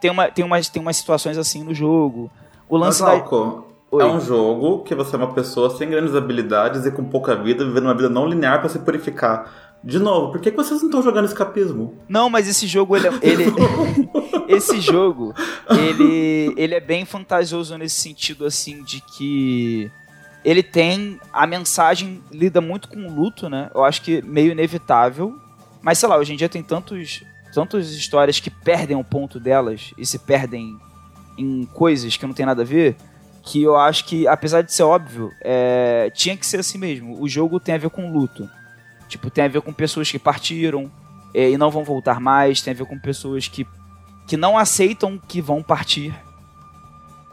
[0.00, 2.30] Tem, uma, tem, umas, tem umas situações assim no jogo.
[2.68, 4.04] O lance Mas, Alco, da...
[4.04, 7.64] É um jogo que você é uma pessoa sem grandes habilidades e com pouca vida,
[7.64, 9.66] vivendo uma vida não linear para se purificar.
[9.82, 11.94] De novo, por que, que vocês não estão jogando escapismo?
[12.08, 13.44] Não, mas esse jogo, ele, é, ele
[14.48, 15.34] esse jogo,
[15.70, 19.90] ele, ele é bem fantasioso nesse sentido, assim, de que
[20.46, 23.68] ele tem a mensagem lida muito com o luto, né?
[23.74, 25.36] Eu acho que meio inevitável.
[25.82, 29.92] Mas sei lá, hoje em dia tem tantos, tantas histórias que perdem o ponto delas
[29.98, 30.78] e se perdem
[31.36, 32.94] em coisas que não tem nada a ver
[33.42, 37.20] que eu acho que, apesar de ser óbvio, é, tinha que ser assim mesmo.
[37.20, 38.48] O jogo tem a ver com luto.
[39.08, 40.90] Tipo, tem a ver com pessoas que partiram
[41.34, 43.66] é, e não vão voltar mais, tem a ver com pessoas que,
[44.28, 46.14] que não aceitam que vão partir,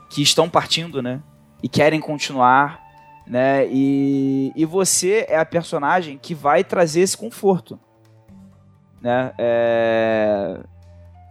[0.10, 1.22] que estão partindo, né?
[1.64, 2.83] E querem continuar,
[3.26, 3.68] né?
[3.68, 7.80] E, e você é a personagem que vai trazer esse conforto,
[9.02, 9.34] né?
[9.38, 10.60] É...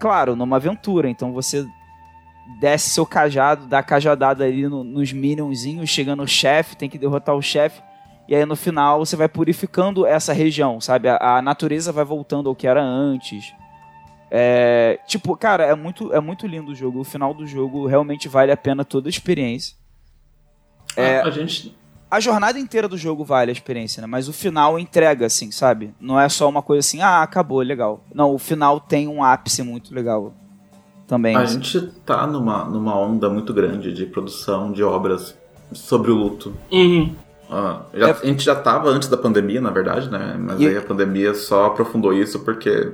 [0.01, 1.67] Claro, numa aventura, então você
[2.61, 7.35] desce seu cajado, dá cajadada ali no, nos minionzinhos, chega no chefe, tem que derrotar
[7.35, 7.83] o chefe.
[8.29, 11.09] E aí no final você vai purificando essa região, sabe?
[11.09, 13.55] A, a natureza vai voltando ao que era antes.
[14.31, 17.01] É, tipo, cara, é muito, é muito lindo o jogo.
[17.01, 19.77] O final do jogo realmente vale a pena toda a experiência.
[20.97, 21.77] É, a gente.
[22.13, 24.07] A jornada inteira do jogo vale a experiência, né?
[24.07, 25.95] Mas o final entrega, assim, sabe?
[25.99, 28.05] Não é só uma coisa assim, ah, acabou, legal.
[28.15, 30.35] Não, o final tem um ápice muito legal
[31.07, 31.35] também.
[31.35, 31.55] A assim.
[31.55, 35.35] gente tá numa, numa onda muito grande de produção de obras
[35.73, 36.53] sobre o luto.
[36.71, 37.17] Uhum.
[37.51, 38.11] Ah, já, é...
[38.11, 40.37] A gente já tava antes da pandemia, na verdade, né?
[40.39, 40.67] Mas e...
[40.67, 42.93] aí a pandemia só aprofundou isso porque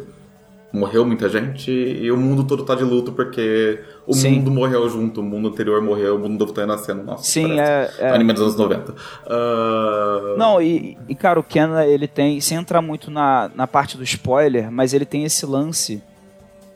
[0.72, 4.32] morreu muita gente e o mundo todo tá de luto porque o Sim.
[4.32, 7.02] mundo morreu junto, o mundo anterior morreu, o mundo novo tá nascendo.
[7.02, 8.10] Nossa, Sim, é, é.
[8.10, 8.92] Anime dos anos 90.
[8.92, 8.96] Uh...
[9.26, 12.40] Ah, Não, e, e cara, o Ken, ele tem.
[12.40, 16.02] Sem entrar muito na, na parte do spoiler, mas ele tem esse lance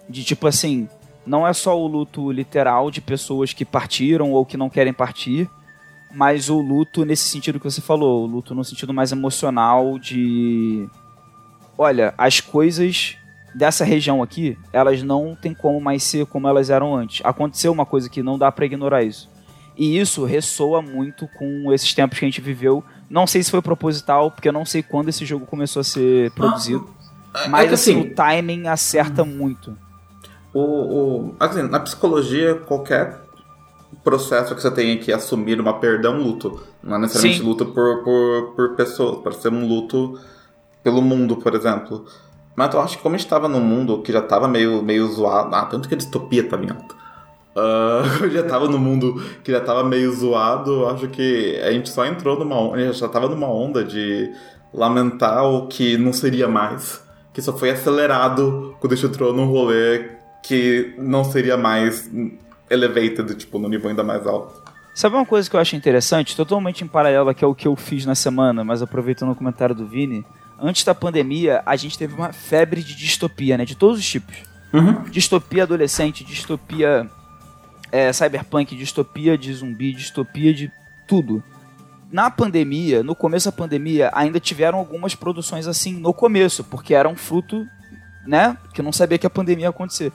[0.08, 0.88] de tipo assim
[1.24, 5.48] não é só o luto literal de pessoas que partiram ou que não querem partir,
[6.12, 10.88] mas o luto nesse sentido que você falou, o luto no sentido mais emocional de
[11.78, 13.16] olha, as coisas
[13.54, 17.24] dessa região aqui, elas não tem como mais ser como elas eram antes.
[17.24, 19.30] Aconteceu uma coisa que não dá para ignorar isso.
[19.76, 22.84] E isso ressoa muito com esses tempos que a gente viveu.
[23.08, 26.30] Não sei se foi proposital, porque eu não sei quando esse jogo começou a ser
[26.32, 26.88] produzido.
[27.32, 29.26] Ah, mas é assim, assim, o timing acerta hum.
[29.26, 29.76] muito.
[30.52, 33.22] O, o, assim, na psicologia, qualquer
[34.04, 36.60] processo que você tenha que assumir uma perda é um luto.
[36.82, 37.48] Não é necessariamente Sim.
[37.48, 40.18] luto por, por, por pessoas, pode ser um luto
[40.82, 42.04] pelo mundo, por exemplo.
[42.54, 45.06] Mas eu acho que como a gente estava num mundo que já estava meio, meio
[45.08, 46.94] zoado, ah, tanto que a distopia estava em alta.
[47.54, 52.04] Uh, já estava no mundo que já estava meio zoado, acho que a gente só
[52.06, 54.32] entrou numa onda, já estava numa onda de
[54.72, 59.46] lamentar o que não seria mais, que só foi acelerado quando a gente entrou num
[59.46, 60.10] rolê
[60.42, 62.10] que não seria mais
[62.70, 64.62] elevated, tipo, no nível ainda mais alto.
[64.94, 67.76] Sabe uma coisa que eu acho interessante, totalmente em paralelo que é o que eu
[67.76, 70.24] fiz na semana, mas aproveitando o comentário do Vini,
[70.62, 73.64] antes da pandemia, a gente teve uma febre de distopia, né?
[73.64, 74.36] De todos os tipos.
[74.72, 75.02] Uhum.
[75.10, 77.10] Distopia adolescente, distopia
[77.90, 80.70] é, cyberpunk, distopia de zumbi, distopia de
[81.06, 81.42] tudo.
[82.10, 87.08] Na pandemia, no começo da pandemia, ainda tiveram algumas produções assim no começo, porque era
[87.08, 87.66] um fruto,
[88.26, 88.56] né?
[88.72, 90.12] Que não sabia que a pandemia ia acontecer.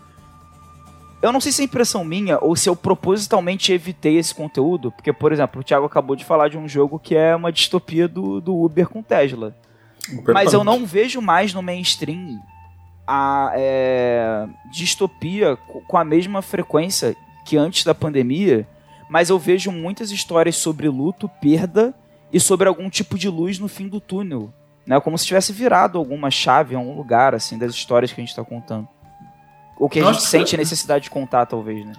[1.21, 5.11] Eu não sei se é impressão minha ou se eu propositalmente evitei esse conteúdo, porque,
[5.11, 8.39] por exemplo, o Thiago acabou de falar de um jogo que é uma distopia do,
[8.39, 9.55] do Uber com Tesla.
[10.33, 12.39] Mas eu não vejo mais no mainstream
[13.05, 18.67] a é, distopia co- com a mesma frequência que antes da pandemia,
[19.09, 21.93] mas eu vejo muitas histórias sobre luto, perda
[22.31, 24.51] e sobre algum tipo de luz no fim do túnel.
[24.85, 24.99] Né?
[24.99, 28.31] Como se tivesse virado alguma chave em algum lugar, assim, das histórias que a gente
[28.31, 28.87] está contando.
[29.79, 31.93] Ou que a Eu gente sente a necessidade de contar, talvez, né?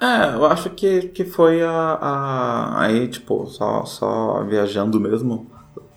[0.00, 5.50] É, eu acho que, que foi a, a- Aí, tipo, só, só viajando mesmo,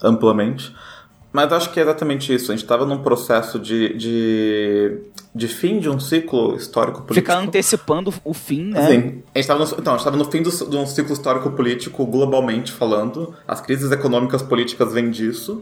[0.04, 0.76] amplamente.
[1.32, 2.52] Mas acho que é exatamente isso.
[2.52, 4.98] A gente tava num processo de, de,
[5.36, 7.32] de fim de um ciclo histórico político.
[7.32, 8.88] Ficar antecipando o fim, né?
[8.88, 9.24] Sim.
[9.36, 12.04] A gente tava no, então, a gente tava no fim do, de um ciclo histórico-político,
[12.06, 13.36] globalmente falando.
[13.48, 15.62] As crises econômicas políticas vêm disso.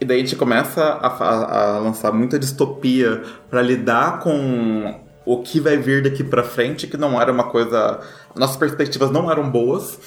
[0.00, 4.94] E daí a gente começa a, a- a lançar muita distopia pra lidar com
[5.26, 7.98] o que vai vir daqui pra frente, que não era uma coisa.
[8.36, 9.98] Nossas perspectivas não eram boas.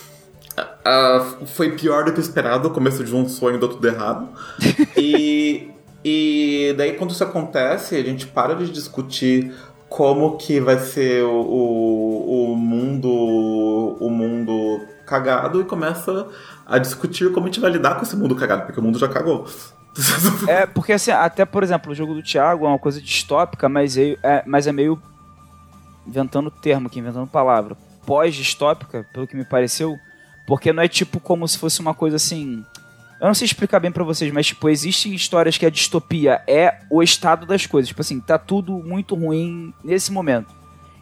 [0.58, 4.30] Ah, foi pior do que esperado, o começo de um sonho deu tudo errado.
[4.98, 5.72] e,
[6.04, 9.54] e daí quando isso acontece, a gente para de discutir
[9.90, 13.10] como que vai ser o, o, o mundo
[14.00, 16.28] o mundo cagado e começa
[16.66, 19.08] a discutir como a gente vai lidar com esse mundo cagado, porque o mundo já
[19.08, 19.46] cagou.
[20.48, 23.96] É, porque assim, até por exemplo, o jogo do Thiago é uma coisa distópica, mas
[23.96, 25.00] é, é- mas é meio.
[26.08, 27.78] Inventando termo aqui, inventando palavra.
[28.06, 29.96] Pós-distópica, pelo que me pareceu,
[30.46, 32.64] porque não é tipo como se fosse uma coisa assim.
[33.20, 36.80] Eu não sei explicar bem pra vocês, mas tipo, existem histórias que a distopia é
[36.90, 37.88] o estado das coisas.
[37.88, 40.54] Tipo assim, tá tudo muito ruim nesse momento.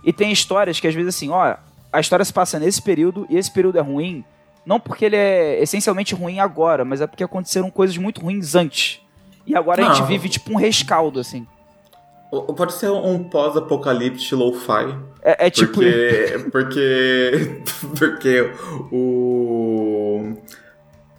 [0.04, 1.56] E tem histórias que às vezes assim, ó,
[1.92, 4.24] a história se passa nesse período e esse período é ruim,
[4.66, 9.02] não porque ele é essencialmente ruim agora, mas é porque aconteceram coisas muito ruins antes.
[9.46, 10.08] E agora a gente Não.
[10.08, 11.48] vive tipo um rescaldo, assim.
[12.56, 14.96] Pode ser um pós-apocalipse lo-fi.
[15.22, 15.74] É, é tipo.
[15.74, 16.40] Porque.
[16.52, 17.62] Porque.
[18.00, 18.52] Porque
[18.92, 20.34] o.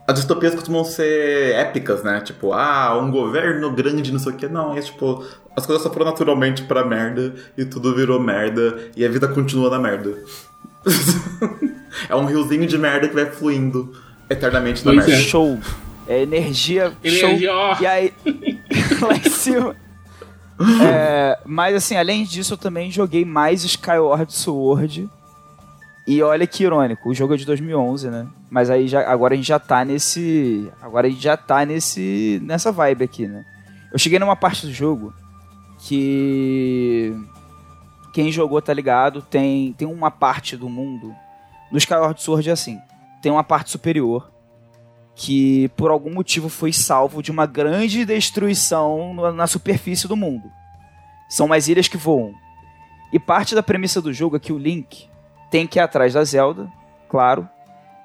[0.09, 2.21] As distopias costumam ser épicas, né?
[2.23, 4.49] Tipo, ah, um governo grande, não sei o que.
[4.49, 9.05] Não, é tipo, as coisas só foram naturalmente pra merda e tudo virou merda e
[9.05, 10.17] a vida continua na merda.
[12.09, 13.95] é um riozinho de merda que vai fluindo
[14.29, 15.21] eternamente na Pois merda.
[15.23, 15.25] é.
[15.25, 15.59] Show.
[16.09, 17.57] É energia, Energia, show.
[17.59, 17.77] ó.
[17.81, 18.13] E aí,
[19.01, 19.77] lá em cima.
[20.83, 25.09] É, mas assim, além disso, eu também joguei mais Skyward Sword.
[26.07, 28.27] E olha que irônico, o jogo é de 2011, né?
[28.51, 32.41] Mas aí já, agora a gente já tá nesse, agora a gente já tá nesse
[32.43, 33.45] nessa vibe aqui, né?
[33.93, 35.15] Eu cheguei numa parte do jogo
[35.79, 37.15] que
[38.13, 41.15] quem jogou tá ligado, tem tem uma parte do mundo
[41.71, 42.81] no Skyward Sword é assim,
[43.23, 44.32] tem uma parte superior
[45.15, 50.51] que por algum motivo foi salvo de uma grande destruição na superfície do mundo.
[51.29, 52.35] São mais ilhas que voam.
[53.13, 55.09] E parte da premissa do jogo é que o Link
[55.51, 56.71] tem que ir atrás da Zelda,
[57.09, 57.49] claro,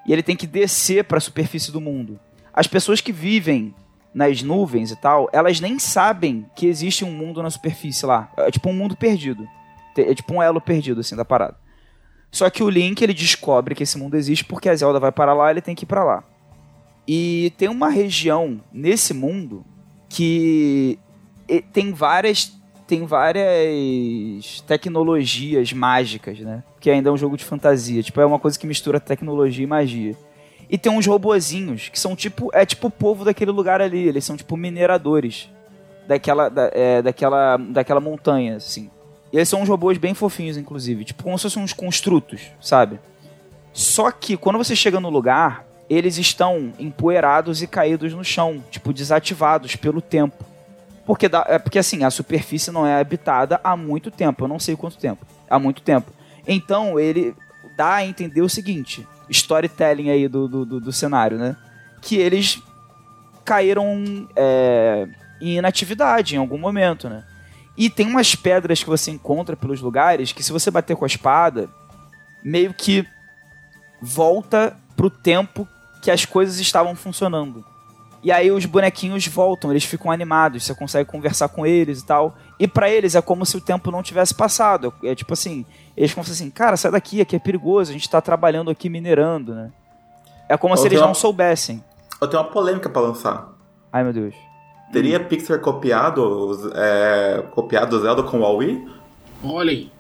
[0.06, 2.20] e ele tem que descer para a superfície do mundo.
[2.54, 3.74] As pessoas que vivem
[4.14, 8.32] nas nuvens e tal, elas nem sabem que existe um mundo na superfície lá.
[8.38, 9.48] É tipo um mundo perdido.
[9.96, 11.56] É tipo um elo perdido, assim, da parada.
[12.32, 15.34] Só que o Link, ele descobre que esse mundo existe porque a Zelda vai para
[15.34, 16.24] lá e ele tem que ir para lá.
[17.08, 19.66] E tem uma região nesse mundo
[20.10, 21.00] que
[21.72, 26.64] tem várias tem várias tecnologias mágicas, né?
[26.80, 29.68] Que ainda é um jogo de fantasia, tipo é uma coisa que mistura tecnologia e
[29.68, 30.16] magia.
[30.70, 34.24] E tem uns robozinhos que são tipo é tipo o povo daquele lugar ali, eles
[34.24, 35.50] são tipo mineradores
[36.08, 38.90] daquela da, é, daquela daquela montanha, assim.
[39.32, 43.00] E eles são uns robôs bem fofinhos, inclusive, tipo como se fossem uns construtos, sabe?
[43.74, 48.92] Só que quando você chega no lugar, eles estão empoeirados e caídos no chão, tipo
[48.94, 50.46] desativados pelo tempo.
[51.06, 54.76] Porque, é porque assim, a superfície não é habitada há muito tempo, eu não sei
[54.76, 56.12] quanto tempo, há muito tempo.
[56.46, 57.34] Então ele
[57.78, 61.56] dá a entender o seguinte, storytelling aí do, do, do- do cenário, né?
[62.02, 62.62] Que eles
[63.46, 65.08] caíram é,
[65.40, 67.24] em inatividade em algum momento, né?
[67.78, 71.08] E tem umas pedras que você encontra pelos lugares que se você bater com a
[71.08, 71.70] espada,
[72.44, 73.06] meio que
[74.02, 75.68] volta pro tempo
[76.08, 77.66] que as coisas estavam funcionando.
[78.24, 82.34] E aí os bonequinhos voltam, eles ficam animados, você consegue conversar com eles e tal.
[82.58, 84.94] E para eles é como se o tempo não tivesse passado.
[85.04, 85.66] É tipo assim,
[85.98, 89.54] eles ficam assim, cara, sai daqui, aqui é perigoso, a gente tá trabalhando aqui minerando,
[89.54, 89.70] né?
[90.48, 91.84] É como Ou se eles uma- não soubessem.
[92.22, 93.50] Eu tenho uma polêmica pra lançar.
[93.92, 94.34] Ai meu Deus.
[94.94, 98.88] Teria Pixar copiado, é, copiado Zelda com o Huawei?
[99.44, 99.92] Olha aí.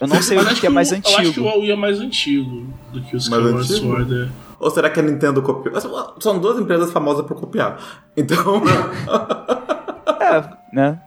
[0.00, 1.46] Eu não sei o acho que é mais Eu acho que o antigo.
[1.46, 3.78] Huawei é mais antigo do que o Mais Skyward antigo?
[3.86, 4.14] Sword.
[4.46, 4.49] é.
[4.60, 5.74] Ou será que a Nintendo copiou?
[6.20, 7.78] São duas empresas famosas por copiar.
[8.16, 8.62] Então.
[10.20, 11.00] É, né?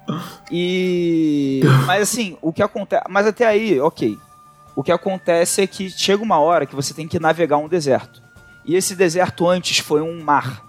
[0.52, 1.62] E.
[1.86, 3.04] Mas assim, o que acontece.
[3.08, 4.18] Mas até aí, ok.
[4.76, 8.22] O que acontece é que chega uma hora que você tem que navegar um deserto.
[8.66, 10.64] E esse deserto antes foi um mar.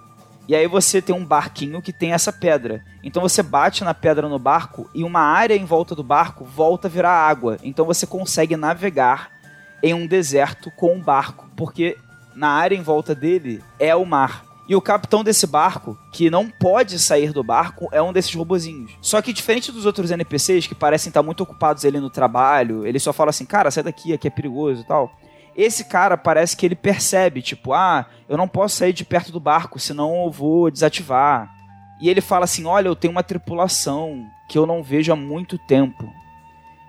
[0.46, 2.84] E aí você tem um barquinho que tem essa pedra.
[3.02, 6.86] Então você bate na pedra no barco e uma área em volta do barco volta
[6.86, 7.56] a virar água.
[7.62, 9.30] Então você consegue navegar
[9.82, 11.96] em um deserto com um barco, porque
[12.34, 14.44] na área em volta dele é o mar.
[14.66, 18.92] E o capitão desse barco, que não pode sair do barco, é um desses robozinhos.
[19.02, 22.98] Só que diferente dos outros NPCs que parecem estar muito ocupados ali no trabalho, ele
[22.98, 25.12] só fala assim: "Cara, sai daqui, aqui é perigoso" e tal.
[25.54, 29.38] Esse cara parece que ele percebe, tipo, ah, eu não posso sair de perto do
[29.38, 31.52] barco, senão eu vou desativar.
[32.00, 35.58] E ele fala assim: olha, eu tenho uma tripulação que eu não vejo há muito
[35.58, 36.10] tempo.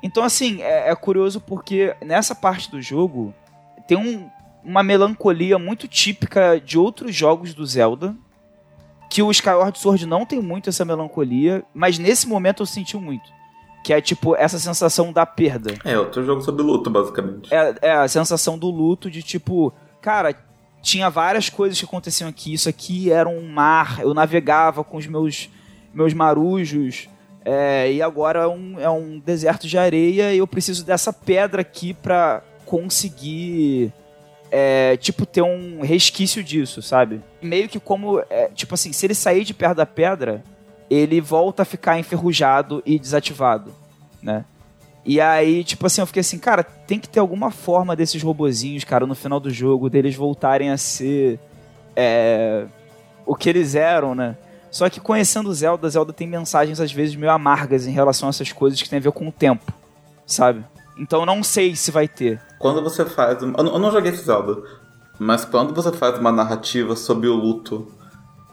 [0.02, 3.34] Então, assim, é, é curioso porque nessa parte do jogo
[3.88, 4.30] tem um-
[4.66, 8.16] uma melancolia muito típica de outros jogos do Zelda.
[9.10, 13.30] Que o Skyward Sword não tem muito essa melancolia, mas nesse momento eu senti muito.
[13.84, 15.76] Que é tipo essa sensação da perda.
[15.86, 17.54] é outro jogo sobre luto, basicamente.
[17.54, 20.36] É, é a sensação do luto de tipo, cara,
[20.82, 22.52] tinha várias coisas que aconteciam aqui.
[22.52, 25.50] Isso aqui era um mar, eu navegava com os meus,
[25.94, 27.08] meus marujos.
[27.46, 31.62] é, e agora é um, é um deserto de areia e eu preciso dessa pedra
[31.62, 33.94] aqui pra conseguir.
[34.58, 37.22] É, tipo, ter um resquício disso, sabe?
[37.42, 38.24] Meio que como.
[38.30, 40.42] é, tipo assim, se ele sair de perto da pedra,
[40.90, 43.76] ele volta a ficar enferrujado e desativado,
[44.24, 44.46] né?
[45.06, 48.86] E aí, tipo assim, eu fiquei assim, cara, tem que ter alguma forma desses robozinhos,
[48.86, 51.38] cara, no final do jogo, deles voltarem a ser
[51.94, 52.66] é,
[53.26, 54.38] o que eles eram, né?
[54.72, 58.54] Só que conhecendo Zelda, Zelda tem mensagens às vezes meio amargas em relação a essas
[58.54, 59.74] coisas que tem a ver com o tempo,
[60.26, 60.64] sabe?
[60.98, 62.42] Então não sei se vai ter.
[62.60, 63.42] Quando você faz.
[63.42, 64.62] Eu não eu não joguei esse Zelda,
[65.20, 67.88] mas quando você faz uma narrativa sobre o luto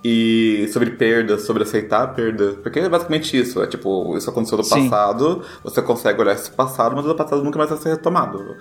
[0.04, 4.58] e sobre perda, sobre aceitar a perda, porque é basicamente isso, é tipo, isso aconteceu
[4.58, 8.56] no passado, você consegue olhar esse passado, mas o passado nunca mais vai ser retomado.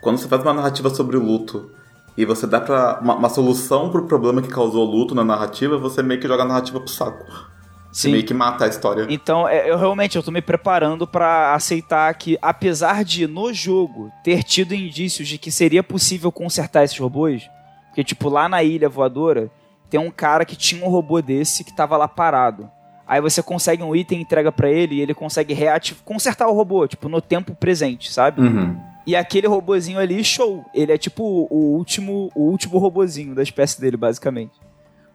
[0.00, 1.70] Quando você faz uma narrativa sobre o luto
[2.16, 5.76] e você dá pra uma, uma solução pro problema que causou o luto na narrativa,
[5.76, 7.51] você meio que joga a narrativa pro saco.
[7.92, 8.12] Sim.
[8.12, 9.06] meio que mata a história.
[9.10, 14.10] Então, é, eu realmente eu tô me preparando pra aceitar que, apesar de no jogo
[14.24, 17.48] ter tido indícios de que seria possível consertar esses robôs,
[17.88, 19.50] porque, tipo, lá na ilha voadora,
[19.90, 22.70] tem um cara que tinha um robô desse que tava lá parado.
[23.06, 26.88] Aí você consegue um item, entrega pra ele e ele consegue reativar, consertar o robô,
[26.88, 28.40] tipo, no tempo presente, sabe?
[28.40, 28.80] Uhum.
[29.06, 30.64] E aquele robozinho ali, show.
[30.72, 34.52] Ele é tipo o último, o último robozinho da espécie dele, basicamente.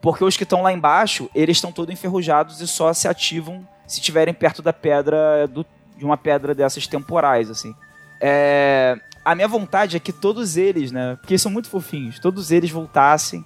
[0.02, 4.00] Porque os que estão lá embaixo, eles estão todos enferrujados e só se ativam se
[4.00, 5.66] estiverem perto da pedra, do-
[5.98, 7.74] de uma pedra dessas temporais, assim.
[8.22, 11.16] É, a minha vontade é que todos eles, né?
[11.20, 13.46] Porque eles são muito fofinhos, todos eles voltassem.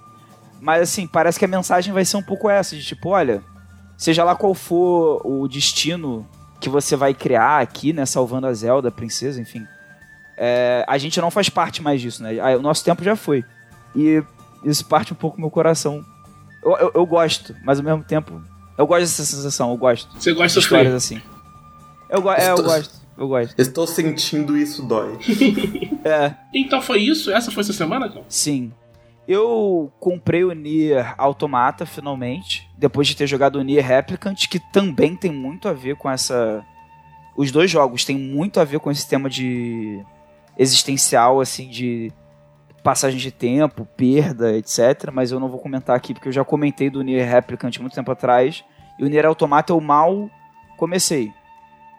[0.60, 3.42] Mas assim, parece que a mensagem vai ser um pouco essa, de tipo, olha,
[3.96, 6.26] seja lá qual for o destino
[6.60, 8.04] que você vai criar aqui, né?
[8.06, 9.66] Salvando a Zelda, a princesa, enfim.
[10.36, 12.56] É, a gente não faz parte mais disso, né?
[12.56, 13.44] O nosso tempo já foi.
[13.94, 14.22] E
[14.64, 16.04] isso parte um pouco do meu coração.
[16.62, 18.40] Eu, eu, eu gosto, mas ao mesmo tempo.
[18.78, 20.10] Eu gosto dessa sensação, eu gosto.
[20.18, 21.20] Você gosta de histórias assim.
[22.08, 23.58] Eu, go é, eu Estou- gosto, eu gosto.
[23.60, 25.18] Estou sentindo isso dói.
[26.04, 27.30] É, Então foi isso?
[27.30, 28.24] Essa foi essa semana, cara?
[28.28, 28.72] sim.
[29.28, 35.14] Eu comprei o Nier Automata finalmente, depois de ter jogado o Nier Replicant, que também
[35.14, 36.64] tem muito a ver com essa.
[37.36, 40.02] Os dois jogos têm muito a ver com esse tema de
[40.58, 42.12] existencial, assim, de
[42.82, 45.10] passagem de tempo, perda, etc.
[45.12, 48.10] Mas eu não vou comentar aqui porque eu já comentei do Nier Replicant muito tempo
[48.10, 48.64] atrás.
[48.98, 50.30] E o Nier Automata eu mal
[50.76, 51.32] comecei.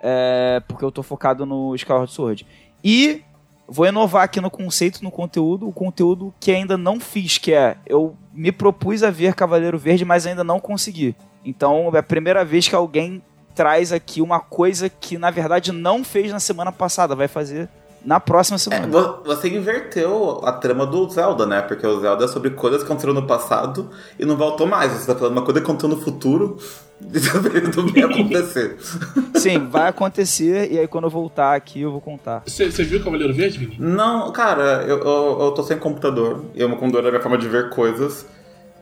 [0.01, 2.45] É, porque eu tô focado no Skyward Sword.
[2.83, 3.23] E
[3.67, 7.77] vou inovar aqui no conceito, no conteúdo, o conteúdo que ainda não fiz, que é
[7.85, 11.15] eu me propus a ver Cavaleiro Verde, mas ainda não consegui.
[11.45, 13.21] Então é a primeira vez que alguém
[13.55, 17.69] traz aqui uma coisa que na verdade não fez na semana passada, vai fazer
[18.03, 18.87] na próxima É, semana.
[18.87, 21.61] vo- você inverteu a trama do Zelda, né?
[21.61, 23.89] Porque o Zelda é sobre coisas que aconteceram no passado
[24.19, 24.91] e não voltou mais.
[24.91, 26.57] Você tá falando uma coisa que aconteceu no futuro
[27.01, 28.77] e não vai acontecer.
[29.35, 32.43] Sim, vai acontecer e aí quando eu voltar aqui eu vou contar.
[32.45, 33.77] Você viu o Cavaleiro Verde, Vini?
[33.79, 36.43] Não, cara, eu, eu, eu tô sem computador.
[36.55, 38.25] E o meu computador é a minha forma de ver coisas.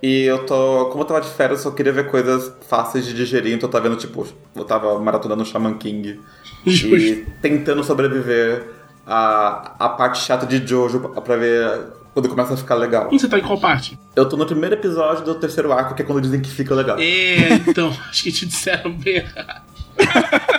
[0.03, 0.87] E eu tô.
[0.87, 3.71] Como eu tava de férias, eu só queria ver coisas fáceis de digerir, então eu
[3.71, 6.19] tava vendo, tipo, eu tava maratonando Shaman King.
[6.65, 8.63] E tentando sobreviver
[9.05, 13.09] a, a parte chata de Jojo pra ver quando começa a ficar legal.
[13.11, 13.97] E você tá em qual parte?
[14.15, 16.97] Eu tô no primeiro episódio do terceiro arco, que é quando dizem que fica legal.
[16.99, 19.61] É, então, acho que te disseram bem errado.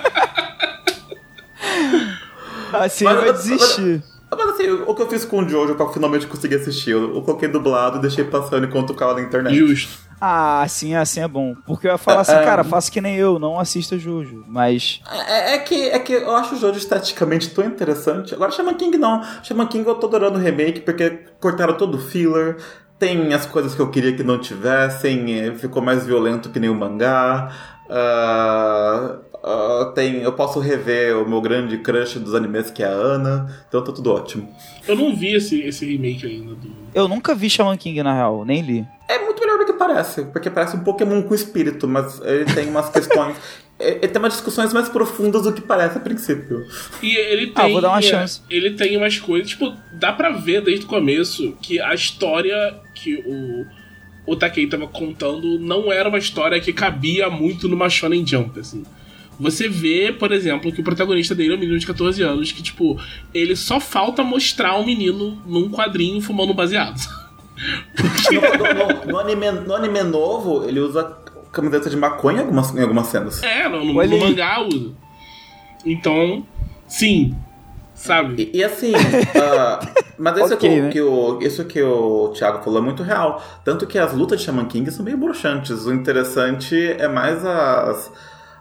[2.72, 4.02] Assim Mas- vai desistir.
[4.34, 6.92] Mas assim, o que eu fiz com o Jojo pra finalmente conseguir assistir?
[6.92, 9.54] Eu, eu coloquei dublado e deixei passando enquanto ficava na internet.
[9.54, 9.90] Justo.
[10.24, 11.56] Ah, assim, assim é bom.
[11.66, 12.44] Porque eu ia falar assim, É, é.
[12.44, 14.44] cara, faça que nem eu, não assista Jojo.
[14.46, 15.00] Mas.
[15.10, 18.32] É, é que, é que eu acho o Jojo esteticamente tão interessante.
[18.32, 19.20] Agora, Shaman King não.
[19.42, 21.10] Shaman King eu tô adorando o remake porque
[21.40, 22.56] cortaram todo o filler.
[23.00, 25.56] Tem as coisas que eu queria que não tivessem.
[25.56, 27.50] Ficou mais violento que nem o mangá.
[27.90, 32.90] Ah, ah, tem, eu posso rever o meu grande crush dos animes que é a
[32.90, 33.64] Ana.
[33.68, 34.48] Então tá tudo ótimo.
[34.86, 36.70] Eu não vi esse, esse remake ainda do.
[36.94, 38.86] Eu nunca vi Shaman King, na real, nem li.
[39.08, 39.51] É muito melhor
[39.86, 43.36] parece, porque parece um Pokémon com espírito, mas ele tem umas questões.
[43.80, 46.64] Ele tem umas discussões mais profundas do que parece a princípio.
[47.02, 47.72] E ele Ah, tem.
[47.72, 48.40] vou dar uma chance.
[48.48, 49.48] Ele tem umas coisas.
[49.48, 53.66] Tipo, dá pra ver desde o começo que a história que o.
[54.24, 58.84] O Takei tava contando não era uma história que cabia muito numa Shonen Jump, assim.
[59.40, 62.62] Você vê, por exemplo, que o protagonista dele é um menino de 14 anos, que,
[62.62, 63.00] tipo,
[63.34, 67.00] ele só falta mostrar o menino num quadrinho fumando baseado.
[68.30, 68.74] No, no-
[69.04, 71.04] no- no anime, no anime novo, ele usa
[71.52, 73.42] camiseta de maconha em algumas, em algumas cenas.
[73.42, 74.90] É, no, no, no mangá usa.
[75.84, 76.44] Então,
[76.86, 77.34] sim.
[77.94, 78.50] Sabe?
[78.52, 78.92] E, e assim,
[79.40, 79.78] ah,
[80.18, 80.90] mas isso, Ok, que, o- né?
[80.90, 83.40] que o, isso que o Thiago falou é muito real.
[83.64, 85.84] Tanto que as lutas de Shaman King são meio broxantes.
[85.86, 88.10] O interessante é mais as,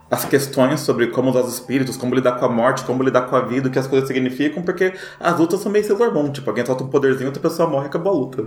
[0.08, 3.34] as questões sobre como usar os espíritos, como lidar com a morte, como lidar com
[3.34, 6.30] a vida, o que as coisas significam, porque as lutas são meio Sailor Moon.
[6.30, 8.46] Tipo, alguém solta um poderzinho, outra pessoa morre e acabou a luta.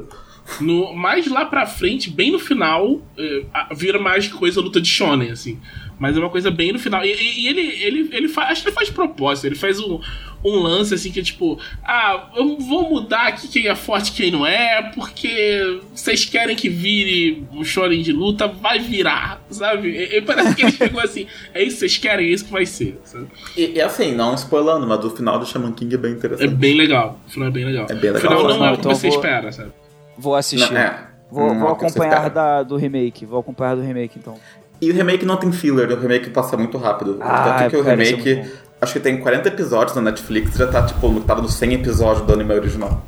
[0.62, 3.44] No, mais lá pra frente, bem no final, eh,
[3.76, 5.60] vira mais coisa luta de shonen, assim.
[5.98, 7.04] Mas é uma coisa bem no final.
[7.04, 9.46] E, e- e ele, ele, ele faz, acho que ele faz de propósito.
[9.48, 10.00] Ele faz um,
[10.44, 14.14] um lance assim que é tipo, ah, eu vou mudar aqui quem é forte e
[14.14, 19.88] quem não é, porque vocês querem que vire um shonen de luta, vai virar, sabe?
[19.90, 21.26] E, e parece que ele chegou assim,
[21.56, 23.00] é isso que vocês querem, é isso que vai ser.
[23.06, 23.28] sabe?
[23.58, 26.54] E, e assim, não spoilando, mas o final do Shaman King é bem É interessante.
[26.54, 27.20] bem legal.
[27.28, 27.88] O final é bem legal.
[27.90, 28.32] É bem O legal.
[28.38, 29.72] final não é o que Então você vou- espera, sabe?
[30.18, 30.74] Vou assistir.
[30.74, 31.08] Não, é.
[31.32, 33.26] Vou, Não vou o acompanhar da, do remake.
[33.26, 34.36] Vou acompanhar do remake, então.
[34.82, 37.18] E o remake não tem filler, o remake passa muito rápido.
[37.22, 38.56] Ah, Tanto que o é remake, muito bom.
[38.82, 42.34] acho que tem 40 episódios na Netflix, já tá tipo, tava nos 100 episódios do
[42.34, 43.04] anime original.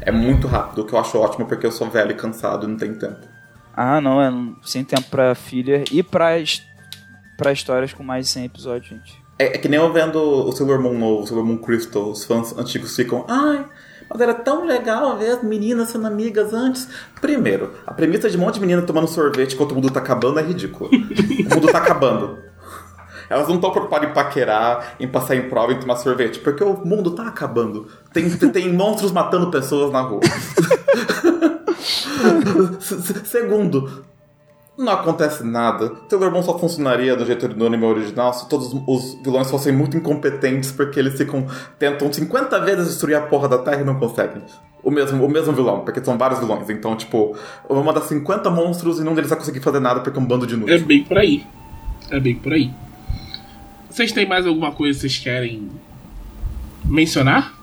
[0.00, 2.70] É muito rápido, o que eu acho ótimo porque eu sou velho e cansado e
[2.70, 3.18] não tenho tempo.
[3.76, 4.32] Ah, não, é
[4.62, 6.30] sem tempo pra filler e pra,
[7.36, 9.22] pra histórias com mais de 100 episódios, gente.
[9.38, 12.24] É, é que nem eu vendo o Sailor Moon novo, o Sailor Moon Crystal, os
[12.24, 13.64] fãs antigos ficam, ai,
[14.14, 16.88] mas era tão legal ver as meninas sendo amigas antes.
[17.20, 20.38] Primeiro, a premissa de um monte de menina tomando sorvete enquanto o mundo tá acabando
[20.38, 20.88] é ridícula.
[20.88, 22.38] o mundo tá acabando.
[23.28, 26.76] Elas não estão preocupadas em paquerar, em passar em prova, em tomar sorvete, porque o
[26.86, 27.88] mundo tá acabando.
[28.12, 30.20] Tem, tem monstros matando pessoas na rua.
[32.80, 34.04] Se- se- Segundo,
[34.76, 35.92] não acontece nada.
[36.08, 39.96] Sailor Moon só funcionaria do jeito do anime original se todos os vilões fossem muito
[39.96, 41.46] incompetentes porque eles ficam
[41.78, 44.42] tentam 50 vezes destruir a porra da Terra e não conseguem.
[44.82, 46.68] O mesmo, o mesmo vilão, porque são vários vilões.
[46.68, 47.36] Então, tipo,
[47.68, 50.26] eu vou mandar 50 monstros e nenhum deles vai conseguir fazer nada porque é um
[50.26, 50.82] bando de É inúteis.
[50.82, 51.46] bem por aí.
[52.10, 52.70] É bem por aí.
[53.88, 55.70] Vocês têm mais alguma coisa que vocês querem
[56.84, 57.54] mencionar?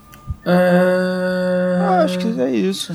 [0.45, 2.93] Ah, acho que é isso.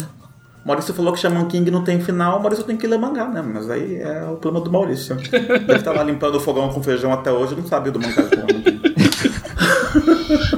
[0.67, 3.41] Maurício falou que Shaman King não tem final, Maurício tem que ler mangá, né?
[3.41, 5.15] Mas aí é o plano do Maurício.
[5.15, 8.63] Deve estar lá limpando o fogão com feijão até hoje não sabe do mangá Shaman
[8.63, 8.77] King.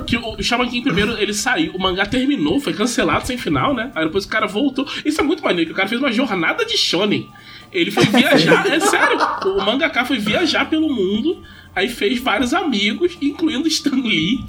[0.07, 3.93] Que o Shaman King primeiro ele saiu, o mangá terminou, foi cancelado sem final, né?
[3.95, 4.87] Aí depois o cara voltou.
[5.05, 7.29] Isso é muito maneiro, que o cara fez uma jornada de shonen.
[7.71, 9.19] Ele foi viajar, é sério.
[9.45, 11.43] O mangaka foi viajar pelo mundo,
[11.77, 14.41] aí fez vários amigos, incluindo Stan Lee.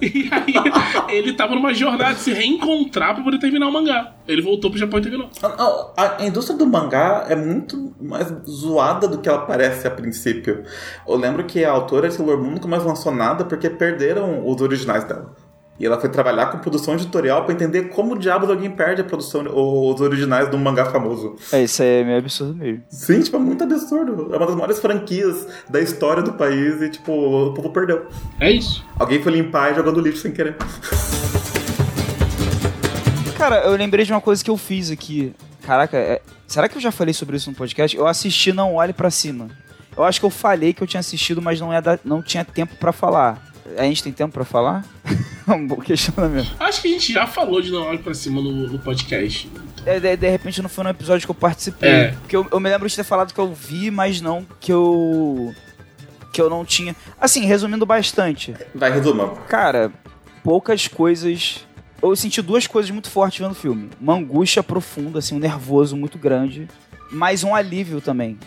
[0.02, 4.14] E aí ele tava numa jornada de se reencontrar pra poder terminar o mangá.
[4.26, 5.28] Ele voltou pro Japão e terminou.
[5.42, 9.90] A, a- a indústria do mangá é muito mais zoada do que ela parece a
[9.90, 10.64] princípio.
[11.06, 14.60] Eu lembro que a autora de Sailor Moon nunca mais lançou nada porque perderam os
[14.60, 15.34] originais dela.
[15.80, 19.44] E ela foi trabalhar com produção editorial pra entender como diabos alguém perde a produção,
[19.46, 21.36] os originais de um mangá famoso.
[21.50, 22.82] É, isso aí é meio absurdo mesmo.
[22.90, 24.28] Sim, tipo, é muito absurdo.
[24.30, 28.06] É uma das maiores franquias da história do país e, tipo, o povo perdeu.
[28.38, 28.84] É isso.
[28.98, 30.54] Alguém foi limpar e jogou no lixo sem querer.
[33.38, 35.32] Cara, eu lembrei de uma coisa que eu fiz aqui.
[35.66, 37.96] Caraca, é- será que eu já falei sobre isso no podcast?
[37.96, 39.48] Eu assisti Não Olhe Pra Cima.
[39.96, 42.44] Eu acho que eu falei que eu tinha assistido, mas não, ia dar- não tinha
[42.44, 43.49] tempo pra falar.
[43.76, 44.84] A gente tem tempo pra falar?
[45.48, 46.54] um bom questionamento.
[46.58, 49.50] Acho que a gente já falou de Não Olhe Pra Cima no, no podcast.
[49.86, 51.90] É, de, de repente não foi no episódio que eu participei.
[51.90, 52.08] É.
[52.12, 55.54] Porque eu, eu me lembro de ter falado que eu vi, mas não que eu.
[56.32, 56.94] que eu não tinha.
[57.20, 58.54] Assim, resumindo bastante.
[58.74, 59.28] Vai, resuma.
[59.48, 59.92] Cara,
[60.42, 61.66] poucas coisas.
[62.02, 63.90] Eu senti duas coisas muito fortes vendo o filme.
[64.00, 66.66] Uma angústia profunda, assim, um nervoso muito grande.
[67.10, 68.38] Mas um alívio também.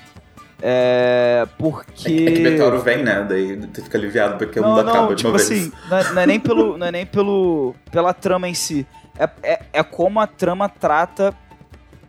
[0.65, 1.45] É.
[1.57, 2.07] Porque.
[2.07, 3.25] É, que- é Meteoro vem, né?
[3.27, 5.51] Daí você fica aliviado porque o Não, mundo acaba não, de tipo uma vez.
[5.51, 6.77] assim, não é, não é nem pelo.
[6.77, 7.75] Não é nem pelo.
[7.91, 8.87] pela trama em si.
[9.19, 11.35] É, é, é como a trama trata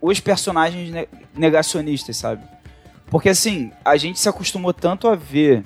[0.01, 2.43] os personagens ne- negacionistas, sabe?
[3.07, 5.65] Porque assim, a gente se acostumou tanto a ver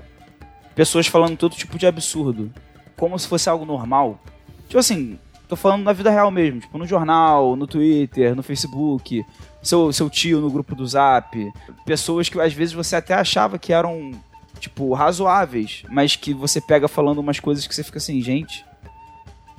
[0.75, 2.51] pessoas falando todo tipo de absurdo,
[2.97, 4.19] como se fosse algo normal.
[4.67, 5.19] Tipo assim,
[5.49, 9.25] tô falando na vida real mesmo, tipo no jornal, no Twitter, no Facebook,
[9.69, 11.53] seu, seu tio no grupo do Zap,
[11.85, 14.13] pessoas que às vezes você até achava que eram,
[14.59, 18.65] tipo, razoáveis, mas que você pega falando umas coisas que você fica assim, gente,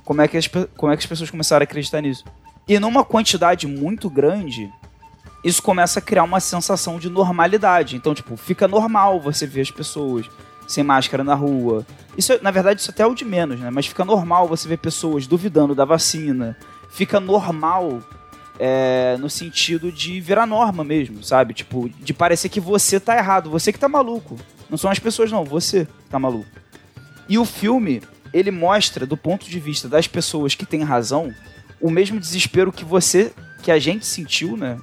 [0.04, 2.24] como é que as, como é que as pessoas começaram a acreditar nisso?
[2.66, 4.68] E numa quantidade muito grande,
[5.44, 7.94] isso começa a criar uma sensação de normalidade.
[7.94, 10.26] Então, tipo, fica normal você ver as pessoas
[10.66, 11.86] sem máscara na rua.
[12.18, 13.70] Isso, na verdade, isso até é o de menos, né?
[13.70, 16.56] Mas fica normal você ver pessoas duvidando da vacina.
[16.90, 18.00] Fica normal
[18.62, 21.54] é, no sentido de virar norma mesmo, sabe?
[21.54, 24.36] Tipo, de parecer que você tá errado, você que tá maluco.
[24.68, 26.46] Não são as pessoas, não, você que tá maluco.
[27.26, 28.02] E o filme,
[28.34, 31.34] ele mostra, do ponto de vista das pessoas que têm razão,
[31.80, 33.32] o mesmo desespero que você,
[33.62, 34.78] que a gente sentiu, né?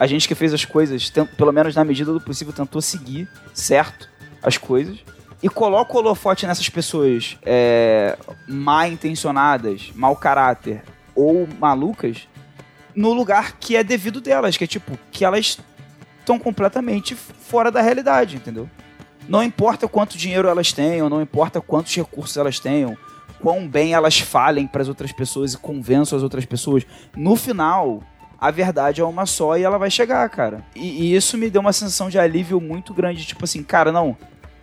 [0.00, 4.08] A gente que fez as coisas, pelo menos na medida do possível, tentou seguir certo
[4.42, 4.98] as coisas.
[5.40, 8.18] E coloca o holofote nessas pessoas é,
[8.48, 10.82] mal intencionadas, mau caráter
[11.14, 12.26] ou malucas
[12.94, 15.58] no lugar que é devido delas, que é tipo, que elas
[16.18, 18.68] estão completamente fora da realidade, entendeu?
[19.28, 22.96] Não importa quanto dinheiro elas tenham, não importa quantos recursos elas tenham,
[23.40, 26.84] quão bem elas falem para as outras pessoas e convençam as outras pessoas,
[27.16, 28.02] no final
[28.42, 30.64] a verdade é uma só e ela vai chegar, cara.
[30.74, 34.16] E, e isso me deu uma sensação de alívio muito grande, tipo assim, cara, não,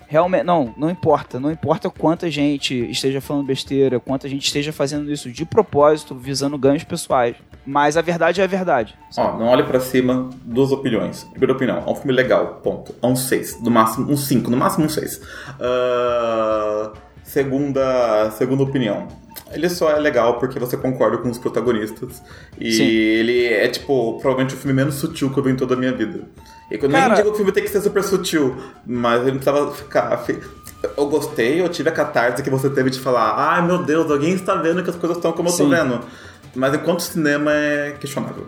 [0.10, 5.12] realmente, não, não importa, não importa quanta gente esteja falando besteira, quanta gente esteja fazendo
[5.12, 8.98] isso de propósito, visando ganhos pessoais, mas a verdade é a verdade.
[9.16, 11.26] Ó, não olhe pra cima, duas opiniões.
[11.26, 12.96] Primeira opinião, é um filme legal, ponto.
[13.02, 15.22] É um 6, no máximo um 5, no máximo um 6.
[17.24, 19.08] segunda, segunda opinião.
[19.52, 22.22] Ele só é legal porque você concorda com os protagonistas.
[22.60, 22.84] E Sim.
[22.84, 25.92] ele é, tipo, provavelmente o filme menos sutil que eu vi em toda a minha
[25.92, 26.28] vida.
[26.72, 28.56] Eu Cara- nem digo que o filme tem que ser super sutil,
[28.86, 30.18] mas ele não precisava ficar.
[30.20, 30.40] fi-
[30.96, 34.34] Eu gostei, eu tive a catarse que você teve de falar: ai meu Deus, alguém
[34.34, 35.64] está vendo que as coisas estão como eu Sim.
[35.64, 36.00] tô vendo.
[36.56, 38.48] Mas enquanto cinema é questionável.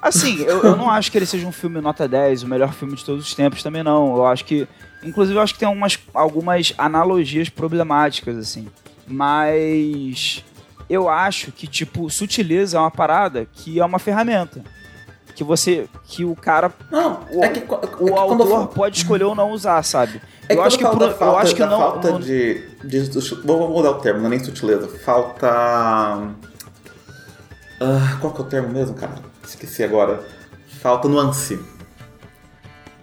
[0.00, 2.94] Assim, eu, eu não acho que ele seja um filme nota 10, o melhor filme
[2.94, 4.14] de todos os tempos também não.
[4.16, 4.68] Eu acho que.
[5.02, 8.68] Inclusive, eu acho que tem algumas, algumas analogias problemáticas, assim.
[9.08, 10.44] Mas.
[10.88, 14.62] Eu acho que, tipo, sutileza é uma parada que é uma ferramenta.
[15.36, 15.86] Que você.
[16.04, 16.72] Que o cara.
[16.90, 19.80] Não, O, é que, qu- é o eu autor falo- pode escolher ou não usar,
[19.84, 20.20] sabe?
[20.48, 21.78] É eu acho que, por- falta, eu acho que não.
[21.78, 23.00] falta não- de, de,
[23.44, 24.88] Vou mudar o termo, não é nem sutileza.
[25.04, 25.46] Falta.
[27.80, 29.12] Ah, qual que é o termo mesmo, cara?
[29.46, 30.24] Esqueci agora.
[30.80, 31.58] Falta nuance.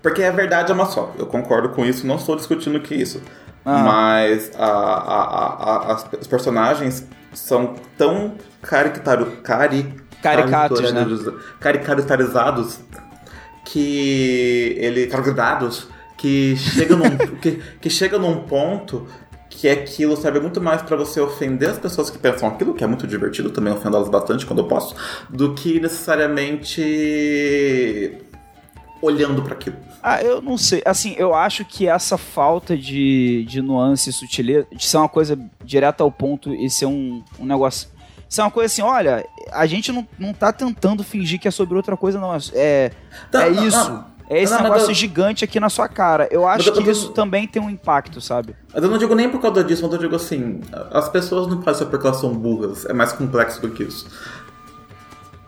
[0.01, 1.13] Porque a verdade é uma só.
[1.17, 3.21] Eu concordo com isso, não estou discutindo que isso.
[3.63, 3.77] Ah.
[3.83, 11.05] Mas a, a, a, as- os personagens são tão caricataro, cari, Caricatos, né?
[11.59, 12.79] caricaturizados
[13.65, 19.05] que ele caricaturizados que chega num que, que chega num ponto
[19.49, 22.87] que aquilo serve muito mais pra você ofender as pessoas que pensam aquilo, que é
[22.87, 24.95] muito divertido, também ofendo elas bastante quando eu posso,
[25.29, 28.17] do que necessariamente
[29.01, 29.75] olhando pra aquilo.
[30.01, 30.81] Ah, eu não sei.
[30.85, 35.39] Assim, eu acho que essa falta de, de nuance e sutileza, de ser uma coisa
[35.63, 37.87] direta ao ponto e ser um, um negócio.
[38.33, 41.77] Ser uma coisa assim, olha, a gente não, não tá tentando fingir que é sobre
[41.77, 42.35] outra coisa, não.
[42.53, 42.91] É,
[43.31, 43.77] Não, é não, isso.
[43.91, 44.05] não.
[44.27, 46.27] É esse mas negócio eu- gigante aqui na sua cara.
[46.31, 48.55] Eu acho eu que isso também tem um impacto, sabe?
[48.73, 51.61] Mas eu não digo nem por causa disso, mas eu digo assim, as pessoas não
[51.61, 54.07] fazem isso porque elas são burras, é mais complexo do que isso.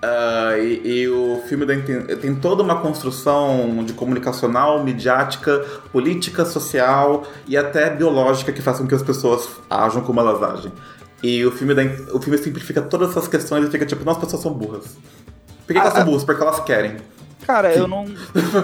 [0.04, 1.82] Ah, e, e o filme tem,
[2.18, 8.86] tem toda uma construção de comunicacional, midiática, política, social e até biológica que faz com
[8.86, 10.72] que as pessoas ajam como elas agem.
[11.28, 11.82] E o filme, da,
[12.14, 14.86] o filme simplifica todas essas questões e fica tipo, não, as pessoas são burras.
[15.66, 16.24] Por que, que elas Ah, são burras?
[16.24, 16.98] Porque elas querem.
[17.48, 18.06] Cara, eu não.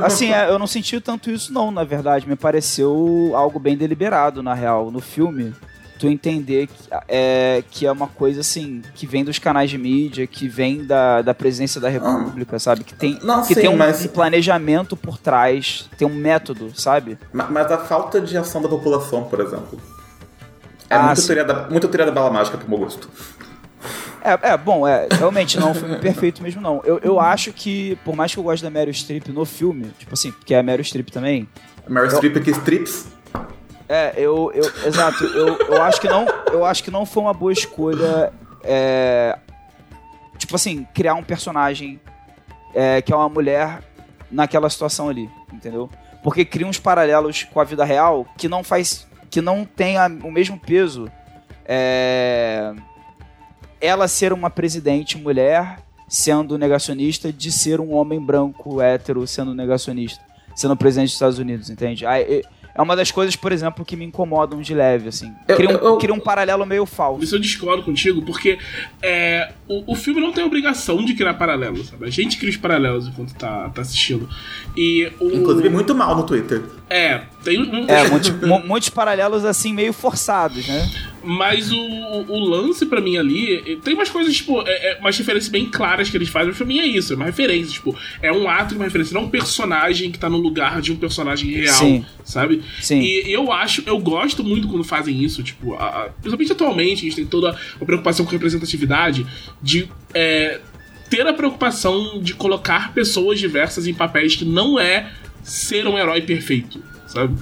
[0.04, 2.28] Assim, é, eu não senti tanto isso, não, na verdade.
[2.28, 4.90] Me pareceu algo bem deliberado, na real.
[4.92, 5.54] No filme,
[6.00, 6.74] tu entender que
[7.08, 11.22] é, que é uma coisa assim, que vem dos canais de mídia, que vem da,
[11.22, 12.84] da presidência da República, sabe?
[12.84, 17.18] Que tem, Não, que sim, tem um, mas- planejamento por trás, tem um método, sabe?
[17.34, 19.80] Ma- Mas a falta de ação da população, por exemplo.
[20.92, 21.28] É Ah, muito, sim.
[21.28, 23.10] teoria da, muito teoria da bala mágica pro meu gosto.
[24.24, 26.82] É, é, bom, é, realmente não é um filme perfeito mesmo, não.
[26.84, 30.14] Eu, eu acho que, por mais que eu goste da Meryl Streep no filme, tipo
[30.14, 31.50] assim, porque é a Meryl Streep também,
[31.88, 33.08] Meryl Streep que strips.
[33.90, 37.34] É, eu, eu exato, eu, eu acho que não, eu acho que não foi uma
[37.34, 38.32] boa escolha
[38.64, 39.38] é,
[40.38, 42.00] tipo assim, criar um personagem
[42.74, 43.82] é, que é uma mulher
[44.30, 45.90] naquela situação ali, entendeu?
[46.24, 50.08] Porque cria uns paralelos com a vida real que não faz que não tem a-
[50.24, 51.10] o mesmo peso
[51.66, 52.74] é,
[53.80, 60.22] ela ser uma presidente mulher sendo negacionista de ser um homem branco hétero sendo negacionista,
[60.54, 62.06] sendo presidente dos Estados Unidos, entende?
[62.06, 62.44] Aí,
[62.76, 65.32] é uma das coisas, por exemplo, que me incomodam de leve, assim.
[65.48, 67.24] Eu- Cria um, eu- cria um paralelo meio falso.
[67.24, 68.58] Isso eu discordo contigo, porque
[69.02, 72.06] é, o, o filme não tem obrigação de criar paralelos, sabe?
[72.06, 74.30] A gente cria os paralelos enquanto tá, tá assistindo.
[74.76, 75.30] E o.
[75.32, 76.62] Inclusive, muito mal no Twitter.
[76.90, 77.86] É, tem um.
[77.88, 80.90] É, muitos, mu- muitos paralelos, assim, meio forçados, né?
[81.24, 83.80] Mas o, o lance pra mim ali.
[83.84, 86.66] Tem umas coisas, tipo, é, é umas referências bem claras que eles fazem, mas pra
[86.66, 87.74] mim é isso, é uma referência.
[87.74, 90.96] Tipo, é um ato, uma referência, não um personagem que tá no lugar de um
[90.96, 92.06] personagem real, Sim.
[92.24, 92.64] sabe?
[92.82, 93.00] Sim.
[93.02, 97.04] E eu acho, eu gosto muito quando fazem isso, tipo, a- a- principalmente atualmente, a
[97.04, 99.26] gente tem toda a preocupação com representatividade,
[99.62, 100.60] de é,
[101.10, 105.12] ter a preocupação de colocar pessoas diversas em papéis que não é
[105.44, 107.36] ser um herói perfeito, sabe?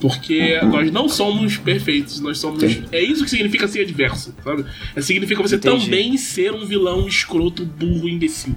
[0.00, 2.62] Porque nós não somos perfeitos, nós somos.
[2.92, 4.64] É isso que significa ser diverso, sabe?
[4.94, 5.84] É, significa você Entendi.
[5.84, 8.54] também ser um vilão escroto, burro, imbecil.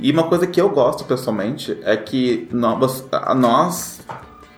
[0.00, 3.04] E uma coisa que eu gosto pessoalmente é que nós,
[3.36, 4.00] nós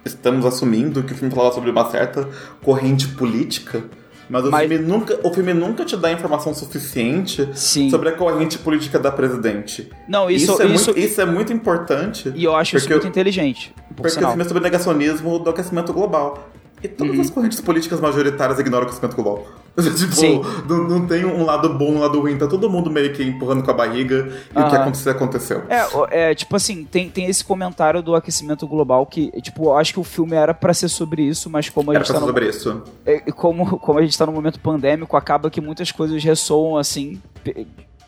[0.04, 2.28] estamos assumindo que o filme falava sobre uma certa
[2.62, 3.82] corrente política,
[4.30, 7.90] mas o, Mas- Filme, nunca, o filme nunca te dá informação suficiente Sim.
[7.90, 9.90] sobre a corrente política da presidente.
[10.08, 12.32] Não, isso, é, isso, muito, isso é muito importante.
[12.34, 13.74] E eu acho isso muito eu- inteligente.
[13.88, 14.30] Por Porque o sinal.
[14.30, 16.48] filme é sobre negacionismo do aquecimento global.
[16.82, 17.20] E todas Uhum.
[17.20, 19.46] as correntes políticas majoritárias ignoram o aquecimento global.
[19.96, 20.42] tipo, Sim.
[20.68, 22.36] não, não tem um lado bom e um lado ruim.
[22.36, 24.32] Tá todo mundo meio que empurrando com a barriga.
[24.54, 25.62] E o que aconteceu, aconteceu.
[25.68, 29.92] É, é, tipo assim, tem, tem esse comentário do aquecimento global que, tipo, eu acho
[29.92, 32.20] que o filme era pra ser sobre isso, mas como a Era gente pra tá
[32.20, 32.82] ser no, sobre isso.
[33.06, 37.20] é, como, como a gente tá no momento pandêmico, acaba que muitas coisas ressoam assim,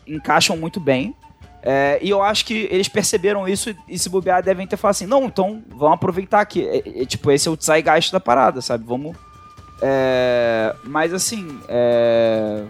[0.07, 1.15] encaixam muito bem.
[1.65, 4.95] É, e eu acho que eles perceberam isso e, e se bobear devem ter falado
[4.95, 6.67] assim, não, então vamos aproveitar aqui.
[6.67, 8.83] É, é, tipo, esse é o zeitgeist da parada, sabe?
[8.85, 9.15] Vamos.
[9.81, 12.63] É, mas assim, é,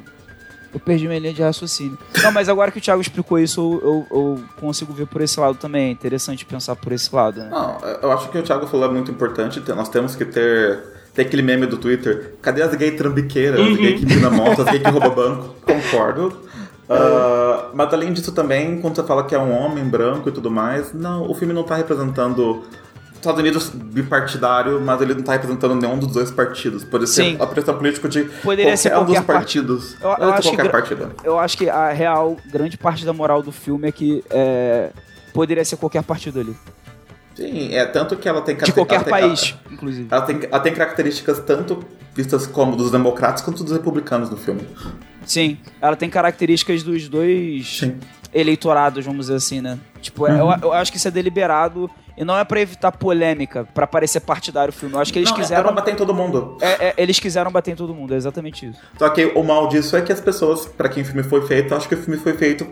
[0.73, 1.97] eu perdi minha linha de raciocínio.
[2.23, 5.39] Não, mas agora que o Thiago explicou isso, eu, eu- eu consigo ver por esse
[5.39, 5.89] lado também.
[5.89, 7.49] É interessante pensar por esse lado, né?
[7.51, 9.61] Não, eu acho que o Thiago falou é muito importante.
[9.61, 10.79] Te- Nós temos que ter.
[11.13, 12.33] Tem aquele meme do Twitter.
[12.41, 13.59] Cadê as gay trambiqueiras?
[13.59, 15.53] As gay que empina moto, as gay que rouba banco?
[15.61, 16.35] Concordo.
[16.89, 20.49] Ah, mas além disso também, quando você fala que é um homem branco e tudo
[20.49, 22.63] mais, não, o filme não tá representando
[23.23, 26.83] Estados Unidos bipartidário, mas ele não tá representando nenhum dos dois partidos.
[26.83, 29.95] Pode ser a pressão política de Poderia ser qualquer um dos qualquer partidos.
[30.01, 31.11] Eu- eu acho que qualquer gra- partido.
[31.23, 34.89] Eu acho que a real, grande parte da moral do filme é que é,
[35.33, 36.55] poderia ser qualquer partido ali.
[37.35, 40.07] Sim, é tanto que ela tem De qualquer ela tem- país, inclusive.
[40.11, 41.83] Ela tem, ela tem características tanto
[42.13, 44.61] vistas como dos democratas quanto dos republicanos no filme.
[45.25, 47.97] Sim, ela tem características dos dois Sim.
[48.31, 49.79] eleitorados, vamos dizer assim, né?
[49.99, 53.87] Tipo, eu, eu acho que isso é deliberado e não é pra evitar polêmica, pra
[53.87, 54.95] parecer partidário o filme.
[54.95, 55.63] Eu acho que eles Não, é quiseram.
[55.63, 56.57] pra bater em todo mundo.
[56.61, 58.79] é- é, eles quiseram bater em todo mundo, é exatamente isso.
[58.97, 61.73] Só que o mal disso é que as pessoas, pra quem o filme foi feito,
[61.73, 62.67] acham que o filme foi feito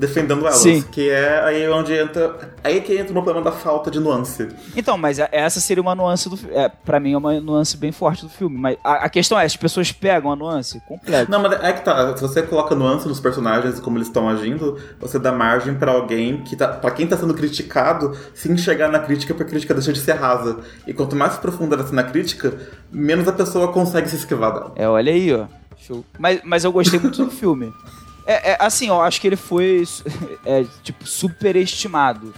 [0.00, 0.56] defendendo elas.
[0.56, 0.82] Sim.
[0.82, 2.36] Que é aí onde entra.
[2.64, 4.48] Aí que entra no problema da falta de nuance.
[4.74, 6.38] Então, mas a- essa seria uma nuance do.
[6.52, 8.56] É, pra mim é uma nuance bem forte do filme.
[8.56, 11.30] Mas a, a questão é, as pessoas pegam a nuance completa.
[11.30, 12.16] Não, mas é que tá.
[12.16, 15.92] Se você coloca nuance nos personagens e como eles estão agindo, você dá margem pra
[15.92, 16.66] alguém que tá.
[16.68, 20.14] Pra quem tá sendo criticado, se enxergar na crítica, porque a crítica deixa de ser
[20.14, 20.58] rasa.
[20.86, 22.54] E quanto mais profunda ela ser na crítica,
[22.90, 24.72] menos a pessoa consegue se esquivar dela.
[24.76, 25.46] É, olha aí, ó.
[25.76, 26.04] Show.
[26.18, 27.72] Mas, mas eu gostei muito do filme.
[28.26, 29.84] É, é, assim, eu acho que ele foi,
[30.44, 32.32] é, tipo, superestimado.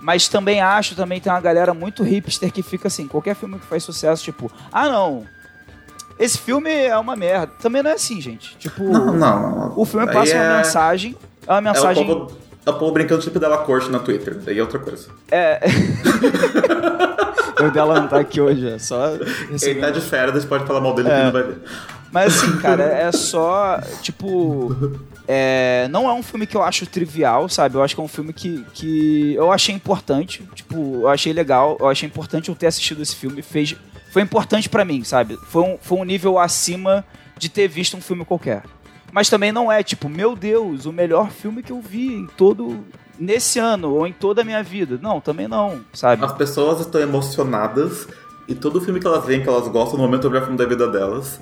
[0.00, 3.66] Mas também acho, também tem uma galera muito hipster que fica assim, qualquer filme que
[3.66, 5.26] faz sucesso, tipo, ah não,
[6.18, 7.52] esse filme é uma merda.
[7.60, 8.56] Também não é assim, gente.
[8.58, 9.14] Tipo, Não, não.
[9.16, 9.72] não.
[9.76, 11.16] o filme Aí passa uma é- mensagem,
[11.46, 12.06] é uma É o mensagem...
[12.06, 12.32] povo,
[12.64, 14.36] é o povo brincando tipo dela corte na Twitter.
[14.38, 15.08] Daí é outra coisa.
[15.30, 15.60] É...
[17.62, 19.10] o dela não tá aqui hoje, é só...
[19.62, 21.16] Ele tá de férias, pode falar mal dele É.
[21.18, 21.58] que não vai ver.
[22.12, 24.98] Mas assim, cara, é só, tipo.
[25.32, 27.76] É, não é um filme que eu acho trivial, sabe?
[27.76, 30.42] Eu acho que é um filme que, que eu achei importante.
[30.56, 33.40] Tipo, eu achei legal, eu achei importante eu ter assistido esse filme.
[33.40, 33.76] Fez,
[34.10, 35.38] foi importante pra mim, sabe?
[35.46, 37.04] Foi um, foi um nível acima
[37.38, 38.64] de ter visto um filme qualquer.
[39.12, 42.84] Mas também não é, tipo, meu Deus, o melhor filme que eu vi em todo.
[43.16, 44.98] nesse ano, ou em toda a minha vida.
[45.00, 46.24] Não, também não, sabe?
[46.24, 48.08] As pessoas estão emocionadas
[48.48, 50.66] e todo filme que elas veem, que elas gostam, no momento é o filme da
[50.66, 51.40] vida delas.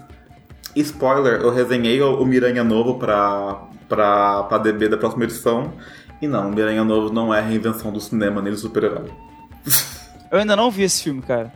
[0.76, 5.72] Spoiler, eu resenhei o Miranha Novo pra, pra, pra DB da próxima edição.
[6.20, 9.10] E não, o Miranha Novo não é reinvenção do cinema nem do super-herói.
[10.30, 11.52] Eu ainda não vi esse filme, cara.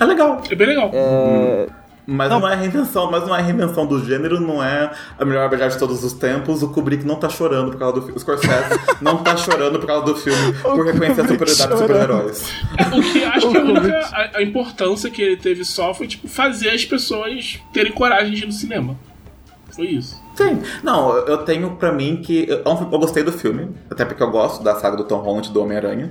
[0.00, 0.42] É legal.
[0.50, 0.90] É bem legal.
[0.92, 1.66] É...
[2.08, 2.38] Mas Não.
[2.38, 2.48] não.
[2.48, 6.04] é reinvenção, mas não é reinvenção do gênero, não é a melhor verdade de todos
[6.04, 6.62] os tempos.
[6.62, 8.16] O Kubrick não tá chorando por causa do filme.
[8.16, 12.52] O Scorsese não tá chorando por causa do filme por reconhecer a superioridade dos super-heróis.
[12.96, 16.28] O que acho que a única a, a importância que ele teve só foi, tipo,
[16.28, 18.96] fazer as pessoas terem coragem de ir no cinema.
[19.74, 20.22] Foi isso.
[20.36, 22.46] Sim, não, eu tenho pra mim que.
[22.48, 25.62] Eu, eu gostei do filme, até porque eu gosto da saga do Tom Holland do
[25.62, 26.10] Homem-Aranha.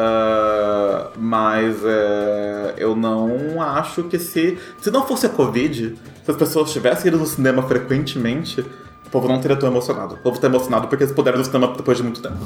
[0.00, 4.56] Ah, mas é, eu não acho que se.
[4.80, 9.26] Se não fosse a Covid, se as pessoas tivessem ido no cinema frequentemente, o povo
[9.26, 10.14] não teria tão emocionado.
[10.14, 12.38] O povo tá emocionado porque eles puderam ir no cinema depois de muito tempo.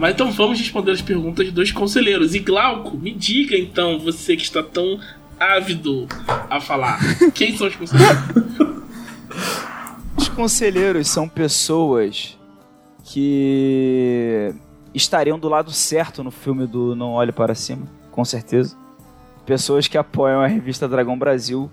[0.00, 2.34] Mas então vamos responder as perguntas dos conselheiros.
[2.34, 4.98] E Glauco, me diga então, você que está tão
[5.38, 6.08] ávido
[6.48, 6.98] a falar,
[7.34, 8.18] quem são os conselheiros?
[10.16, 12.38] Os conselheiros são pessoas
[13.04, 14.54] que
[14.94, 18.74] estariam do lado certo no filme do Não Olhe Para Cima, com certeza.
[19.44, 21.70] Pessoas que apoiam a revista Dragão Brasil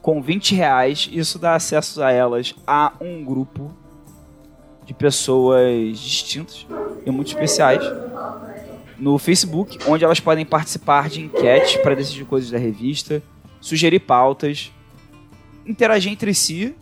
[0.00, 1.10] com 20 reais.
[1.10, 3.74] Isso dá acesso a elas a um grupo
[4.88, 6.66] de pessoas distintas
[7.04, 7.84] e muito especiais
[8.98, 13.22] no Facebook, onde elas podem participar de enquetes para decidir coisas da revista,
[13.60, 14.72] sugerir pautas,
[15.66, 16.74] interagir entre si.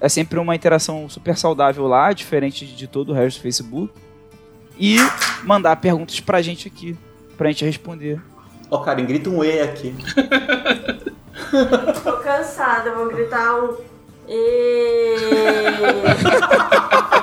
[0.00, 3.92] É sempre uma interação super saudável lá, diferente de todo o resto do Facebook.
[4.78, 4.96] E
[5.44, 6.96] mandar perguntas pra gente aqui,
[7.36, 8.18] pra gente responder.
[8.70, 9.94] Ó, Karen, grita um E aqui.
[12.02, 13.76] Tô cansada, eu vou gritar um.
[14.26, 15.16] E...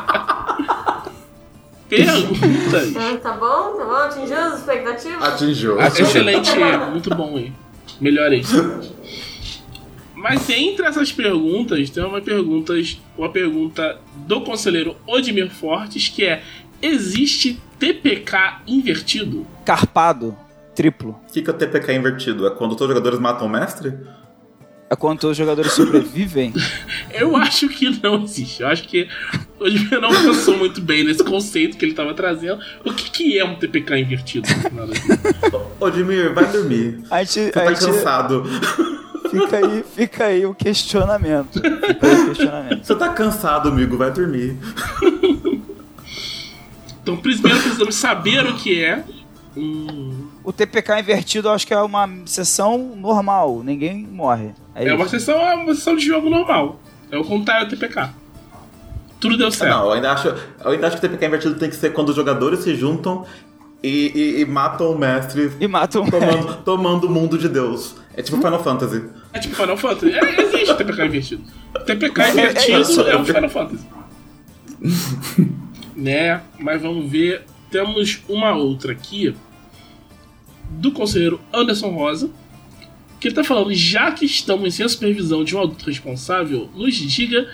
[1.90, 2.95] Perguntas.
[2.95, 3.76] Ah, tá bom?
[3.76, 3.95] Tá bom?
[3.95, 5.24] Atingiu as expectativas?
[5.24, 5.82] Atingiu.
[5.82, 6.52] Excelente,
[6.91, 7.53] muito bom, hein?
[7.99, 8.44] Melhor aí.
[10.16, 12.74] Mas entre essas perguntas, tem uma pergunta,
[13.18, 16.44] uma pergunta do conselheiro Odimir Fortes, que é:
[16.82, 19.48] existe TPK invertido?
[19.66, 20.38] Carpado,
[20.76, 21.20] triplo.
[21.28, 22.45] O que, que é o TPK invertido?
[22.45, 23.98] É quando todos os jogadores matam o mestre?
[24.90, 26.52] É quando todos os jogadores sobrevivem.
[27.14, 28.61] Eu acho que não existe.
[28.64, 29.07] Eu acho que
[29.60, 32.60] o não pensou muito bem nesse conceito que ele estava trazendo.
[32.84, 34.48] O que, que é um TPK invertido?
[35.94, 37.03] Dimir, vai dormir.
[37.11, 38.44] A gente, Você a tá gente- cansado.
[39.30, 41.61] fica aí, fica aí o questionamento.
[41.61, 42.84] Fica aí o questionamento.
[42.86, 44.57] Você tá cansado, amigo, vai dormir.
[47.02, 49.03] Então, primeiro precisamos saber o que é.
[49.57, 54.50] Hum, O TPK invertido eu acho que é uma sessão normal, ninguém morre.
[54.74, 56.80] É, é uma sessão, é uma sessão de jogo normal.
[57.12, 58.10] É o contrário do TPK.
[59.20, 59.70] Tudo deu certo.
[59.72, 62.10] Não, eu ainda, acho, eu ainda acho que o TPK invertido tem que ser quando
[62.10, 63.28] os jogadores se juntam
[63.84, 67.96] e, e- e matam o mestre E matam tomando, tomando o mundo de Deus.
[68.18, 69.04] É tipo Final Fantasy.
[69.32, 70.12] É tipo Final Fantasy.
[70.18, 71.44] É, existe TPK invertido.
[71.86, 73.02] TPK é invertido isso.
[73.02, 73.86] é, um Final Fantasy.
[75.96, 76.42] né?
[76.60, 77.44] Mas vamos ver.
[77.70, 79.36] Temos uma outra aqui.
[80.70, 82.30] Do conselheiro Anderson Rosa.
[83.20, 86.96] Que ele tá falando, já que estamos sem a supervisão de um adulto responsável, nos
[86.96, 87.50] diga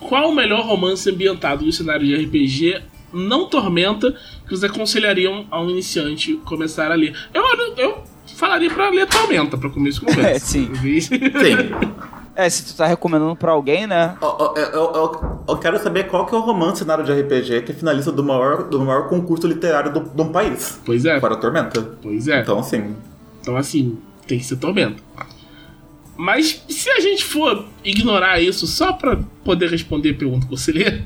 [0.00, 2.82] qual o melhor romance ambientado no cenário de RPG
[3.12, 4.12] não tormenta
[4.42, 7.14] que vocês aconselhariam a um iniciante começar a ler.
[7.32, 7.44] Eu,
[7.76, 8.04] eu
[8.34, 10.30] falaria pra ler Tormenta pra começo de conversa.
[10.30, 10.68] É, sim.
[11.00, 11.10] Sim.
[12.36, 14.16] É, se tu tá recomendando pra alguém, né?
[14.20, 17.62] Eu, eu- eu- eu quero saber qual que é o romance na área de RPG
[17.62, 20.80] que é finalista do maior, do maior concurso literário do, de um país.
[20.84, 21.20] Pois é.
[21.20, 21.80] Para a Tormenta.
[22.02, 22.40] Pois é.
[22.40, 22.96] Então, assim,
[23.40, 25.00] Então, assim, tem que ser tormenta.
[26.16, 31.02] Mas se a gente for ignorar isso só pra poder responder a pergunta conselheiro,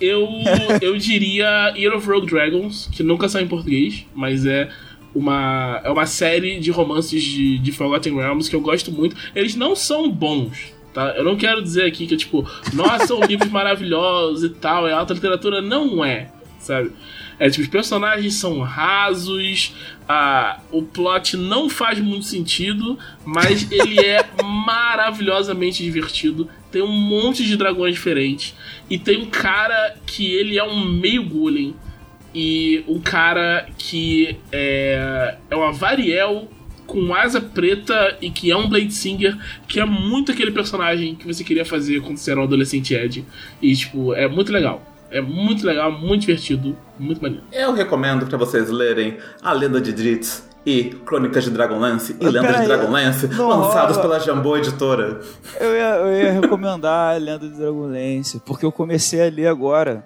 [0.00, 0.26] eu,
[0.80, 4.68] eu diria Year of Rogue Dragons, que nunca saiu em português, mas é
[5.14, 9.16] uma, é uma série de romances de, de Forgotten Realms que eu gosto muito.
[9.34, 11.14] Eles não são bons, tá?
[11.16, 14.92] Eu não quero dizer aqui que é tipo, nossa, são livros maravilhosos e tal, é
[14.92, 15.62] alta literatura.
[15.62, 16.90] Não é, sabe?
[17.38, 19.74] É tipo, os personagens são rasos,
[20.08, 26.48] a, o plot não faz muito sentido, mas ele é maravilhosamente divertido.
[26.70, 28.54] Tem um monte de dragões diferentes.
[28.90, 31.74] E tem um cara que ele é um meio golem.
[32.34, 36.48] E um cara que é, é uma Variel
[36.86, 39.36] com asa preta e que é um Blade Singer,
[39.68, 43.24] que é muito aquele personagem que você queria fazer quando você era um adolescente Ed.
[43.62, 44.82] E, tipo, é muito legal.
[45.10, 47.44] É muito legal, muito divertido, muito maneiro.
[47.52, 52.30] eu recomendo pra vocês lerem A Lenda de Dritz e Crônicas de Dragonlance e Ah,
[52.30, 52.66] Lendas de.
[52.66, 55.20] Dragonlance, Não lançados pela Jambô Editora.
[55.60, 60.04] Eu ia, eu ia recomendar a Lenda de Dragonlance, porque eu comecei a ler agora.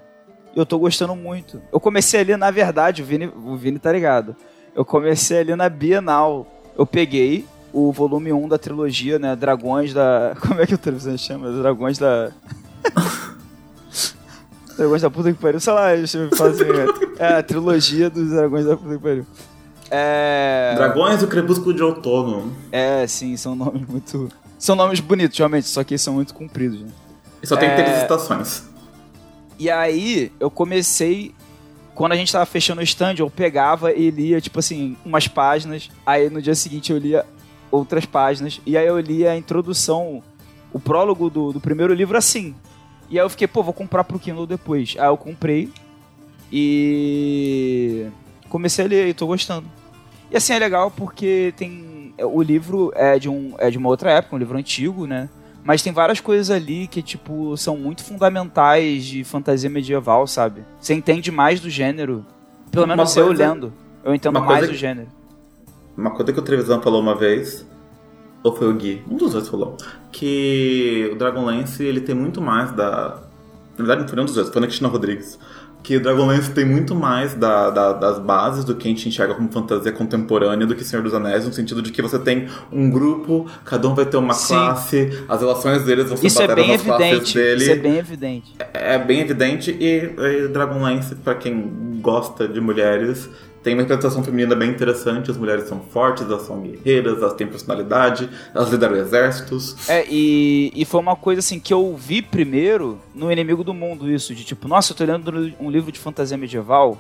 [0.61, 1.61] Eu tô gostando muito.
[1.73, 4.35] Eu comecei ali, na verdade, o Vini, o Vini tá ligado.
[4.75, 6.47] Eu comecei ali na Bienal.
[6.77, 9.35] Eu peguei o volume 1 da trilogia, né?
[9.37, 10.35] Dragões da.
[10.41, 11.51] Como é que o televisão chama?
[11.51, 12.31] Dragões da.
[14.77, 15.59] Dragões da puta que pariu.
[15.61, 16.29] Sei lá, deixa eu.
[17.19, 19.27] É, é a trilogia dos Dragões da puta que pariu.
[19.91, 20.75] É.
[20.77, 22.53] Dragões do Crepúsculo de Outono.
[22.71, 24.29] É, sim, são nomes muito.
[24.59, 26.89] São nomes bonitos, realmente, só que são muito compridos, né?
[27.43, 27.77] E só tem É.
[27.77, 28.68] três estações.
[29.59, 31.35] E aí, eu comecei.
[31.95, 35.91] Quando a gente tava fechando o stand, eu pegava e lia, tipo assim, umas páginas.
[36.07, 37.27] Aí no dia seguinte eu lia
[37.71, 38.61] outras páginas.
[38.65, 40.23] E aí eu lia a introdução,
[40.73, 42.55] o prólogo do, do primeiro livro assim.
[43.11, 44.95] E aí eu fiquei, pô, vou comprar pro Kindle depois.
[44.97, 45.73] Aí eu comprei.
[46.53, 48.07] E.
[48.49, 49.67] Comecei a ler e tô gostando.
[50.31, 52.15] E assim é legal porque tem.
[52.21, 55.29] O livro é de, um, é de uma outra época, um livro antigo, né?
[55.69, 60.63] Mas tem várias coisas ali que, tipo, são muito fundamentais de fantasia medieval, sabe?
[60.81, 62.25] Você entende mais do gênero.
[62.71, 63.71] Pelo Uma menos eu coisa- lendo.
[64.03, 65.09] Eu entendo mais coisa do gênero.
[65.95, 67.67] Uma coisa que o Trevisan falou uma vez,
[68.43, 69.77] ou foi o Gui, um dos dois falou,
[70.11, 73.21] que o Dragonlance ele tem muito mais da.
[73.77, 75.39] Na verdade, não foi nenhum dos dois, foi na Cristina Rodrigues.
[75.89, 79.35] Que o Dragonlance tem muito mais da- da- das bases do que a gente enxerga
[79.35, 82.91] como fantasia contemporânea do que Senhor dos Anéis, no sentido de que você tem um
[82.91, 84.49] grupo, cada um vai ter uma Sim.
[84.53, 87.35] classe, as relações deles vão ser Isso é bem evidente.
[87.35, 87.63] dele.
[87.63, 88.55] Isso é bem evidente.
[88.75, 90.13] É bem evidente e,
[90.45, 93.27] e Dragonlance, pra quem gosta de mulheres,
[93.63, 95.31] tem uma representação feminina bem interessante.
[95.31, 99.89] As mulheres são fortes, elas são guerreiras, elas têm personalidade, elas lideram exércitos.
[99.89, 104.11] É, e, e foi uma coisa assim que eu vi primeiro no Inimigo do Mundo,
[104.11, 106.99] isso, de tipo, nossa, eu tô lendo um livro de fantasia medieval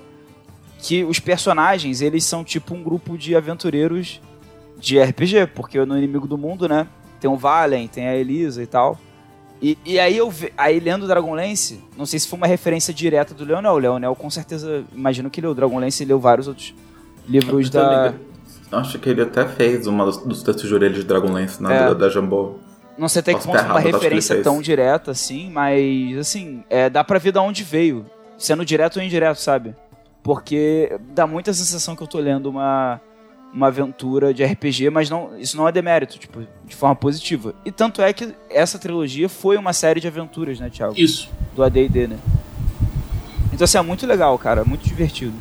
[0.80, 4.20] que os personagens, eles são tipo um grupo de aventureiros
[4.78, 6.86] de RPG, porque no Inimigo do Mundo, né,
[7.20, 8.98] tem o Valen, tem a Elisa e tal.
[9.60, 13.34] E, e aí eu ve- aí lendo Dragonlance, não sei se foi uma referência direta
[13.34, 16.74] do Leonel, o Leonel com certeza, imagino que leu Dragonlance e leu vários outros
[17.28, 18.14] livros da...
[18.70, 21.84] Acho que ele até fez uma dos, dos textos de orelha de Dragonlance né, É.
[21.88, 22.54] da, da Jambô.
[22.96, 27.02] Não sei até que ponto foi uma referência tão direta assim, mas assim, é, dá
[27.02, 28.04] pra ver de onde veio.
[28.36, 29.74] Sendo direto ou indireto, sabe?
[30.22, 33.00] Porque dá muita sensação que eu tô lendo uma,
[33.52, 37.54] uma aventura de RPG, mas não, isso não é demérito, tipo, de forma positiva.
[37.64, 40.94] E tanto é que essa trilogia foi uma série de aventuras, né, Thiago?
[40.96, 41.30] Isso.
[41.54, 42.18] Do AD&D, né?
[43.52, 45.34] Então, assim, é muito legal, cara, muito divertido.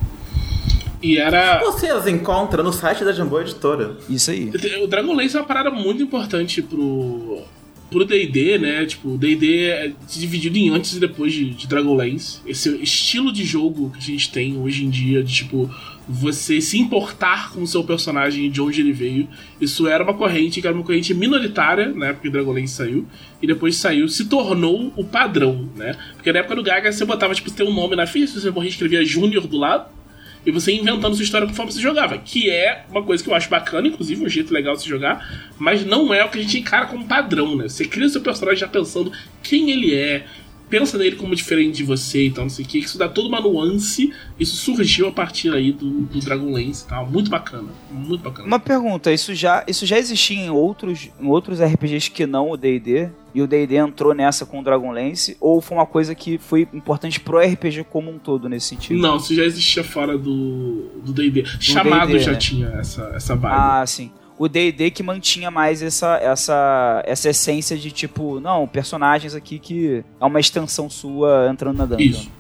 [1.02, 1.60] E era.
[1.60, 3.98] Você as encontra no site da Jambô Editora.
[4.10, 4.52] Isso aí.
[4.82, 7.44] O Dragonlance é uma parada muito importante pro.
[7.90, 8.86] Pro DD, né?
[8.86, 12.40] Tipo, o DD é dividido em antes e depois de, de Dragonlance.
[12.46, 15.70] Esse estilo de jogo que a gente tem hoje em dia, de tipo,
[16.08, 19.28] você se importar com o seu personagem de onde ele veio.
[19.60, 23.06] Isso era uma corrente, que era uma corrente minoritária, na época que Dragonlance saiu,
[23.42, 25.96] e depois saiu, se tornou o padrão, né?
[26.16, 29.04] Porque na época do Gaga você botava, tipo, teu nome na ficha, você morrer, escrevia
[29.04, 29.98] Júnior do lado.
[30.46, 32.18] E você inventando sua história conforme você jogava.
[32.18, 35.52] Que é uma coisa que eu acho bacana, inclusive, um jeito legal de se jogar.
[35.60, 37.68] Mas não é o que a gente encara como padrão, né?
[37.68, 39.12] Você cria o seu personagem já pensando
[39.44, 40.26] quem ele é.
[40.70, 42.80] Pensa nele como diferente de você e tal, não sei o que.
[42.80, 44.14] Isso dá toda uma nuance.
[44.40, 47.10] Isso surgiu a partir aí do, do Dragonlance e tal.
[47.10, 47.70] Muito bacana.
[47.90, 48.48] Muito bacana.
[48.48, 52.58] Uma pergunta, isso já, isso já existia em outros, em outros RPGs que não o
[52.58, 53.10] D&D?
[53.34, 55.38] E o D&D entrou nessa com o Dragonlance?
[55.40, 59.00] Ou foi uma coisa que foi importante pro RPG como um todo nesse sentido?
[59.00, 61.46] Não, isso já existia fora do D&D.
[61.60, 62.38] Chamado D&D, já né?
[62.38, 63.56] tinha essa, essa vibe.
[63.56, 64.12] Ah, sim.
[64.38, 70.04] O D&D que mantinha mais essa, essa, essa essência de tipo, não, personagens aqui que
[70.20, 72.10] é uma extensão sua entrando na dungeon.
[72.10, 72.32] Isso.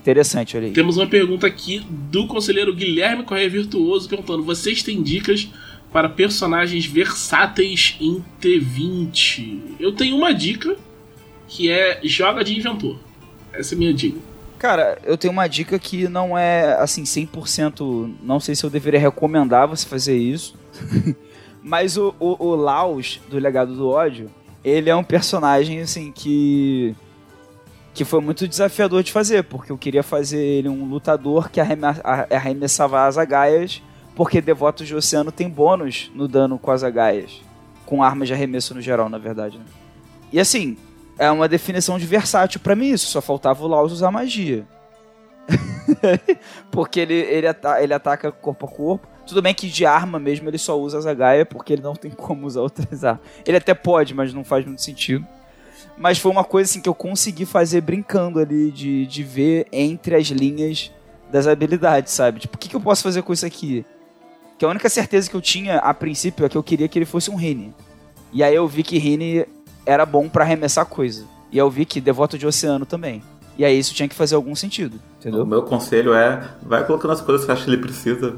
[0.00, 0.72] Interessante, olha aí.
[0.72, 5.50] Temos uma pergunta aqui do conselheiro Guilherme Correia Virtuoso perguntando: vocês têm dicas
[5.92, 9.76] para personagens versáteis em T20?
[9.78, 10.76] Eu tenho uma dica
[11.46, 12.98] que é joga de inventor.
[13.52, 14.18] Essa é a minha dica.
[14.58, 18.14] Cara, eu tenho uma dica que não é, assim, 100%...
[18.22, 20.54] Não sei se eu deveria recomendar você fazer isso.
[21.62, 24.30] Mas o, o, o Laos, do Legado do Ódio,
[24.64, 26.94] ele é um personagem, assim, que...
[27.92, 33.04] Que foi muito desafiador de fazer, porque eu queria fazer ele um lutador que arremessava
[33.06, 33.82] as agaias,
[34.14, 37.42] porque Devotos de Oceano tem bônus no dano com as agaias.
[37.84, 39.64] Com armas de arremesso no geral, na verdade, né?
[40.32, 40.76] E assim,
[41.18, 44.64] é uma definição de versátil pra mim isso, só faltava o Laos usar magia.
[46.70, 49.08] porque ele, ele, ata- ele ataca corpo a corpo.
[49.30, 52.10] Tudo bem que de arma mesmo ele só usa a Zagaia, porque ele não tem
[52.10, 53.22] como usar outras armas.
[53.46, 55.24] Ele até pode, mas não faz muito sentido.
[55.96, 60.16] Mas foi uma coisa assim que eu consegui fazer brincando ali, de, de ver entre
[60.16, 60.90] as linhas
[61.30, 62.40] das habilidades, sabe?
[62.40, 63.84] Tipo, o que, que eu posso fazer com isso aqui?
[64.58, 67.06] Que a única certeza que eu tinha a princípio é que eu queria que ele
[67.06, 67.72] fosse um Rini.
[68.32, 69.46] E aí eu vi que Rini
[69.86, 71.24] era bom pra arremessar coisa.
[71.52, 73.22] E eu vi que Devoto de Oceano também.
[73.56, 75.46] E aí isso tinha que fazer algum sentido, O entendeu?
[75.46, 78.36] meu conselho é, vai colocando as coisas que acha que ele precisa.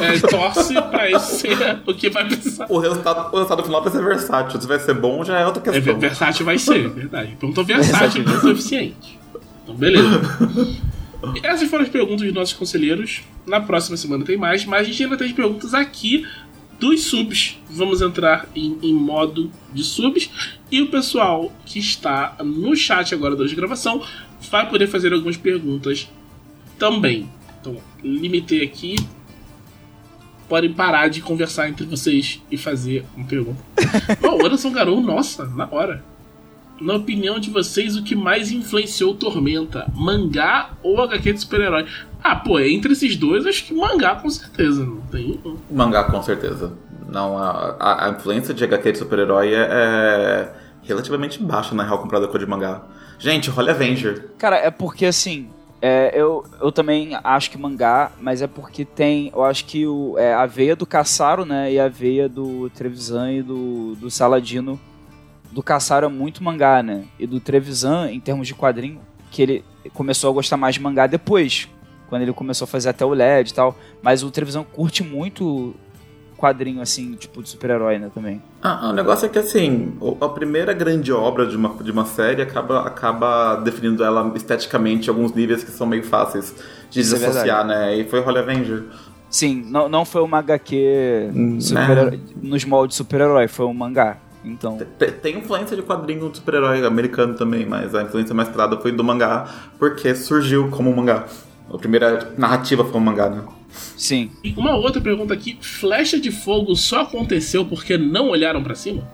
[0.00, 2.66] É, torce pra isso ser o que vai precisar.
[2.68, 4.60] O resultado, o resultado final vai ser versátil.
[4.60, 5.98] Se vai ser bom, já é outra É, questão.
[5.98, 7.36] versátil vai ser, verdade.
[7.38, 9.18] Perguntou versátil, não suficiente.
[9.62, 10.20] Então, beleza.
[11.42, 13.20] Essas foram as perguntas dos nossos conselheiros.
[13.46, 16.26] Na próxima semana tem mais, mas a gente ainda tem as perguntas aqui
[16.78, 17.58] dos subs.
[17.68, 20.30] Vamos entrar em, em modo de subs.
[20.70, 24.02] E o pessoal que está no chat agora durante a gravação
[24.50, 26.08] vai poder fazer algumas perguntas
[26.78, 27.28] também.
[27.60, 28.96] Então, limitei aqui.
[30.50, 33.62] Podem parar de conversar entre vocês e fazer uma pergunta.
[34.20, 36.02] Bom, o Anderson Garou, nossa, na hora.
[36.80, 39.86] Na opinião de vocês, o que mais influenciou Tormenta?
[39.94, 41.86] Mangá ou HQ de super-herói?
[42.20, 44.84] Ah, pô, entre esses dois, acho que mangá com certeza.
[44.84, 45.38] Não tem.
[45.70, 46.72] Mangá, com certeza.
[47.08, 50.52] Não, a, a, a influência de HQ de super-herói é, é
[50.82, 52.82] relativamente baixa, na real, comparada com a de mangá.
[53.20, 54.30] Gente, Holy Avenger.
[54.36, 55.48] Cara, é porque assim.
[55.82, 59.30] É, eu, eu também acho que mangá, mas é porque tem.
[59.34, 61.72] Eu acho que o, é, a veia do Caçaro, né?
[61.72, 64.78] E a veia do Trevisan e do, do Saladino.
[65.50, 67.04] Do Caçaro é muito mangá, né?
[67.18, 69.00] E do Trevisan, em termos de quadrinho,
[69.30, 71.68] que ele começou a gostar mais de mangá depois.
[72.08, 73.74] Quando ele começou a fazer até o LED e tal.
[74.02, 75.74] Mas o Trevisan curte muito
[76.40, 78.10] quadrinho, assim, tipo, de super-herói, né?
[78.14, 78.42] Também.
[78.62, 82.40] Ah, o negócio é que assim, a primeira grande obra de uma, de uma série
[82.42, 86.54] acaba, acaba definindo ela esteticamente em alguns níveis que são meio fáceis
[86.90, 87.96] de Isso é desassociar, né?
[87.96, 88.84] E foi Holy Avenger.
[89.28, 92.18] Sim, não, não foi uma HQ Hum, super- né?
[92.42, 94.16] nos moldes de super-herói, foi um mangá.
[94.44, 94.78] Então.
[94.98, 98.90] Te- Tem influência de quadrinho de super-herói americano também, mas a influência mais clara foi
[98.90, 99.46] do mangá,
[99.78, 101.26] porque surgiu como um mangá.
[101.72, 103.42] A primeira narrativa foi um mangá, né?
[103.96, 104.30] Sim.
[104.42, 109.06] E uma outra pergunta aqui: flecha de fogo só aconteceu porque não olharam pra cima?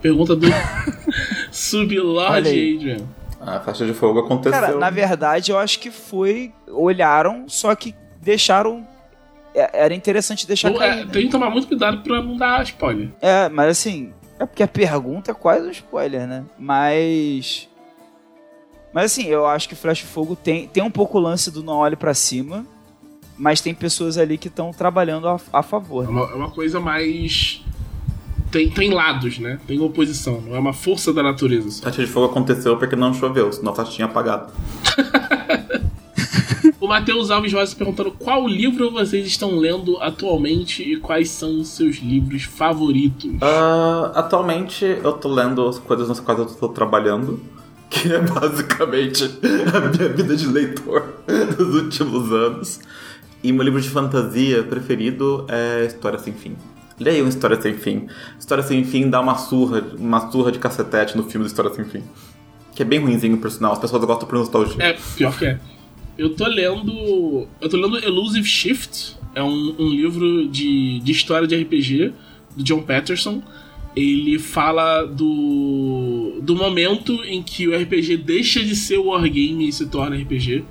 [0.00, 0.46] Pergunta do
[1.50, 2.48] Sublord.
[2.48, 2.98] Adrian.
[3.40, 4.52] A faixa de fogo aconteceu.
[4.52, 6.52] Cara, na verdade, eu acho que foi.
[6.68, 8.86] Olharam, só que deixaram.
[9.54, 11.06] é- Era interessante deixar é, cair.
[11.06, 11.12] né?
[11.12, 13.10] tem que tomar muito cuidado pra não dar spoiler.
[13.20, 14.12] É, mas assim.
[14.40, 16.44] É porque a pergunta é quase um spoiler, né?
[16.58, 17.68] Mas.
[18.92, 21.74] Mas assim, eu acho que Flash Fogo tem, tem um pouco o lance do não
[21.78, 22.64] olhe pra cima.
[23.38, 26.04] Mas tem pessoas ali que estão trabalhando a, a favor.
[26.04, 26.12] É né?
[26.12, 27.62] uma, é uma coisa mais.
[28.50, 29.60] Tem, tem lados, né?
[29.66, 31.80] Tem oposição, não é uma força da natureza.
[31.80, 34.52] A faixa de fogo aconteceu porque não choveu, senão a faixa tinha apagado.
[36.80, 41.68] O Matheus Alves Rosa perguntando qual livro vocês estão lendo atualmente e quais são os
[41.68, 43.30] seus livros favoritos.
[43.40, 47.40] Ah, atualmente eu tô lendo as coisas nas quais eu tô trabalhando,
[47.90, 51.14] que é basicamente a minha vida de leitor
[51.58, 52.80] dos últimos anos.
[53.42, 56.56] E meu livro de fantasia preferido é História Sem Fim.
[56.98, 58.08] Leiam História Sem Fim.
[58.38, 61.84] História Sem Fim dá uma surra, uma surra de cacetete no filme de História Sem
[61.84, 62.02] Fim.
[62.74, 63.72] Que é bem ruimzinho, por sinal.
[63.72, 64.82] As pessoas gostam por nostalgia.
[64.82, 65.60] É, pior que é.
[66.16, 67.46] Eu tô lendo.
[67.60, 69.16] Eu tô lendo Elusive Shift.
[69.34, 72.12] É um, um livro de, de história de RPG
[72.56, 73.40] do John Patterson.
[73.94, 79.86] Ele fala do, do momento em que o RPG deixa de ser wargame e se
[79.86, 80.64] torna RPG.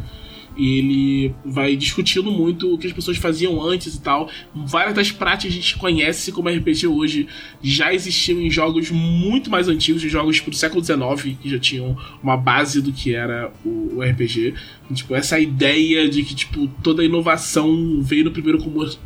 [0.57, 4.29] Ele vai discutindo muito o que as pessoas faziam antes e tal.
[4.53, 7.27] Várias das práticas que a gente conhece como RPG hoje
[7.61, 11.59] já existiam em jogos muito mais antigos, em jogos tipo, do século XIX, que já
[11.59, 14.53] tinham uma base do que era o, o RPG.
[14.89, 18.59] E, tipo, essa ideia de que tipo, toda inovação veio no primeiro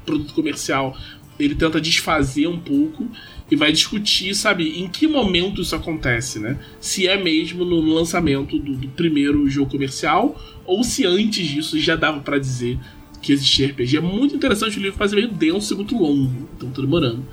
[0.06, 0.98] produto comercial.
[1.40, 3.10] Ele tenta desfazer um pouco
[3.52, 6.57] e vai discutir, sabe, em que momento isso acontece, né?
[6.80, 11.98] Se é mesmo no lançamento do, do primeiro jogo comercial ou se antes disso já
[11.98, 12.80] dava pra dizer
[13.22, 13.98] que existia RPG.
[13.98, 17.26] É muito interessante o livro, mas meio denso e muito longo, então tô demorando.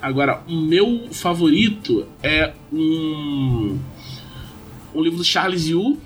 [0.00, 3.78] Agora, o meu favorito é um,
[4.94, 5.98] um livro do Charles Yu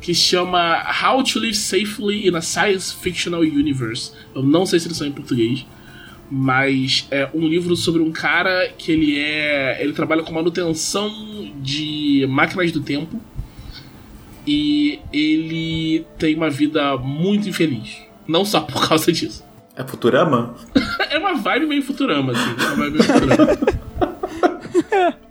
[0.00, 4.12] que chama How to Live Safely in a Science Fictional Universe.
[4.34, 5.66] Eu não sei se ele saiu em português,
[6.30, 11.10] mas é um livro sobre um cara que ele é, ele trabalha com manutenção
[11.56, 13.20] de máquinas do tempo
[14.46, 17.98] e ele tem uma vida muito infeliz,
[18.28, 19.44] não só por causa disso.
[19.76, 20.54] É Futurama?
[21.10, 22.52] É uma vibe meio Futurama, assim.
[22.52, 23.58] Uma vibe meio Futurama.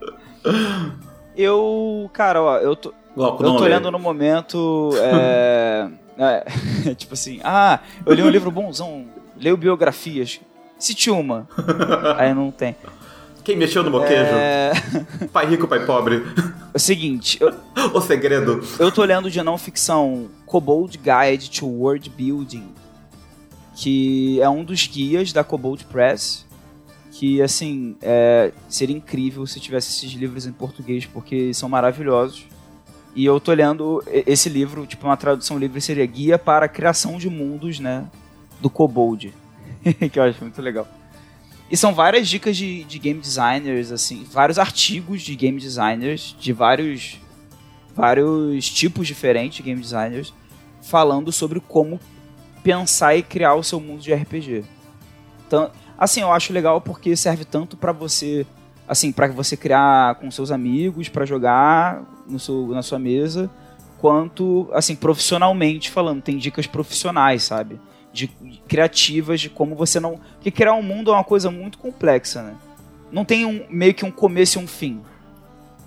[1.38, 3.70] Eu, cara, ó, eu tô, Glauco, eu não tô lê.
[3.70, 4.90] lendo no momento.
[4.98, 9.06] É, é, tipo assim, ah, eu li um livro bonzão,
[9.40, 10.42] leio biografias.
[10.80, 11.48] Cite uma.
[12.18, 12.76] Aí não tem.
[13.44, 14.14] Quem mexeu no moquejo?
[14.14, 14.72] É,
[15.34, 16.24] Pai rico, pai pobre.
[16.74, 17.52] é o seguinte, eu,
[17.94, 18.62] o segredo.
[18.78, 22.68] eu tô lendo de não ficção Kobold Guide to World Building,
[23.76, 26.48] que é um dos guias da Kobold Press.
[27.12, 32.46] Que, assim, é, seria incrível se tivesse esses livros em português, porque são maravilhosos.
[33.14, 37.18] E eu tô lendo esse livro, tipo, uma tradução livre seria Guia para a Criação
[37.18, 38.06] de Mundos, né?
[38.62, 39.34] Do Kobold.
[40.12, 40.88] que eu acho muito legal.
[41.72, 46.52] E são várias dicas de, de game designers, assim, vários artigos de game designers, de
[46.52, 47.20] vários,
[47.96, 50.34] vários tipos diferentes de game designers,
[50.82, 52.00] falando sobre como
[52.64, 54.64] pensar e criar o seu mundo de RPG.
[55.48, 58.48] Então, assim, eu acho legal porque serve tanto para você,
[58.88, 63.50] assim, para você criar com seus amigos, para jogar no seu, na sua mesa,
[64.00, 66.22] quanto, assim, profissionalmente falando.
[66.22, 67.80] Tem dicas profissionais, sabe?
[68.12, 68.28] De
[68.68, 70.20] criativas de como você não.
[70.34, 72.56] Porque criar um mundo é uma coisa muito complexa, né?
[73.12, 75.02] Não tem um, meio que um começo e um fim.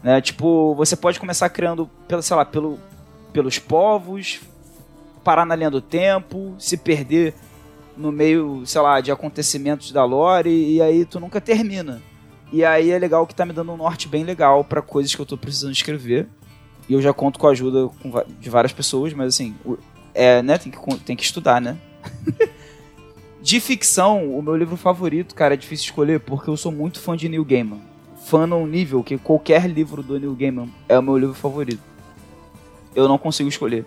[0.03, 0.21] Né?
[0.21, 2.79] Tipo, você pode começar criando, pelo, sei lá, pelo,
[3.33, 4.41] pelos povos,
[5.23, 7.35] parar na linha do tempo, se perder
[7.97, 12.03] no meio, sei lá, de acontecimentos da lore, e, e aí tu nunca termina.
[12.53, 15.21] E aí é legal que tá me dando um norte bem legal para coisas que
[15.21, 16.29] eu tô precisando escrever.
[16.89, 17.89] E eu já conto com a ajuda
[18.41, 19.55] de várias pessoas, mas assim,
[20.13, 21.79] é, né, tem que, tem que estudar, né?
[23.41, 27.17] de ficção, o meu livro favorito, cara, é difícil escolher porque eu sou muito fã
[27.17, 27.81] de Neil Gaiman.
[28.25, 31.83] Fã num nível que qualquer livro do Neil Gaiman é o meu livro favorito.
[32.95, 33.85] Eu não consigo escolher.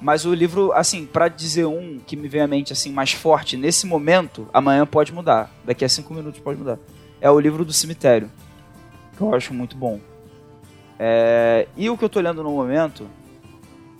[0.00, 3.56] Mas o livro, assim, para dizer um que me vem à mente assim mais forte
[3.56, 5.52] nesse momento, amanhã pode mudar.
[5.64, 6.78] Daqui a cinco minutos pode mudar.
[7.20, 8.30] É o livro do cemitério.
[9.16, 9.98] Que eu acho muito bom.
[10.98, 11.66] É...
[11.76, 13.08] E o que eu tô lendo no momento,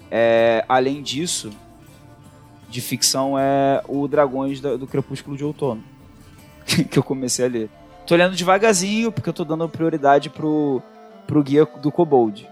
[0.08, 0.64] é...
[0.68, 1.50] além disso,
[2.68, 5.82] de ficção é o Dragões do, Crepúsculo de Outono,
[6.90, 7.70] que eu comecei a ler.
[8.06, 10.82] Tô lendo devagarzinho, porque eu tô dando prioridade pro,
[11.26, 12.48] pro guia do Kobold.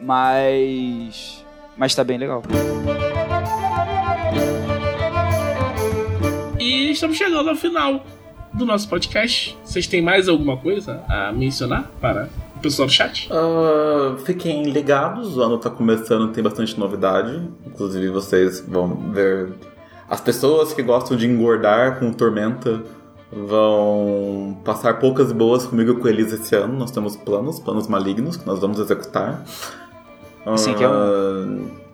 [0.00, 1.44] Mas.
[1.76, 2.42] Mas tá bem legal.
[6.58, 8.04] E estamos chegando ao final
[8.52, 9.56] do nosso podcast.
[9.62, 12.28] Vocês têm mais alguma coisa a mencionar para
[12.70, 13.28] pessoal do chat?
[13.30, 17.42] Uh, fiquem ligados, o ano tá começando, tem bastante novidade.
[17.66, 19.52] Inclusive vocês vão ver
[20.08, 22.82] as pessoas que gostam de engordar com Tormenta
[23.32, 26.78] vão passar poucas e boas comigo e com eles esse ano.
[26.78, 29.44] Nós temos planos, planos malignos que nós vamos executar.
[30.44, 31.85] Assim que é um...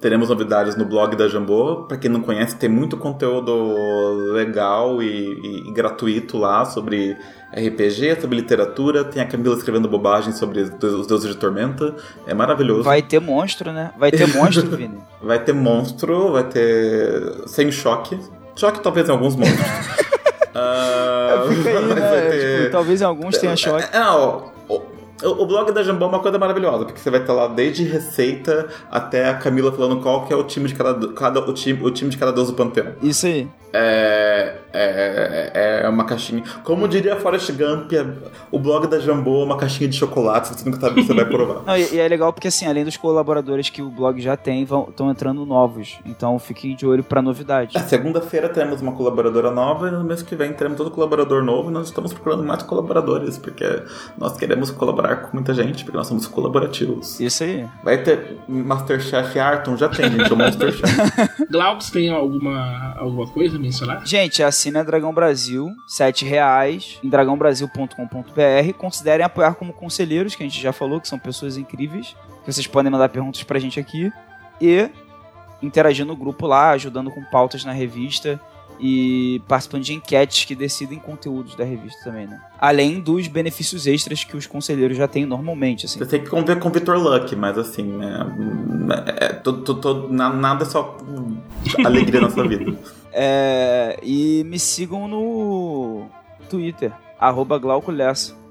[0.00, 1.84] Teremos novidades no blog da Jambô.
[1.88, 7.16] Para quem não conhece, tem muito conteúdo legal e, e, e, gratuito lá sobre
[7.52, 9.02] RPG, sobre literatura.
[9.02, 11.96] Tem a Camila escrevendo bobagem sobre os deuses de Tormenta.
[12.28, 12.84] É maravilhoso.
[12.84, 13.90] Vai ter monstro, né?
[13.98, 14.98] Vai ter monstro, Vini.
[15.20, 17.42] vai ter monstro, vai ter.
[17.46, 18.20] sem choque.
[18.54, 19.66] Choque talvez em alguns monstros.
[20.54, 21.48] uh...
[21.48, 22.30] Fica aí, né?
[22.30, 22.58] Ter...
[22.58, 23.88] Tipo, talvez em alguns tenha choque.
[23.92, 24.52] É, não,
[25.22, 28.68] o, blog da Jambô é uma coisa maravilhosa, porque você vai ter lá desde receita
[28.90, 31.90] até a Camila falando qual que é o time de cada, cada o, time, o
[31.90, 32.94] time de cada deus do panteão.
[33.02, 33.48] Isso aí.
[33.72, 36.42] É, é, é, é uma caixinha.
[36.62, 38.06] Como diria Forrest Gump, é,
[38.50, 41.14] o blog da Jambô é uma caixinha de chocolate, você nunca sabe o que você
[41.14, 41.62] vai provar.
[41.66, 44.62] Não, e, e, é legal porque, assim, além dos colaboradores que o blog já tem,
[44.62, 45.98] estão entrando novos.
[46.06, 47.74] Então fiquem de olho para novidades.
[47.74, 51.70] É, segunda-feira temos uma colaboradora nova e no mês que vem teremos todo colaborador novo.
[51.70, 53.82] E nós estamos procurando mais colaboradores, porque
[54.16, 57.20] nós queremos colaborar com muita gente, porque nós somos colaborativos.
[57.20, 57.66] Isso aí.
[57.82, 59.76] Vai ter Masterchef Arton?
[59.76, 60.82] Já tem, gente, o Masterchef.
[61.50, 64.06] Glaucus tem alguma, alguma coisa a mencionar?
[64.06, 68.72] Gente, assina Dragão Brasil, R$ reais em dragãobrasil.com.br.
[68.76, 72.66] Considerem apoiar como conselheiros, que a gente já falou, que são pessoas incríveis, que vocês
[72.66, 74.12] podem mandar perguntas pra gente aqui.
[74.60, 74.90] E
[75.62, 78.40] interagir no grupo lá, ajudando com pautas na revista
[78.80, 82.40] e participando de enquetes que decidem conteúdos da revista também, né?
[82.58, 85.98] Além dos benefícios extras que os conselheiros já têm normalmente, assim.
[85.98, 88.26] Você tem que conviver com o Victor Luck, mas assim, né?
[89.20, 90.96] É, tô, tô, tô, nada é só
[91.84, 92.72] alegria na sua vida.
[93.12, 96.06] É, e me sigam no
[96.48, 97.92] Twitter, arroba Glauco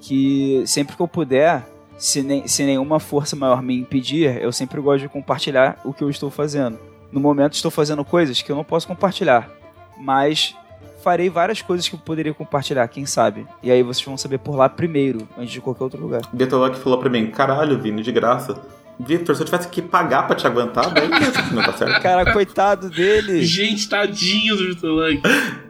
[0.02, 1.66] que sempre que eu puder,
[1.98, 6.04] se, nem, se nenhuma força maior me impedir, eu sempre gosto de compartilhar o que
[6.04, 6.78] eu estou fazendo.
[7.12, 9.50] No momento estou fazendo coisas que eu não posso compartilhar,
[9.98, 10.56] mas
[11.02, 13.48] farei várias coisas que eu poderia compartilhar, quem sabe.
[13.64, 16.22] E aí vocês vão saber por lá primeiro, antes de qualquer outro lugar.
[16.34, 18.62] Beto Luck falou pra mim, caralho, Vini, de graça.
[19.00, 21.08] Victor, se eu tivesse que pagar pra te aguentar, daí
[21.52, 22.02] não tá certo.
[22.02, 23.46] Cara, coitado dele.
[23.46, 25.22] Gente, tadinho do Victor Luck.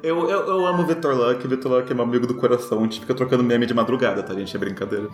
[0.02, 2.80] Eu, eu, eu amo o Victor Luck, o Victor Luck é meu amigo do coração.
[2.80, 4.56] A gente fica trocando meme de madrugada, tá, gente?
[4.56, 5.10] É brincadeira.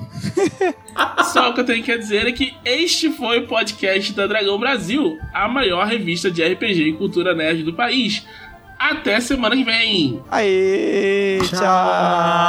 [1.33, 4.59] Só o que eu tenho que dizer é que este foi o podcast da Dragão
[4.59, 8.23] Brasil, a maior revista de RPG e cultura nerd do país.
[8.77, 10.21] Até semana que vem.
[10.29, 11.59] Aê, tchau.
[11.59, 12.43] tchau.